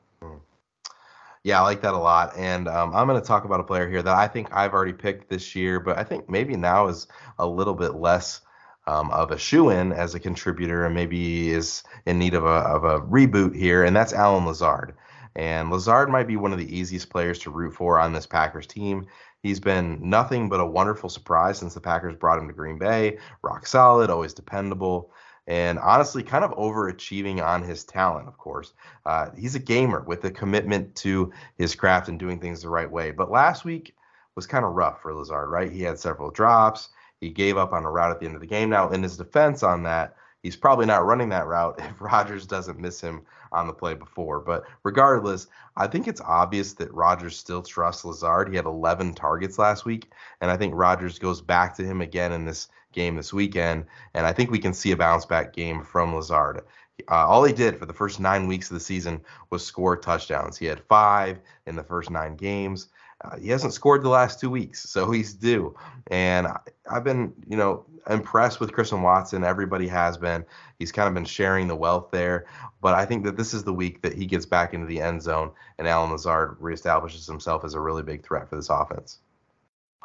Yeah, 1.44 1.60
I 1.60 1.62
like 1.62 1.82
that 1.82 1.94
a 1.94 1.98
lot. 1.98 2.36
And 2.36 2.66
um, 2.66 2.92
I'm 2.94 3.06
going 3.06 3.20
to 3.20 3.26
talk 3.26 3.44
about 3.44 3.60
a 3.60 3.64
player 3.64 3.88
here 3.88 4.02
that 4.02 4.14
I 4.16 4.26
think 4.26 4.48
I've 4.52 4.72
already 4.72 4.92
picked 4.92 5.30
this 5.30 5.54
year, 5.54 5.78
but 5.78 5.96
I 5.96 6.02
think 6.02 6.28
maybe 6.28 6.56
now 6.56 6.88
is 6.88 7.06
a 7.38 7.46
little 7.46 7.74
bit 7.74 7.94
less 7.94 8.40
um, 8.87 9.11
of 9.11 9.31
a 9.31 9.38
shoe 9.38 9.70
in 9.70 9.92
as 9.92 10.14
a 10.14 10.20
contributor 10.20 10.85
and 10.85 10.94
maybe 10.94 11.51
is 11.51 11.83
in 12.07 12.18
need 12.18 12.35
of 12.35 12.44
a, 12.44 12.49
of 12.49 12.85
a 12.85 13.01
reboot 13.01 13.55
here, 13.55 13.85
and 13.85 13.96
that's 13.96 14.12
Allen 14.12 14.46
Lazard. 14.46 14.94
And 15.35 15.70
Lazard 15.70 16.09
might 16.09 16.27
be 16.27 16.37
one 16.37 16.53
of 16.53 16.59
the 16.59 16.77
easiest 16.77 17.11
players 17.11 17.38
to 17.40 17.51
root 17.51 17.75
for 17.75 17.99
on 18.01 18.12
this 18.12 18.27
Packers 18.27 18.66
team. 18.66 19.07
He's 19.42 19.61
been 19.61 19.99
nothing 20.03 20.49
but 20.49 20.61
a 20.61 20.66
wonderful 20.66 21.11
surprise 21.11 21.59
since 21.59 21.75
the 21.75 21.81
Packers 21.81 22.16
brought 22.16 22.38
him 22.38 22.49
to 22.49 22.55
Green 22.55 22.79
Bay. 22.79 23.18
Rock 23.42 23.66
solid, 23.66 24.09
always 24.09 24.33
dependable, 24.33 25.12
and 25.46 25.79
honestly, 25.79 26.22
kind 26.22 26.44
of 26.44 26.51
overachieving 26.53 27.44
on 27.44 27.62
his 27.62 27.85
talent, 27.85 28.29
of 28.29 28.38
course. 28.38 28.72
Uh, 29.05 29.31
he's 29.37 29.55
a 29.55 29.61
gamer 29.61 30.01
with 30.01 30.25
a 30.25 30.31
commitment 30.31 30.94
to 30.96 31.33
his 31.59 31.75
craft 31.75 32.09
and 32.09 32.18
doing 32.18 32.40
things 32.40 32.62
the 32.62 32.68
right 32.68 32.90
way. 32.90 33.11
But 33.11 33.31
last 33.31 33.64
week 33.64 33.94
was 34.35 34.46
kind 34.46 34.64
of 34.64 34.72
rough 34.72 35.03
for 35.03 35.14
Lazard, 35.14 35.51
right? 35.51 35.70
He 35.70 35.83
had 35.83 35.99
several 35.99 36.31
drops. 36.31 36.88
He 37.20 37.31
gave 37.31 37.57
up 37.57 37.72
on 37.72 37.85
a 37.85 37.90
route 37.90 38.11
at 38.11 38.20
the 38.20 38.26
end 38.26 38.35
of 38.35 38.40
the 38.40 38.46
game. 38.46 38.70
Now, 38.70 38.90
in 38.90 39.02
his 39.02 39.16
defense 39.16 39.62
on 39.62 39.83
that, 39.85 40.16
he's 40.42 40.57
probably 40.57 40.87
not 40.87 41.05
running 41.05 41.31
that 41.31 41.46
route 41.46 41.76
if 41.79 42.00
Rodgers 42.00 42.46
doesn't 42.46 42.79
miss 42.79 43.00
him 43.00 43.22
on 43.52 43.66
the 43.66 43.72
play 43.72 43.94
before. 43.94 44.40
But 44.40 44.64
regardless, 44.83 45.46
I 45.76 45.87
think 45.87 46.09
it's 46.09 46.20
obvious 46.20 46.74
that 46.74 46.92
Rodgers 46.92 47.37
still 47.37 47.62
trusts 47.62 48.05
Lazard. 48.05 48.48
He 48.48 48.57
had 48.57 48.66
11 48.66 49.14
targets 49.14 49.59
last 49.59 49.85
week, 49.85 50.11
and 50.40 50.50
I 50.50 50.57
think 50.57 50.74
Rodgers 50.74 51.18
goes 51.18 51.40
back 51.40 51.74
to 51.76 51.85
him 51.85 52.00
again 52.00 52.33
in 52.33 52.44
this 52.44 52.68
game 52.92 53.16
this 53.16 53.33
weekend. 53.33 53.87
And 54.14 54.26
I 54.26 54.33
think 54.33 54.50
we 54.50 54.59
can 54.59 54.74
see 54.74 54.92
a 54.92 54.96
bounce 54.96 55.26
back 55.26 55.52
game 55.52 55.83
from 55.83 56.14
Lazard. 56.14 56.62
Uh, 57.11 57.26
all 57.26 57.44
he 57.44 57.52
did 57.52 57.79
for 57.79 57.87
the 57.87 57.92
first 57.92 58.20
nine 58.20 58.46
weeks 58.46 58.70
of 58.70 58.74
the 58.74 58.81
season 58.81 59.20
was 59.50 59.64
score 59.64 59.96
touchdowns. 59.96 60.57
He 60.57 60.66
had 60.66 60.81
five 60.81 61.40
in 61.66 61.76
the 61.76 61.85
first 61.85 62.11
nine 62.11 62.37
games. 62.37 62.88
Uh, 63.24 63.38
he 63.38 63.48
hasn't 63.48 63.72
scored 63.72 64.02
the 64.02 64.09
last 64.09 64.38
two 64.40 64.50
weeks, 64.50 64.88
so 64.88 65.11
he's 65.11 65.33
due. 65.33 65.74
And 66.11 66.46
I, 66.46 66.59
have 66.90 67.05
been, 67.05 67.33
you 67.48 67.57
know, 67.57 67.85
impressed 68.11 68.61
with 68.61 68.72
Christian 68.72 69.02
Watson. 69.02 69.42
Everybody 69.42 69.88
has 69.88 70.18
been. 70.18 70.44
He's 70.79 70.92
kind 70.92 71.09
of 71.09 71.14
been 71.14 71.24
sharing 71.24 71.66
the 71.66 71.76
wealth 71.76 72.11
there. 72.11 72.46
But 72.83 72.94
I 72.94 73.07
think 73.07 73.24
that 73.24 73.37
this 73.37 73.55
is 73.55 73.64
the 73.64 73.72
week 73.72 74.02
that 74.02 74.14
he 74.14 74.26
gets 74.26 74.44
back 74.44 74.74
into 74.74 74.87
the 74.87 75.00
end 75.00 75.22
zone 75.22 75.50
and 75.79 75.88
Allen 75.88 76.12
Lazard 76.12 76.59
reestablishes 76.61 77.26
himself 77.26 77.64
as 77.64 77.74
a 77.74 77.81
really 77.81 78.02
big 78.02 78.22
threat 78.22 78.48
for 78.48 78.57
this 78.57 78.68
offense. 78.68 79.18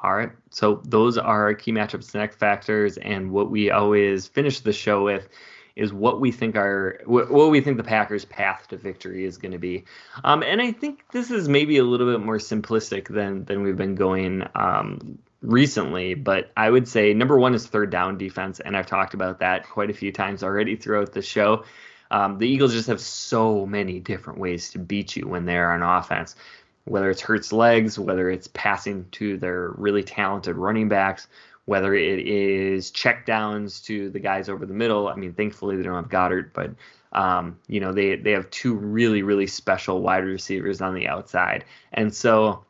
All 0.04 0.16
right. 0.16 0.32
So 0.50 0.82
those 0.86 1.18
are 1.18 1.44
our 1.44 1.54
key 1.54 1.72
matchups 1.72 2.14
and 2.14 2.24
X 2.24 2.36
factors, 2.36 2.98
and 2.98 3.32
what 3.32 3.52
we 3.52 3.70
always 3.70 4.26
finish 4.26 4.62
the 4.62 4.74
show 4.74 5.04
with 5.04 5.28
is 5.76 5.94
what 5.94 6.20
we 6.20 6.32
think 6.32 6.56
our 6.56 7.00
what 7.06 7.50
we 7.50 7.62
think 7.62 7.78
the 7.78 7.84
Packers' 7.84 8.26
path 8.26 8.68
to 8.70 8.78
victory 8.78 9.26
is 9.26 9.38
going 9.38 9.54
to 9.54 9.58
be. 9.58 9.86
Um, 10.24 10.44
and 10.44 10.62
I 10.62 10.72
think 10.72 11.04
this 11.12 11.32
is 11.32 11.48
maybe 11.48 11.78
a 11.78 11.84
little 11.84 12.12
bit 12.12 12.24
more 12.24 12.38
simplistic 12.38 13.08
than 13.08 13.46
than 13.46 13.64
we've 13.64 13.78
been 13.78 13.96
going 13.96 14.48
um, 14.56 15.20
recently. 15.42 16.14
But 16.14 16.52
I 16.56 16.70
would 16.70 16.88
say 16.88 17.14
number 17.14 17.38
one 17.38 17.54
is 17.54 17.66
third 17.66 17.90
down 17.90 18.18
defense, 18.18 18.60
and 18.60 18.76
I've 18.76 18.88
talked 18.88 19.14
about 19.14 19.40
that 19.40 19.70
quite 19.70 19.90
a 19.90 19.94
few 19.94 20.12
times 20.12 20.44
already 20.44 20.76
throughout 20.76 21.14
the 21.14 21.22
show. 21.22 21.66
Um, 22.12 22.38
the 22.38 22.48
Eagles 22.48 22.74
just 22.74 22.88
have 22.88 23.00
so 23.00 23.66
many 23.66 24.00
different 24.00 24.40
ways 24.40 24.72
to 24.72 24.80
beat 24.80 25.16
you 25.16 25.28
when 25.28 25.46
they're 25.46 25.72
on 25.72 25.82
offense. 25.82 26.36
Whether 26.84 27.10
it's 27.10 27.22
Hurts 27.22 27.54
legs, 27.54 27.98
whether 27.98 28.30
it's 28.30 28.50
passing 28.54 29.06
to 29.12 29.38
their 29.38 29.70
really 29.78 30.04
talented 30.04 30.58
running 30.58 30.90
backs, 30.90 31.28
whether 31.66 31.94
it 31.94 32.20
is 32.28 32.92
check 32.92 33.26
downs 33.26 33.82
to 33.82 34.10
the 34.10 34.20
guys 34.20 34.50
over 34.50 34.66
the 34.66 34.74
middle. 34.74 35.08
I 35.08 35.16
mean, 35.16 35.34
thankfully 35.34 35.78
they 35.78 35.84
don't 35.84 35.96
have 35.96 36.10
Goedert, 36.10 36.52
but 36.54 36.72
um, 37.14 37.60
you 37.68 37.80
know 37.80 37.92
they 37.92 38.16
they 38.16 38.32
have 38.32 38.50
two 38.50 38.74
really 38.74 39.22
really 39.22 39.48
special 39.48 40.02
wide 40.02 40.24
receivers 40.24 40.82
on 40.82 40.96
the 40.96 41.08
outside, 41.08 41.66
and 41.92 42.14
so 42.14 42.64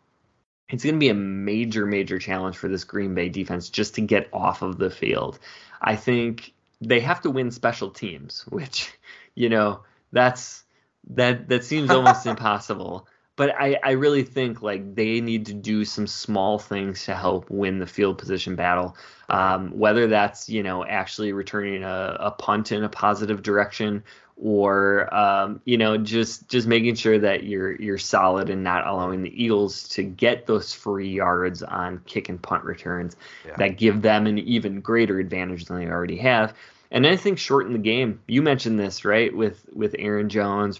it's 0.70 0.84
going 0.84 0.96
to 0.96 1.00
be 1.00 1.10
a 1.10 1.14
major 1.14 1.86
major 1.86 2.18
challenge 2.18 2.58
for 2.58 2.68
this 2.68 2.84
Green 2.84 3.14
Bay 3.14 3.30
defense 3.30 3.70
just 3.70 3.96
to 3.96 4.02
get 4.02 4.30
off 4.34 4.62
of 4.62 4.78
the 4.78 4.90
field. 4.90 5.40
I 5.82 5.96
think 5.96 6.54
they 6.80 7.00
have 7.00 7.22
to 7.22 7.30
win 7.30 7.52
special 7.52 7.92
teams, 7.92 8.46
which 8.50 8.92
you 9.36 9.50
know 9.50 9.82
that's 10.12 10.64
that 11.10 11.50
that 11.50 11.64
seems 11.64 11.90
almost 11.90 12.26
impossible 12.26 13.08
but 13.42 13.56
I, 13.60 13.76
I 13.84 13.92
really 13.94 14.22
think 14.22 14.62
like 14.62 14.94
they 14.94 15.20
need 15.20 15.48
to 15.48 15.54
do 15.56 15.84
some 15.84 16.06
small 16.06 16.60
things 16.60 17.06
to 17.06 17.16
help 17.16 17.50
win 17.50 17.80
the 17.80 17.88
field 17.88 18.20
position 18.20 18.56
battle. 18.56 18.96
Um, 19.30 19.72
whether 19.72 20.06
that's 20.06 20.48
you 20.48 20.62
know 20.62 20.86
actually 20.86 21.34
returning 21.34 21.84
a, 21.84 22.18
a 22.20 22.30
punt 22.30 22.72
in 22.72 22.84
a 22.84 22.90
positive 22.90 23.42
direction, 23.42 24.04
or 24.38 25.12
um, 25.12 25.60
you 25.66 25.76
know 25.76 25.98
just 25.98 26.50
just 26.50 26.68
making 26.68 26.94
sure 26.94 27.18
that 27.18 27.44
you're 27.44 27.82
you're 27.82 27.98
solid 27.98 28.52
and 28.52 28.64
not 28.64 28.86
allowing 28.86 29.24
the 29.24 29.44
Eagles 29.44 29.88
to 29.88 30.04
get 30.04 30.46
those 30.46 30.72
free 30.72 31.10
yards 31.10 31.64
on 31.64 32.00
kick 32.06 32.30
and 32.30 32.40
punt 32.40 32.64
returns 32.64 33.16
yeah. 33.44 33.56
that 33.56 33.70
give 33.70 34.04
them 34.04 34.28
an 34.28 34.38
even 34.38 34.82
greater 34.82 35.18
advantage 35.18 35.66
than 35.66 35.80
they 35.80 35.88
already 35.88 36.18
have. 36.18 36.54
And 36.92 37.08
I 37.08 37.16
think 37.16 37.40
shorten 37.40 37.74
the 37.74 37.80
game. 37.80 38.22
You 38.28 38.44
mentioned 38.44 38.80
this 38.80 39.04
right 39.04 39.36
with 39.36 39.66
with 39.74 39.96
Aaron 39.98 40.30
Jones 40.30 40.80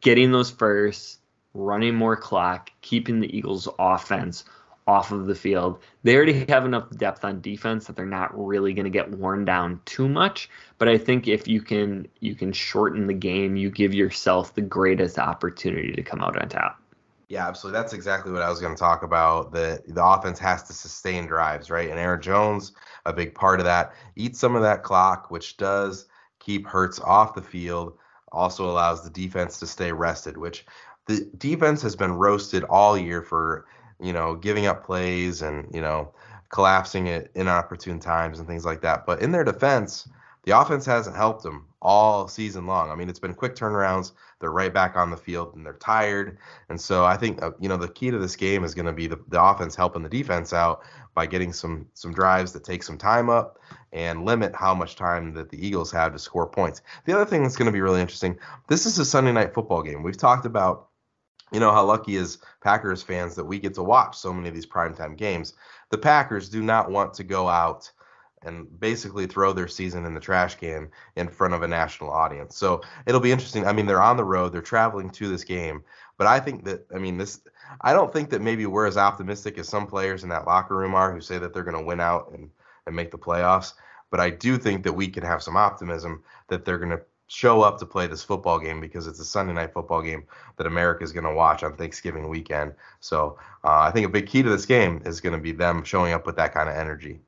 getting 0.00 0.32
those 0.32 0.50
first 0.50 1.18
running 1.58 1.94
more 1.94 2.16
clock, 2.16 2.70
keeping 2.80 3.20
the 3.20 3.36
Eagles' 3.36 3.68
offense 3.78 4.44
off 4.86 5.12
of 5.12 5.26
the 5.26 5.34
field. 5.34 5.82
They 6.02 6.16
already 6.16 6.46
have 6.48 6.64
enough 6.64 6.88
depth 6.96 7.22
on 7.24 7.42
defense 7.42 7.86
that 7.86 7.96
they're 7.96 8.06
not 8.06 8.30
really 8.34 8.72
going 8.72 8.84
to 8.84 8.90
get 8.90 9.10
worn 9.10 9.44
down 9.44 9.80
too 9.84 10.08
much. 10.08 10.48
But 10.78 10.88
I 10.88 10.96
think 10.96 11.28
if 11.28 11.46
you 11.46 11.60
can 11.60 12.08
you 12.20 12.34
can 12.34 12.52
shorten 12.52 13.06
the 13.06 13.14
game, 13.14 13.56
you 13.56 13.70
give 13.70 13.92
yourself 13.92 14.54
the 14.54 14.62
greatest 14.62 15.18
opportunity 15.18 15.92
to 15.92 16.02
come 16.02 16.22
out 16.22 16.40
on 16.40 16.48
top. 16.48 16.80
Yeah, 17.28 17.46
absolutely. 17.46 17.78
That's 17.78 17.92
exactly 17.92 18.32
what 18.32 18.40
I 18.40 18.48
was 18.48 18.60
going 18.60 18.74
to 18.74 18.78
talk 18.78 19.02
about. 19.02 19.52
The 19.52 19.82
the 19.88 20.02
offense 20.02 20.38
has 20.38 20.62
to 20.64 20.72
sustain 20.72 21.26
drives, 21.26 21.68
right? 21.68 21.90
And 21.90 21.98
Aaron 21.98 22.22
Jones, 22.22 22.72
a 23.04 23.12
big 23.12 23.34
part 23.34 23.60
of 23.60 23.66
that, 23.66 23.92
eat 24.16 24.36
some 24.36 24.56
of 24.56 24.62
that 24.62 24.82
clock, 24.82 25.30
which 25.30 25.58
does 25.58 26.06
keep 26.38 26.66
Hurts 26.66 26.98
off 27.00 27.34
the 27.34 27.42
field. 27.42 27.98
Also 28.32 28.70
allows 28.70 29.02
the 29.02 29.10
defense 29.10 29.58
to 29.58 29.66
stay 29.66 29.92
rested, 29.92 30.36
which 30.36 30.66
the 31.06 31.28
defense 31.38 31.82
has 31.82 31.96
been 31.96 32.12
roasted 32.12 32.64
all 32.64 32.96
year 32.96 33.22
for 33.22 33.66
you 34.00 34.12
know 34.12 34.34
giving 34.34 34.66
up 34.66 34.84
plays 34.84 35.42
and 35.42 35.68
you 35.74 35.80
know 35.80 36.12
collapsing 36.50 37.08
at 37.08 37.28
inopportune 37.34 38.00
times 38.00 38.38
and 38.38 38.48
things 38.48 38.64
like 38.64 38.80
that. 38.82 39.06
But 39.06 39.20
in 39.20 39.32
their 39.32 39.44
defense, 39.44 40.08
the 40.48 40.58
offense 40.58 40.86
hasn't 40.86 41.14
helped 41.14 41.42
them 41.42 41.66
all 41.82 42.26
season 42.26 42.66
long. 42.66 42.90
I 42.90 42.94
mean, 42.94 43.10
it's 43.10 43.18
been 43.18 43.34
quick 43.34 43.54
turnarounds. 43.54 44.12
They're 44.40 44.50
right 44.50 44.72
back 44.72 44.96
on 44.96 45.10
the 45.10 45.16
field 45.18 45.54
and 45.54 45.64
they're 45.64 45.74
tired. 45.74 46.38
And 46.70 46.80
so 46.80 47.04
I 47.04 47.18
think 47.18 47.42
uh, 47.42 47.50
you 47.60 47.68
know 47.68 47.76
the 47.76 47.86
key 47.86 48.10
to 48.10 48.18
this 48.18 48.34
game 48.34 48.64
is 48.64 48.74
going 48.74 48.86
to 48.86 48.92
be 48.94 49.06
the, 49.06 49.20
the 49.28 49.42
offense 49.42 49.76
helping 49.76 50.02
the 50.02 50.08
defense 50.08 50.54
out 50.54 50.80
by 51.14 51.26
getting 51.26 51.52
some 51.52 51.86
some 51.92 52.14
drives 52.14 52.54
that 52.54 52.64
take 52.64 52.82
some 52.82 52.96
time 52.96 53.28
up 53.28 53.58
and 53.92 54.24
limit 54.24 54.54
how 54.54 54.74
much 54.74 54.96
time 54.96 55.34
that 55.34 55.50
the 55.50 55.66
Eagles 55.66 55.92
have 55.92 56.14
to 56.14 56.18
score 56.18 56.46
points. 56.46 56.80
The 57.04 57.12
other 57.12 57.26
thing 57.26 57.42
that's 57.42 57.56
going 57.56 57.66
to 57.66 57.72
be 57.72 57.82
really 57.82 58.00
interesting, 58.00 58.38
this 58.68 58.86
is 58.86 58.98
a 58.98 59.04
Sunday 59.04 59.32
night 59.32 59.52
football 59.52 59.82
game. 59.82 60.02
We've 60.02 60.16
talked 60.16 60.46
about 60.46 60.88
you 61.52 61.60
know 61.60 61.72
how 61.72 61.84
lucky 61.84 62.16
is 62.16 62.38
Packers 62.62 63.02
fans 63.02 63.34
that 63.34 63.44
we 63.44 63.58
get 63.58 63.74
to 63.74 63.82
watch 63.82 64.16
so 64.16 64.32
many 64.32 64.48
of 64.48 64.54
these 64.54 64.66
primetime 64.66 65.14
games. 65.14 65.52
The 65.90 65.98
Packers 65.98 66.48
do 66.48 66.62
not 66.62 66.90
want 66.90 67.12
to 67.14 67.22
go 67.22 67.50
out 67.50 67.92
and 68.42 68.80
basically 68.80 69.26
throw 69.26 69.52
their 69.52 69.68
season 69.68 70.04
in 70.04 70.14
the 70.14 70.20
trash 70.20 70.54
can 70.56 70.88
in 71.16 71.28
front 71.28 71.54
of 71.54 71.62
a 71.62 71.68
national 71.68 72.10
audience. 72.10 72.56
So 72.56 72.82
it'll 73.06 73.20
be 73.20 73.32
interesting. 73.32 73.66
I 73.66 73.72
mean, 73.72 73.86
they're 73.86 74.02
on 74.02 74.16
the 74.16 74.24
road, 74.24 74.52
they're 74.52 74.62
traveling 74.62 75.10
to 75.10 75.28
this 75.28 75.44
game, 75.44 75.82
but 76.16 76.26
I 76.26 76.40
think 76.40 76.64
that 76.64 76.86
I 76.94 76.98
mean 76.98 77.18
this 77.18 77.40
I 77.80 77.92
don't 77.92 78.12
think 78.12 78.30
that 78.30 78.42
maybe 78.42 78.66
we're 78.66 78.86
as 78.86 78.96
optimistic 78.96 79.58
as 79.58 79.68
some 79.68 79.86
players 79.86 80.22
in 80.22 80.28
that 80.30 80.46
locker 80.46 80.76
room 80.76 80.94
are 80.94 81.12
who 81.12 81.20
say 81.20 81.38
that 81.38 81.52
they're 81.52 81.64
going 81.64 81.78
to 81.78 81.84
win 81.84 82.00
out 82.00 82.30
and 82.32 82.50
and 82.86 82.96
make 82.96 83.10
the 83.10 83.18
playoffs, 83.18 83.74
but 84.10 84.20
I 84.20 84.30
do 84.30 84.56
think 84.56 84.82
that 84.84 84.94
we 84.94 85.08
can 85.08 85.22
have 85.22 85.42
some 85.42 85.56
optimism 85.56 86.22
that 86.48 86.64
they're 86.64 86.78
going 86.78 86.96
to 86.96 87.02
show 87.28 87.60
up 87.60 87.78
to 87.78 87.86
play 87.86 88.06
this 88.06 88.22
football 88.22 88.58
game 88.58 88.80
because 88.80 89.06
it's 89.06 89.20
a 89.20 89.24
Sunday 89.24 89.52
night 89.52 89.72
football 89.72 90.02
game 90.02 90.24
that 90.56 90.66
America 90.66 91.04
is 91.04 91.12
going 91.12 91.24
to 91.24 91.34
watch 91.34 91.62
on 91.62 91.76
Thanksgiving 91.76 92.28
weekend. 92.28 92.72
So 93.00 93.38
uh, 93.64 93.80
I 93.80 93.90
think 93.90 94.06
a 94.06 94.10
big 94.10 94.26
key 94.26 94.42
to 94.42 94.48
this 94.48 94.66
game 94.66 95.02
is 95.04 95.20
going 95.20 95.34
to 95.34 95.40
be 95.40 95.52
them 95.52 95.84
showing 95.84 96.14
up 96.14 96.26
with 96.26 96.36
that 96.36 96.54
kind 96.54 96.68
of 96.68 96.74
energy. 96.74 97.20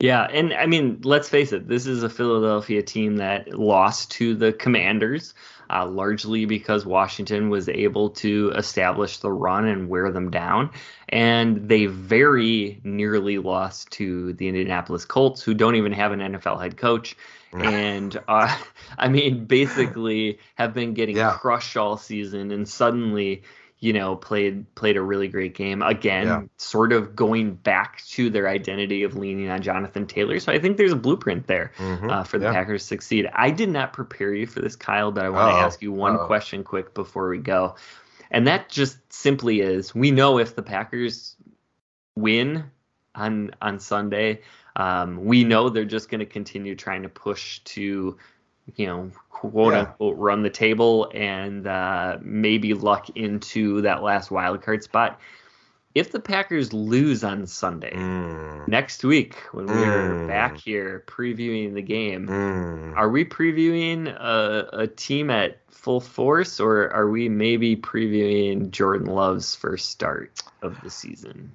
Yeah, 0.00 0.22
and 0.22 0.52
I 0.52 0.66
mean, 0.66 1.00
let's 1.04 1.28
face 1.28 1.52
it, 1.52 1.68
this 1.68 1.86
is 1.86 2.02
a 2.02 2.08
Philadelphia 2.08 2.82
team 2.82 3.16
that 3.16 3.56
lost 3.56 4.10
to 4.12 4.34
the 4.34 4.52
Commanders, 4.52 5.32
uh, 5.70 5.86
largely 5.86 6.44
because 6.44 6.84
Washington 6.84 7.50
was 7.50 7.68
able 7.68 8.10
to 8.10 8.52
establish 8.56 9.18
the 9.18 9.30
run 9.30 9.66
and 9.66 9.88
wear 9.88 10.10
them 10.10 10.30
down. 10.30 10.70
And 11.08 11.68
they 11.68 11.86
very 11.86 12.80
nearly 12.82 13.38
lost 13.38 13.92
to 13.92 14.32
the 14.32 14.48
Indianapolis 14.48 15.04
Colts, 15.04 15.42
who 15.42 15.54
don't 15.54 15.76
even 15.76 15.92
have 15.92 16.10
an 16.10 16.18
NFL 16.18 16.60
head 16.60 16.76
coach 16.76 17.16
and 17.52 18.18
uh, 18.28 18.56
I 18.98 19.08
mean, 19.08 19.44
basically 19.44 20.38
have 20.54 20.74
been 20.74 20.94
getting 20.94 21.16
yeah. 21.16 21.32
crushed 21.32 21.76
all 21.76 21.96
season, 21.96 22.50
and 22.50 22.68
suddenly, 22.68 23.42
you 23.82 23.92
know, 23.92 24.14
played 24.14 24.72
played 24.76 24.96
a 24.96 25.02
really 25.02 25.26
great 25.26 25.56
game 25.56 25.82
again, 25.82 26.26
yeah. 26.28 26.42
sort 26.56 26.92
of 26.92 27.16
going 27.16 27.52
back 27.52 28.00
to 28.10 28.30
their 28.30 28.48
identity 28.48 29.02
of 29.02 29.16
leaning 29.16 29.50
on 29.50 29.60
Jonathan 29.60 30.06
Taylor. 30.06 30.38
So 30.38 30.52
I 30.52 30.60
think 30.60 30.76
there's 30.76 30.92
a 30.92 30.96
blueprint 30.96 31.48
there 31.48 31.72
mm-hmm. 31.76 32.08
uh, 32.08 32.22
for 32.22 32.38
the 32.38 32.46
yeah. 32.46 32.52
Packers 32.52 32.82
to 32.82 32.86
succeed. 32.86 33.28
I 33.34 33.50
did 33.50 33.68
not 33.68 33.92
prepare 33.92 34.32
you 34.32 34.46
for 34.46 34.60
this, 34.60 34.76
Kyle, 34.76 35.10
but 35.10 35.24
I 35.24 35.30
want 35.30 35.56
to 35.56 35.60
ask 35.60 35.82
you 35.82 35.90
one 35.90 36.14
Uh-oh. 36.14 36.26
question 36.26 36.62
quick 36.62 36.94
before 36.94 37.28
we 37.28 37.38
go. 37.38 37.74
And 38.30 38.46
that 38.46 38.68
just 38.68 38.98
simply 39.12 39.60
is 39.60 39.92
we 39.92 40.12
know 40.12 40.38
if 40.38 40.54
the 40.54 40.62
Packers 40.62 41.34
win 42.14 42.70
on 43.16 43.50
on 43.60 43.80
Sunday, 43.80 44.42
um, 44.76 45.24
we 45.24 45.42
know 45.42 45.70
they're 45.70 45.84
just 45.84 46.08
going 46.08 46.20
to 46.20 46.26
continue 46.26 46.76
trying 46.76 47.02
to 47.02 47.08
push 47.08 47.58
to, 47.64 48.16
you 48.76 48.86
know, 48.86 49.10
quote 49.30 49.74
Yeah. 49.74 49.80
unquote, 49.80 50.16
run 50.18 50.42
the 50.42 50.50
table 50.50 51.10
and 51.14 51.66
uh, 51.66 52.18
maybe 52.22 52.74
luck 52.74 53.10
into 53.10 53.80
that 53.82 54.02
last 54.02 54.30
wild 54.30 54.62
card 54.62 54.82
spot. 54.82 55.20
If 55.94 56.12
the 56.12 56.20
Packers 56.20 56.72
lose 56.72 57.22
on 57.22 57.46
Sunday 57.46 57.94
Mm, 57.94 58.68
next 58.68 59.04
week 59.04 59.34
when 59.52 59.66
we're 59.68 60.14
Mm. 60.14 60.26
back 60.26 60.58
here 60.58 61.04
previewing 61.06 61.74
the 61.74 61.82
game, 61.82 62.28
mm. 62.28 62.96
are 62.96 63.10
we 63.10 63.24
previewing 63.24 64.08
a, 64.08 64.68
a 64.72 64.86
team 64.86 65.30
at 65.30 65.58
full 65.70 66.00
force 66.00 66.60
or 66.60 66.90
are 66.92 67.10
we 67.10 67.28
maybe 67.28 67.76
previewing 67.76 68.70
Jordan 68.70 69.08
Love's 69.08 69.54
first 69.54 69.90
start 69.90 70.42
of 70.62 70.80
the 70.80 70.90
season? 70.90 71.52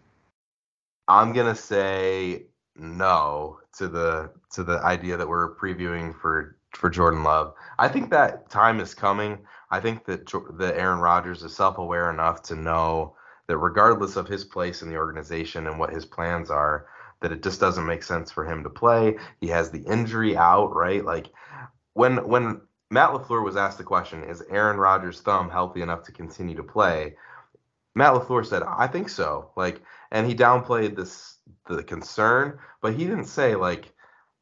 I'm 1.08 1.34
gonna 1.34 1.56
say 1.56 2.48
no 2.76 3.60
to 3.78 3.88
the 3.88 4.32
to 4.52 4.64
the 4.64 4.80
idea 4.84 5.18
that 5.18 5.28
we're 5.28 5.56
previewing 5.56 6.14
for 6.20 6.57
for 6.74 6.90
Jordan 6.90 7.24
Love. 7.24 7.54
I 7.80 7.88
think 7.88 8.10
that 8.10 8.50
time 8.50 8.80
is 8.80 8.94
coming. 8.94 9.40
I 9.72 9.80
think 9.80 10.06
that 10.06 10.28
that 10.58 10.78
Aaron 10.78 11.00
Rodgers 11.00 11.44
is 11.44 11.56
self-aware 11.56 12.10
enough 12.10 12.42
to 12.44 12.56
know 12.56 13.16
that 13.48 13.58
regardless 13.58 14.16
of 14.16 14.28
his 14.28 14.44
place 14.44 14.82
in 14.82 14.90
the 14.90 14.98
organization 14.98 15.68
and 15.68 15.80
what 15.80 15.94
his 15.94 16.06
plans 16.06 16.50
are, 16.50 16.88
that 17.22 17.32
it 17.32 17.42
just 17.42 17.60
doesn't 17.60 17.86
make 17.86 18.04
sense 18.04 18.32
for 18.32 18.46
him 18.46 18.64
to 18.64 18.70
play. 18.70 19.18
He 19.42 19.48
has 19.48 19.72
the 19.72 19.84
injury 19.84 20.38
out, 20.38 20.76
right? 20.76 21.04
Like 21.04 21.28
when 21.94 22.28
when 22.28 22.62
Matt 22.90 23.10
LaFleur 23.10 23.44
was 23.44 23.58
asked 23.58 23.78
the 23.78 23.84
question, 23.84 24.24
is 24.24 24.44
Aaron 24.50 24.78
Rodgers' 24.78 25.22
thumb 25.22 25.50
healthy 25.50 25.82
enough 25.82 26.04
to 26.04 26.12
continue 26.12 26.56
to 26.56 26.64
play? 26.64 27.16
Matt 27.96 28.14
LaFleur 28.14 28.46
said, 28.46 28.64
I 28.64 28.88
think 28.88 29.10
so. 29.10 29.52
Like 29.56 29.82
and 30.12 30.28
he 30.28 30.36
downplayed 30.36 30.96
this 30.96 31.38
the 31.68 31.84
concern, 31.84 32.60
but 32.82 32.94
he 32.94 33.06
didn't 33.06 33.26
say 33.26 33.56
like 33.56 33.92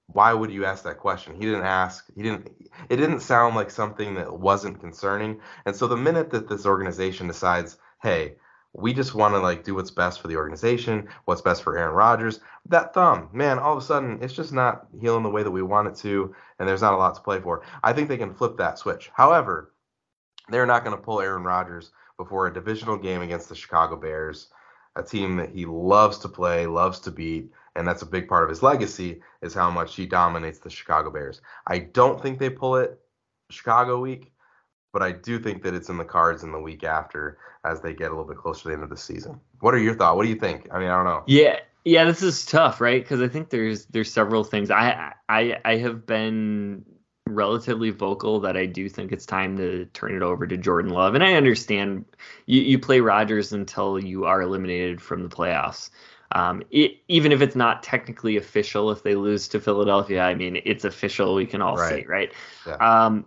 why 0.07 0.33
would 0.33 0.51
you 0.51 0.65
ask 0.65 0.83
that 0.83 0.99
question? 0.99 1.35
He 1.35 1.41
didn't 1.41 1.65
ask. 1.65 2.05
He 2.15 2.23
didn't. 2.23 2.49
It 2.89 2.97
didn't 2.97 3.21
sound 3.21 3.55
like 3.55 3.71
something 3.71 4.15
that 4.15 4.39
wasn't 4.39 4.79
concerning. 4.79 5.39
And 5.65 5.75
so 5.75 5.87
the 5.87 5.97
minute 5.97 6.29
that 6.31 6.47
this 6.47 6.65
organization 6.65 7.27
decides, 7.27 7.77
hey, 8.01 8.35
we 8.73 8.93
just 8.93 9.15
want 9.15 9.33
to 9.33 9.39
like 9.39 9.63
do 9.63 9.73
what's 9.73 9.91
best 9.91 10.21
for 10.21 10.27
the 10.27 10.35
organization, 10.35 11.07
what's 11.25 11.41
best 11.41 11.63
for 11.63 11.77
Aaron 11.77 11.95
Rodgers, 11.95 12.41
that 12.67 12.93
thumb, 12.93 13.29
man, 13.31 13.57
all 13.57 13.75
of 13.75 13.81
a 13.81 13.85
sudden 13.85 14.19
it's 14.21 14.33
just 14.33 14.51
not 14.51 14.87
healing 14.99 15.23
the 15.23 15.29
way 15.29 15.43
that 15.43 15.51
we 15.51 15.61
want 15.61 15.87
it 15.87 15.95
to, 15.95 16.35
and 16.59 16.67
there's 16.67 16.81
not 16.81 16.93
a 16.93 16.97
lot 16.97 17.15
to 17.15 17.21
play 17.21 17.39
for. 17.39 17.63
I 17.83 17.93
think 17.93 18.09
they 18.09 18.17
can 18.17 18.33
flip 18.33 18.57
that 18.57 18.77
switch. 18.77 19.11
However, 19.13 19.73
they're 20.49 20.65
not 20.65 20.83
going 20.83 20.95
to 20.95 21.01
pull 21.01 21.21
Aaron 21.21 21.43
Rodgers 21.43 21.91
before 22.17 22.47
a 22.47 22.53
divisional 22.53 22.97
game 22.97 23.21
against 23.21 23.49
the 23.49 23.55
Chicago 23.55 23.95
Bears, 23.95 24.47
a 24.95 25.03
team 25.03 25.37
that 25.37 25.49
he 25.49 25.65
loves 25.65 26.17
to 26.19 26.29
play, 26.29 26.67
loves 26.67 26.99
to 27.01 27.11
beat, 27.11 27.51
and 27.75 27.87
that's 27.87 28.01
a 28.01 28.05
big 28.05 28.27
part 28.27 28.43
of 28.43 28.49
his 28.49 28.63
legacy 28.63 29.21
is 29.41 29.53
how 29.53 29.69
much 29.69 29.95
he 29.95 30.05
dominates 30.05 30.59
the 30.59 30.69
Chicago 30.69 31.11
Bears. 31.11 31.41
I 31.67 31.79
don't 31.79 32.21
think 32.21 32.39
they 32.39 32.49
pull 32.49 32.77
it 32.77 32.99
Chicago 33.49 33.99
week, 33.99 34.31
but 34.93 35.01
I 35.01 35.11
do 35.11 35.39
think 35.39 35.63
that 35.63 35.73
it's 35.73 35.89
in 35.89 35.97
the 35.97 36.05
cards 36.05 36.43
in 36.43 36.51
the 36.51 36.59
week 36.59 36.83
after 36.83 37.37
as 37.65 37.81
they 37.81 37.93
get 37.93 38.07
a 38.07 38.09
little 38.15 38.25
bit 38.25 38.37
closer 38.37 38.63
to 38.63 38.67
the 38.69 38.73
end 38.75 38.83
of 38.83 38.89
the 38.89 38.97
season. 38.97 39.39
What 39.59 39.73
are 39.73 39.79
your 39.79 39.95
thoughts? 39.95 40.15
What 40.15 40.23
do 40.23 40.29
you 40.29 40.39
think? 40.39 40.69
I 40.71 40.79
mean, 40.79 40.87
I 40.87 40.95
don't 40.95 41.05
know. 41.05 41.23
Yeah, 41.27 41.59
yeah, 41.83 42.05
this 42.05 42.23
is 42.23 42.45
tough, 42.45 42.81
right? 42.81 43.03
Because 43.03 43.21
I 43.21 43.27
think 43.27 43.49
there's 43.49 43.85
there's 43.87 44.11
several 44.11 44.43
things. 44.43 44.71
I 44.71 45.13
I 45.29 45.59
I 45.65 45.77
have 45.77 46.05
been 46.05 46.85
relatively 47.27 47.89
vocal 47.89 48.39
that 48.41 48.55
I 48.55 48.67
do 48.67 48.87
think 48.87 49.11
it's 49.11 49.25
time 49.25 49.57
to 49.57 49.85
turn 49.87 50.15
it 50.15 50.21
over 50.21 50.45
to 50.47 50.57
Jordan 50.57 50.91
Love, 50.91 51.15
and 51.15 51.23
I 51.23 51.33
understand 51.33 52.05
you 52.45 52.61
you 52.61 52.79
play 52.79 53.01
Rodgers 53.01 53.51
until 53.51 53.99
you 53.99 54.25
are 54.25 54.41
eliminated 54.41 55.01
from 55.01 55.23
the 55.23 55.29
playoffs. 55.29 55.89
Um, 56.31 56.63
it, 56.71 56.97
even 57.07 57.31
if 57.31 57.41
it's 57.41 57.55
not 57.55 57.83
technically 57.83 58.37
official, 58.37 58.91
if 58.91 59.03
they 59.03 59.15
lose 59.15 59.47
to 59.49 59.59
Philadelphia, 59.59 60.21
I 60.23 60.35
mean 60.35 60.61
it's 60.65 60.83
official. 60.85 61.35
We 61.35 61.45
can 61.45 61.61
all 61.61 61.77
Right. 61.77 62.03
see, 62.03 62.07
right? 62.07 62.31
Yeah. 62.65 62.75
Um, 63.05 63.25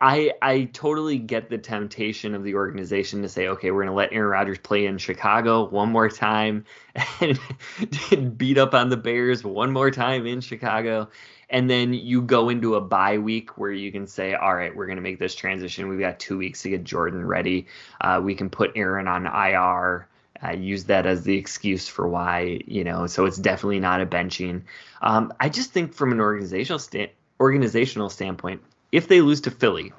I 0.00 0.32
I 0.42 0.64
totally 0.72 1.16
get 1.18 1.48
the 1.48 1.58
temptation 1.58 2.34
of 2.34 2.42
the 2.42 2.56
organization 2.56 3.22
to 3.22 3.28
say, 3.28 3.46
okay, 3.48 3.70
we're 3.70 3.84
gonna 3.84 3.94
let 3.94 4.12
Aaron 4.12 4.30
Rodgers 4.30 4.58
play 4.58 4.86
in 4.86 4.98
Chicago 4.98 5.68
one 5.68 5.90
more 5.92 6.08
time 6.08 6.64
and 7.20 7.38
beat 8.38 8.58
up 8.58 8.74
on 8.74 8.88
the 8.88 8.96
Bears 8.96 9.44
one 9.44 9.70
more 9.70 9.90
time 9.92 10.26
in 10.26 10.40
Chicago. 10.40 11.08
And 11.50 11.68
then 11.68 11.92
you 11.92 12.22
go 12.22 12.48
into 12.48 12.74
a 12.76 12.80
bye 12.80 13.18
week 13.18 13.58
where 13.58 13.70
you 13.70 13.92
can 13.92 14.06
say, 14.06 14.34
all 14.34 14.54
right, 14.54 14.74
we're 14.74 14.86
going 14.86 14.96
to 14.96 15.02
make 15.02 15.18
this 15.18 15.34
transition. 15.34 15.86
We've 15.86 16.00
got 16.00 16.18
two 16.18 16.38
weeks 16.38 16.62
to 16.62 16.70
get 16.70 16.82
Jordan 16.82 17.26
ready. 17.26 17.66
Uh, 18.00 18.20
we 18.24 18.34
can 18.34 18.48
put 18.48 18.72
Aaron 18.74 19.06
on 19.06 19.26
IR. 19.26 20.08
Uh, 20.42 20.50
use 20.50 20.84
that 20.84 21.06
as 21.06 21.22
the 21.22 21.36
excuse 21.36 21.86
for 21.86 22.08
why, 22.08 22.60
you 22.66 22.82
know, 22.82 23.06
so 23.06 23.26
it's 23.26 23.36
definitely 23.36 23.80
not 23.80 24.00
a 24.00 24.06
benching. 24.06 24.62
Um, 25.00 25.32
I 25.38 25.48
just 25.48 25.70
think 25.70 25.94
from 25.94 26.10
an 26.12 26.20
organizational 26.20 26.78
sta- 26.78 27.12
organizational 27.40 28.10
standpoint, 28.10 28.62
if 28.90 29.08
they 29.08 29.20
lose 29.20 29.40
to 29.42 29.50
Philly, 29.50 29.92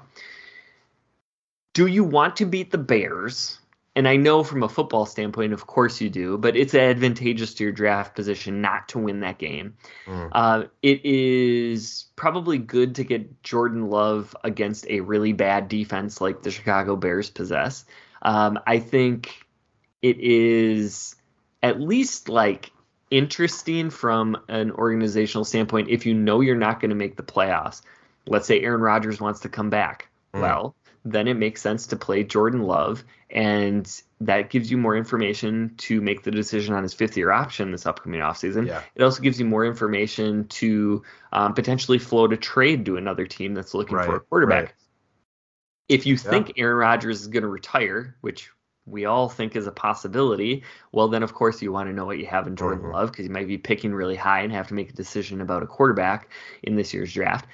do 1.73 1.87
you 1.87 2.03
want 2.03 2.35
to 2.37 2.45
beat 2.45 2.71
the 2.71 2.77
Bears? 2.77 3.59
And 3.95 4.07
I 4.07 4.15
know 4.15 4.43
from 4.43 4.63
a 4.63 4.69
football 4.69 5.05
standpoint, 5.05 5.53
of 5.53 5.67
course 5.67 6.01
you 6.01 6.09
do, 6.09 6.37
but 6.37 6.55
it's 6.55 6.73
advantageous 6.73 7.53
to 7.55 7.63
your 7.63 7.71
draft 7.71 8.15
position 8.15 8.59
not 8.59 8.89
to 8.89 8.99
win 8.99 9.19
that 9.19 9.37
game. 9.37 9.75
Mm. 10.07 10.29
Uh, 10.31 10.63
it 10.81 11.05
is 11.05 12.05
probably 12.15 12.57
good 12.57 12.95
to 12.95 13.03
get 13.03 13.43
Jordan 13.43 13.89
Love 13.89 14.35
against 14.43 14.87
a 14.89 15.01
really 15.01 15.31
bad 15.31 15.67
defense 15.67 16.19
like 16.19 16.41
the 16.41 16.49
Chicago 16.49 16.95
Bears 16.95 17.29
possess. 17.29 17.85
Um, 18.23 18.59
I 18.65 18.79
think 18.79 19.42
it 20.03 20.19
is 20.19 21.15
at 21.63 21.79
least 21.79 22.29
like 22.29 22.71
interesting 23.09 23.89
from 23.89 24.37
an 24.49 24.71
organizational 24.71 25.45
standpoint 25.45 25.89
if 25.89 26.05
you 26.05 26.13
know 26.13 26.41
you're 26.41 26.55
not 26.55 26.79
going 26.79 26.89
to 26.89 26.95
make 26.95 27.15
the 27.15 27.23
playoffs. 27.23 27.81
Let's 28.27 28.45
say 28.45 28.61
Aaron 28.61 28.81
Rodgers 28.81 29.19
wants 29.19 29.39
to 29.41 29.49
come 29.49 29.69
back. 29.69 30.09
Mm. 30.33 30.41
Well, 30.41 30.75
then 31.05 31.27
it 31.27 31.35
makes 31.35 31.61
sense 31.61 31.87
to 31.87 31.95
play 31.95 32.23
Jordan 32.23 32.63
Love, 32.63 33.03
and 33.29 33.89
that 34.21 34.49
gives 34.49 34.71
you 34.71 34.77
more 34.77 34.95
information 34.95 35.73
to 35.77 35.99
make 36.01 36.23
the 36.23 36.31
decision 36.31 36.73
on 36.73 36.83
his 36.83 36.93
fifth 36.93 37.17
year 37.17 37.31
option 37.31 37.71
this 37.71 37.85
upcoming 37.85 38.21
offseason. 38.21 38.67
Yeah. 38.67 38.81
It 38.95 39.03
also 39.03 39.21
gives 39.21 39.39
you 39.39 39.45
more 39.45 39.65
information 39.65 40.47
to 40.47 41.03
um, 41.31 41.53
potentially 41.53 41.99
float 41.99 42.31
a 42.31 42.37
trade 42.37 42.85
to 42.85 42.97
another 42.97 43.25
team 43.25 43.53
that's 43.53 43.73
looking 43.73 43.97
for 43.97 44.15
a 44.15 44.19
quarterback. 44.21 44.63
right. 44.63 44.73
If 45.89 46.05
you 46.05 46.17
think 46.17 46.53
Aaron 46.57 46.77
Rodgers 46.77 47.21
is 47.21 47.27
going 47.27 47.43
to 47.43 47.49
retire, 47.49 48.15
which 48.21 48.49
we 48.85 49.05
all 49.05 49.29
think 49.29 49.55
is 49.55 49.67
a 49.67 49.71
possibility, 49.71 50.63
well, 50.91 51.07
then 51.07 51.23
of 51.23 51.33
course 51.33 51.61
you 51.61 51.71
want 51.71 51.89
to 51.89 51.93
know 51.93 52.05
what 52.05 52.19
you 52.19 52.25
have 52.25 52.47
in 52.47 52.55
Jordan 52.55 52.85
Mhm. 52.85 52.93
Love 52.93 53.11
because 53.11 53.25
you 53.25 53.31
might 53.31 53.47
be 53.47 53.57
picking 53.57 53.93
really 53.93 54.15
high 54.15 54.41
and 54.41 54.51
have 54.51 54.67
to 54.67 54.73
make 54.73 54.89
a 54.89 54.93
decision 54.93 55.41
about 55.41 55.63
a 55.63 55.67
quarterback 55.67 56.29
in 56.63 56.75
this 56.75 56.93
year's 56.93 57.13
draft. 57.13 57.45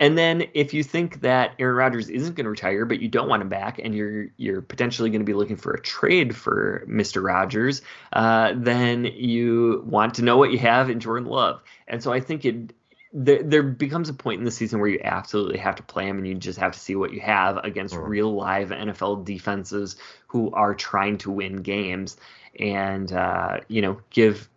And 0.00 0.16
then 0.16 0.44
if 0.54 0.72
you 0.72 0.84
think 0.84 1.22
that 1.22 1.54
Aaron 1.58 1.74
Rodgers 1.74 2.08
isn't 2.08 2.36
going 2.36 2.44
to 2.44 2.50
retire, 2.50 2.84
but 2.84 3.00
you 3.00 3.08
don't 3.08 3.28
want 3.28 3.42
him 3.42 3.48
back, 3.48 3.80
and 3.80 3.94
you're 3.94 4.28
you're 4.36 4.62
potentially 4.62 5.10
going 5.10 5.20
to 5.20 5.26
be 5.26 5.34
looking 5.34 5.56
for 5.56 5.72
a 5.72 5.80
trade 5.80 6.36
for 6.36 6.84
Mr. 6.88 7.22
Rodgers, 7.22 7.82
uh, 8.12 8.52
then 8.54 9.04
you 9.04 9.82
want 9.86 10.14
to 10.14 10.22
know 10.22 10.36
what 10.36 10.52
you 10.52 10.58
have 10.58 10.88
in 10.88 11.00
Jordan 11.00 11.28
Love. 11.28 11.60
And 11.88 12.00
so 12.00 12.12
I 12.12 12.20
think 12.20 12.44
it 12.44 12.72
there, 13.12 13.42
there 13.42 13.62
becomes 13.62 14.08
a 14.08 14.14
point 14.14 14.38
in 14.38 14.44
the 14.44 14.50
season 14.50 14.80
where 14.80 14.88
you 14.88 15.00
absolutely 15.02 15.58
have 15.58 15.76
to 15.76 15.82
play 15.82 16.06
him, 16.06 16.18
and 16.18 16.26
you 16.26 16.34
just 16.34 16.58
have 16.58 16.72
to 16.72 16.78
see 16.78 16.94
what 16.94 17.12
you 17.12 17.20
have 17.20 17.56
against 17.64 17.94
Mhm. 17.94 18.08
real 18.08 18.34
live 18.34 18.70
NFL 18.70 19.24
defenses 19.24 19.96
who 20.26 20.50
are 20.52 20.74
trying 20.74 21.18
to 21.18 21.30
win 21.30 21.56
games, 21.62 22.16
and 22.58 23.12
uh, 23.12 23.60
you 23.68 23.82
know 23.82 24.00
give 24.10 24.48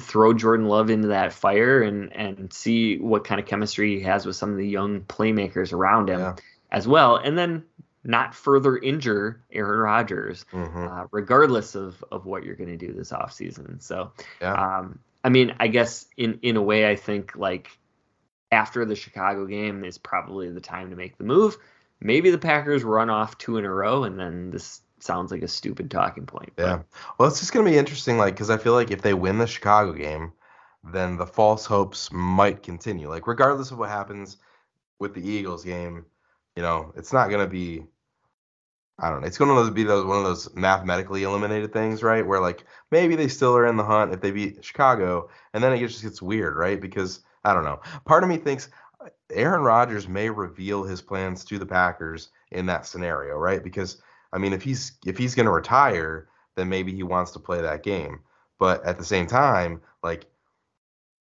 throw 0.00 0.32
Jordan 0.32 0.66
Love 0.68 0.90
into 0.90 1.08
that 1.08 1.32
fire 1.32 1.82
and 1.82 2.12
and 2.14 2.52
see 2.52 2.98
what 2.98 3.24
kind 3.24 3.40
of 3.40 3.46
chemistry 3.46 3.96
he 3.96 4.02
has 4.02 4.24
with 4.26 4.36
some 4.36 4.50
of 4.50 4.56
the 4.56 4.68
young 4.68 5.00
playmakers 5.00 5.72
around 5.72 6.08
him 6.08 6.20
Yeah. 6.20 6.36
as 6.70 6.86
well, 6.86 7.16
and 7.16 7.36
then 7.36 7.64
not 8.04 8.34
further 8.34 8.76
injure 8.76 9.40
Aaron 9.50 9.80
Rodgers, 9.80 10.44
Mhm. 10.52 10.88
uh, 10.88 11.06
regardless 11.10 11.74
of 11.74 12.04
of 12.12 12.26
what 12.26 12.44
you're 12.44 12.54
going 12.54 12.76
to 12.78 12.86
do 12.86 12.92
this 12.92 13.10
offseason. 13.10 13.82
So, 13.82 14.12
Yeah. 14.40 14.52
um, 14.52 14.98
I 15.24 15.30
mean, 15.30 15.54
I 15.58 15.66
guess 15.68 16.06
in 16.16 16.38
in 16.42 16.56
a 16.56 16.62
way, 16.62 16.88
I 16.88 16.94
think 16.94 17.34
like 17.34 17.68
after 18.52 18.84
the 18.84 18.94
Chicago 18.96 19.46
game 19.46 19.84
is 19.84 19.98
probably 19.98 20.50
the 20.50 20.60
time 20.60 20.90
to 20.90 20.96
make 20.96 21.18
the 21.18 21.24
move. 21.24 21.56
Maybe 22.00 22.30
the 22.30 22.38
Packers 22.38 22.84
run 22.84 23.10
off 23.10 23.38
two 23.38 23.56
in 23.58 23.64
a 23.64 23.70
row, 23.72 24.04
and 24.04 24.18
then 24.18 24.50
this 24.50 24.82
sounds 24.98 25.30
like 25.30 25.42
a 25.42 25.48
stupid 25.48 25.90
talking 25.90 26.26
point. 26.26 26.52
but- 26.56 26.62
Yeah. 26.62 26.78
Well, 27.18 27.28
it's 27.28 27.40
just 27.40 27.52
going 27.52 27.64
to 27.64 27.70
be 27.70 27.78
interesting, 27.78 28.18
like, 28.18 28.34
because 28.34 28.50
I 28.50 28.56
feel 28.58 28.72
like 28.74 28.90
if 28.90 29.02
they 29.02 29.14
win 29.14 29.38
the 29.38 29.46
Chicago 29.46 29.92
game, 29.92 30.32
then 30.92 31.16
the 31.16 31.26
false 31.26 31.66
hopes 31.66 32.10
might 32.12 32.62
continue. 32.62 33.08
Like, 33.08 33.26
regardless 33.26 33.70
of 33.70 33.78
what 33.78 33.88
happens 33.88 34.36
with 34.98 35.14
the 35.14 35.26
Eagles 35.26 35.64
game, 35.64 36.04
you 36.54 36.62
know, 36.62 36.92
it's 36.96 37.12
not 37.12 37.28
going 37.30 37.44
to 37.44 37.50
be. 37.50 37.84
I 38.98 39.10
don't 39.10 39.20
know. 39.20 39.26
It's 39.26 39.36
going 39.36 39.66
to 39.66 39.70
be 39.72 39.84
those 39.84 40.06
one 40.06 40.16
of 40.16 40.24
those 40.24 40.54
mathematically 40.54 41.22
eliminated 41.24 41.70
things, 41.70 42.02
right? 42.02 42.26
Where 42.26 42.40
like 42.40 42.64
maybe 42.90 43.14
they 43.14 43.28
still 43.28 43.54
are 43.54 43.66
in 43.66 43.76
the 43.76 43.84
hunt 43.84 44.14
if 44.14 44.22
they 44.22 44.30
beat 44.30 44.64
Chicago, 44.64 45.28
and 45.52 45.62
then 45.62 45.74
it 45.74 45.78
just 45.80 46.02
gets 46.02 46.22
weird, 46.22 46.56
right? 46.56 46.80
Because 46.80 47.20
I 47.46 47.54
don't 47.54 47.64
know. 47.64 47.80
Part 48.04 48.24
of 48.24 48.28
me 48.28 48.36
thinks 48.36 48.68
uh, 49.00 49.08
Aaron 49.30 49.62
Rodgers 49.62 50.08
may 50.08 50.28
reveal 50.28 50.82
his 50.82 51.00
plans 51.00 51.44
to 51.44 51.58
the 51.58 51.66
Packers 51.66 52.30
in 52.50 52.66
that 52.66 52.86
scenario, 52.86 53.36
right? 53.36 53.62
Because 53.62 54.02
I 54.32 54.38
mean, 54.38 54.52
if 54.52 54.62
he's 54.62 54.92
if 55.06 55.16
he's 55.16 55.34
going 55.34 55.46
to 55.46 55.52
retire, 55.52 56.28
then 56.56 56.68
maybe 56.68 56.92
he 56.92 57.02
wants 57.02 57.30
to 57.32 57.38
play 57.38 57.60
that 57.60 57.82
game. 57.82 58.20
But 58.58 58.84
at 58.84 58.98
the 58.98 59.04
same 59.04 59.26
time, 59.26 59.80
like, 60.02 60.26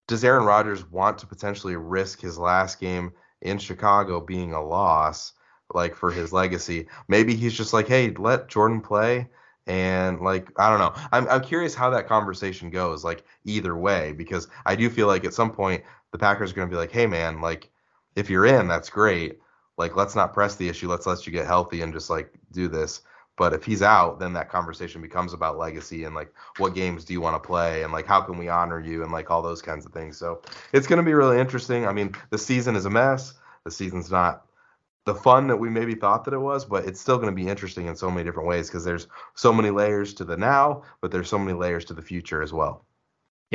does 0.08 0.24
Aaron 0.24 0.46
Rodgers 0.46 0.90
want 0.90 1.18
to 1.20 1.28
potentially 1.28 1.76
risk 1.76 2.22
his 2.22 2.38
last 2.38 2.80
game 2.80 3.12
in 3.42 3.58
Chicago 3.58 4.20
being 4.20 4.54
a 4.54 4.64
loss, 4.64 5.34
like 5.74 5.96
for 5.96 6.12
his 6.12 6.34
legacy? 6.34 6.88
Maybe 7.08 7.36
he's 7.36 7.54
just 7.54 7.74
like, 7.74 7.88
hey, 7.88 8.12
let 8.12 8.48
Jordan 8.48 8.82
play. 8.82 9.30
And 9.68 10.22
like 10.22 10.52
I 10.60 10.70
don't 10.70 10.80
know, 10.80 10.94
I'm 11.12 11.28
I'm 11.28 11.42
curious 11.42 11.74
how 11.74 11.90
that 11.90 12.08
conversation 12.08 12.70
goes. 12.70 13.04
Like 13.04 13.24
either 13.46 13.76
way, 13.76 14.12
because 14.14 14.48
I 14.66 14.76
do 14.76 14.90
feel 14.92 15.08
like 15.08 15.26
at 15.26 15.34
some 15.34 15.52
point 15.52 15.84
the 16.16 16.20
Packers 16.20 16.52
are 16.52 16.56
going 16.56 16.70
to 16.70 16.74
be 16.74 16.80
like, 16.80 16.94
hey 16.94 17.08
man, 17.08 17.42
like 17.42 17.70
if 18.16 18.30
you're 18.30 18.46
in, 18.46 18.70
that's 18.70 18.90
great. 18.90 19.40
Like 19.78 19.98
let's 19.98 20.16
not 20.16 20.34
press 20.34 20.56
the 20.56 20.70
issue. 20.70 20.90
Let's 20.90 21.06
let 21.06 21.28
you 21.28 21.34
get 21.34 21.46
healthy 21.46 21.82
and 21.82 21.92
just 21.92 22.10
like 22.10 22.32
do 22.54 22.70
this. 22.70 23.02
But 23.36 23.52
if 23.52 23.66
he's 23.66 23.82
out, 23.82 24.18
then 24.18 24.32
that 24.32 24.50
conversation 24.50 25.02
becomes 25.02 25.34
about 25.34 25.58
legacy 25.58 26.06
and 26.06 26.16
like 26.16 26.34
what 26.58 26.74
games 26.74 27.04
do 27.04 27.12
you 27.12 27.20
want 27.20 27.36
to 27.36 27.46
play 27.46 27.84
and 27.84 27.92
like 27.92 28.06
how 28.06 28.22
can 28.22 28.38
we 28.38 28.48
honor 28.48 28.80
you 28.80 29.04
and 29.04 29.12
like 29.12 29.30
all 29.30 29.42
those 29.42 29.62
kinds 29.62 29.86
of 29.86 29.92
things. 29.92 30.18
So 30.18 30.42
it's 30.72 30.88
going 30.88 31.00
to 31.00 31.04
be 31.04 31.14
really 31.14 31.38
interesting. 31.38 31.86
I 31.86 31.92
mean, 31.92 32.16
the 32.30 32.38
season 32.38 32.78
is 32.78 32.86
a 32.86 32.90
mess. 32.90 33.34
The 33.66 33.72
season's 33.72 34.10
not 34.10 34.46
the 35.04 35.16
fun 35.16 35.48
that 35.48 35.58
we 35.58 35.70
maybe 35.70 35.96
thought 35.96 36.24
that 36.24 36.34
it 36.34 36.40
was, 36.40 36.64
but 36.64 36.86
it's 36.86 37.02
still 37.02 37.18
going 37.18 37.30
to 37.30 37.36
be 37.36 37.50
interesting 37.50 37.88
in 37.88 37.96
so 37.98 38.10
many 38.10 38.24
different 38.24 38.48
ways 38.48 38.70
because 38.70 38.86
there's 38.86 39.10
so 39.34 39.52
many 39.52 39.70
layers 39.70 40.14
to 40.14 40.24
the 40.24 40.38
now, 40.38 40.84
but 41.02 41.12
there's 41.12 41.30
so 41.30 41.38
many 41.38 41.52
layers 41.52 41.84
to 41.84 41.94
the 41.94 42.02
future 42.02 42.42
as 42.42 42.54
well. 42.54 42.86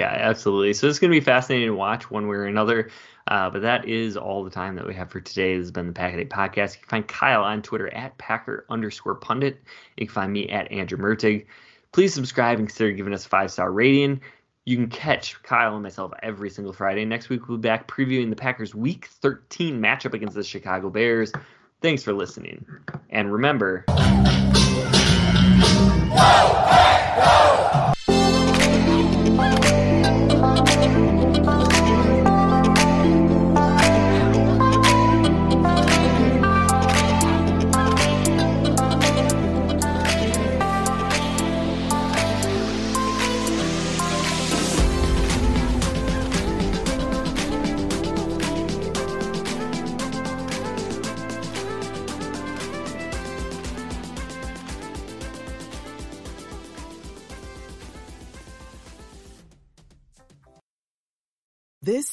Yeah, 0.01 0.16
absolutely. 0.18 0.72
So 0.72 0.88
it's 0.88 0.98
going 0.98 1.12
to 1.12 1.20
be 1.20 1.22
fascinating 1.22 1.68
to 1.68 1.74
watch 1.74 2.11
one 2.11 2.26
way 2.26 2.36
or 2.36 2.46
another. 2.46 2.88
Uh, 3.28 3.51
but 3.51 3.61
that 3.61 3.86
is 3.86 4.16
all 4.16 4.42
the 4.42 4.48
time 4.48 4.74
that 4.76 4.86
we 4.86 4.94
have 4.94 5.11
for 5.11 5.20
today. 5.20 5.59
This 5.59 5.64
has 5.64 5.70
been 5.70 5.88
the 5.88 5.92
Pack 5.92 6.14
a 6.14 6.16
Day 6.16 6.24
podcast. 6.24 6.76
You 6.76 6.80
can 6.80 6.88
find 6.88 7.07
Kyle 7.07 7.42
on 7.42 7.61
Twitter 7.61 7.92
at 7.92 8.16
Packer 8.16 8.64
underscore 8.70 9.16
pundit. 9.16 9.62
You 9.98 10.07
can 10.07 10.14
find 10.14 10.32
me 10.32 10.48
at 10.48 10.72
Andrew 10.72 10.96
Mertig. 10.96 11.44
Please 11.92 12.14
subscribe 12.14 12.59
and 12.59 12.66
consider 12.66 12.92
giving 12.92 13.12
us 13.12 13.26
a 13.26 13.28
five 13.28 13.51
star 13.51 13.72
rating. 13.72 14.22
You 14.64 14.78
can 14.78 14.88
catch 14.88 15.42
Kyle 15.42 15.74
and 15.74 15.82
myself 15.82 16.12
every 16.22 16.48
single 16.48 16.72
Friday. 16.72 17.05
Next 17.05 17.28
week, 17.28 17.46
we'll 17.46 17.59
be 17.59 17.68
back 17.68 17.86
previewing 17.86 18.30
the 18.30 18.36
Packers' 18.36 18.74
Week 18.74 19.05
13 19.05 19.78
matchup 19.78 20.14
against 20.14 20.34
the 20.34 20.42
Chicago 20.42 20.88
Bears. 20.88 21.30
Thanks 21.82 22.03
for 22.03 22.14
listening. 22.14 22.64
And 23.11 23.30
remember. 23.30 23.84
Go, 23.86 23.94
hey, 26.70 27.14
go! 27.16 27.89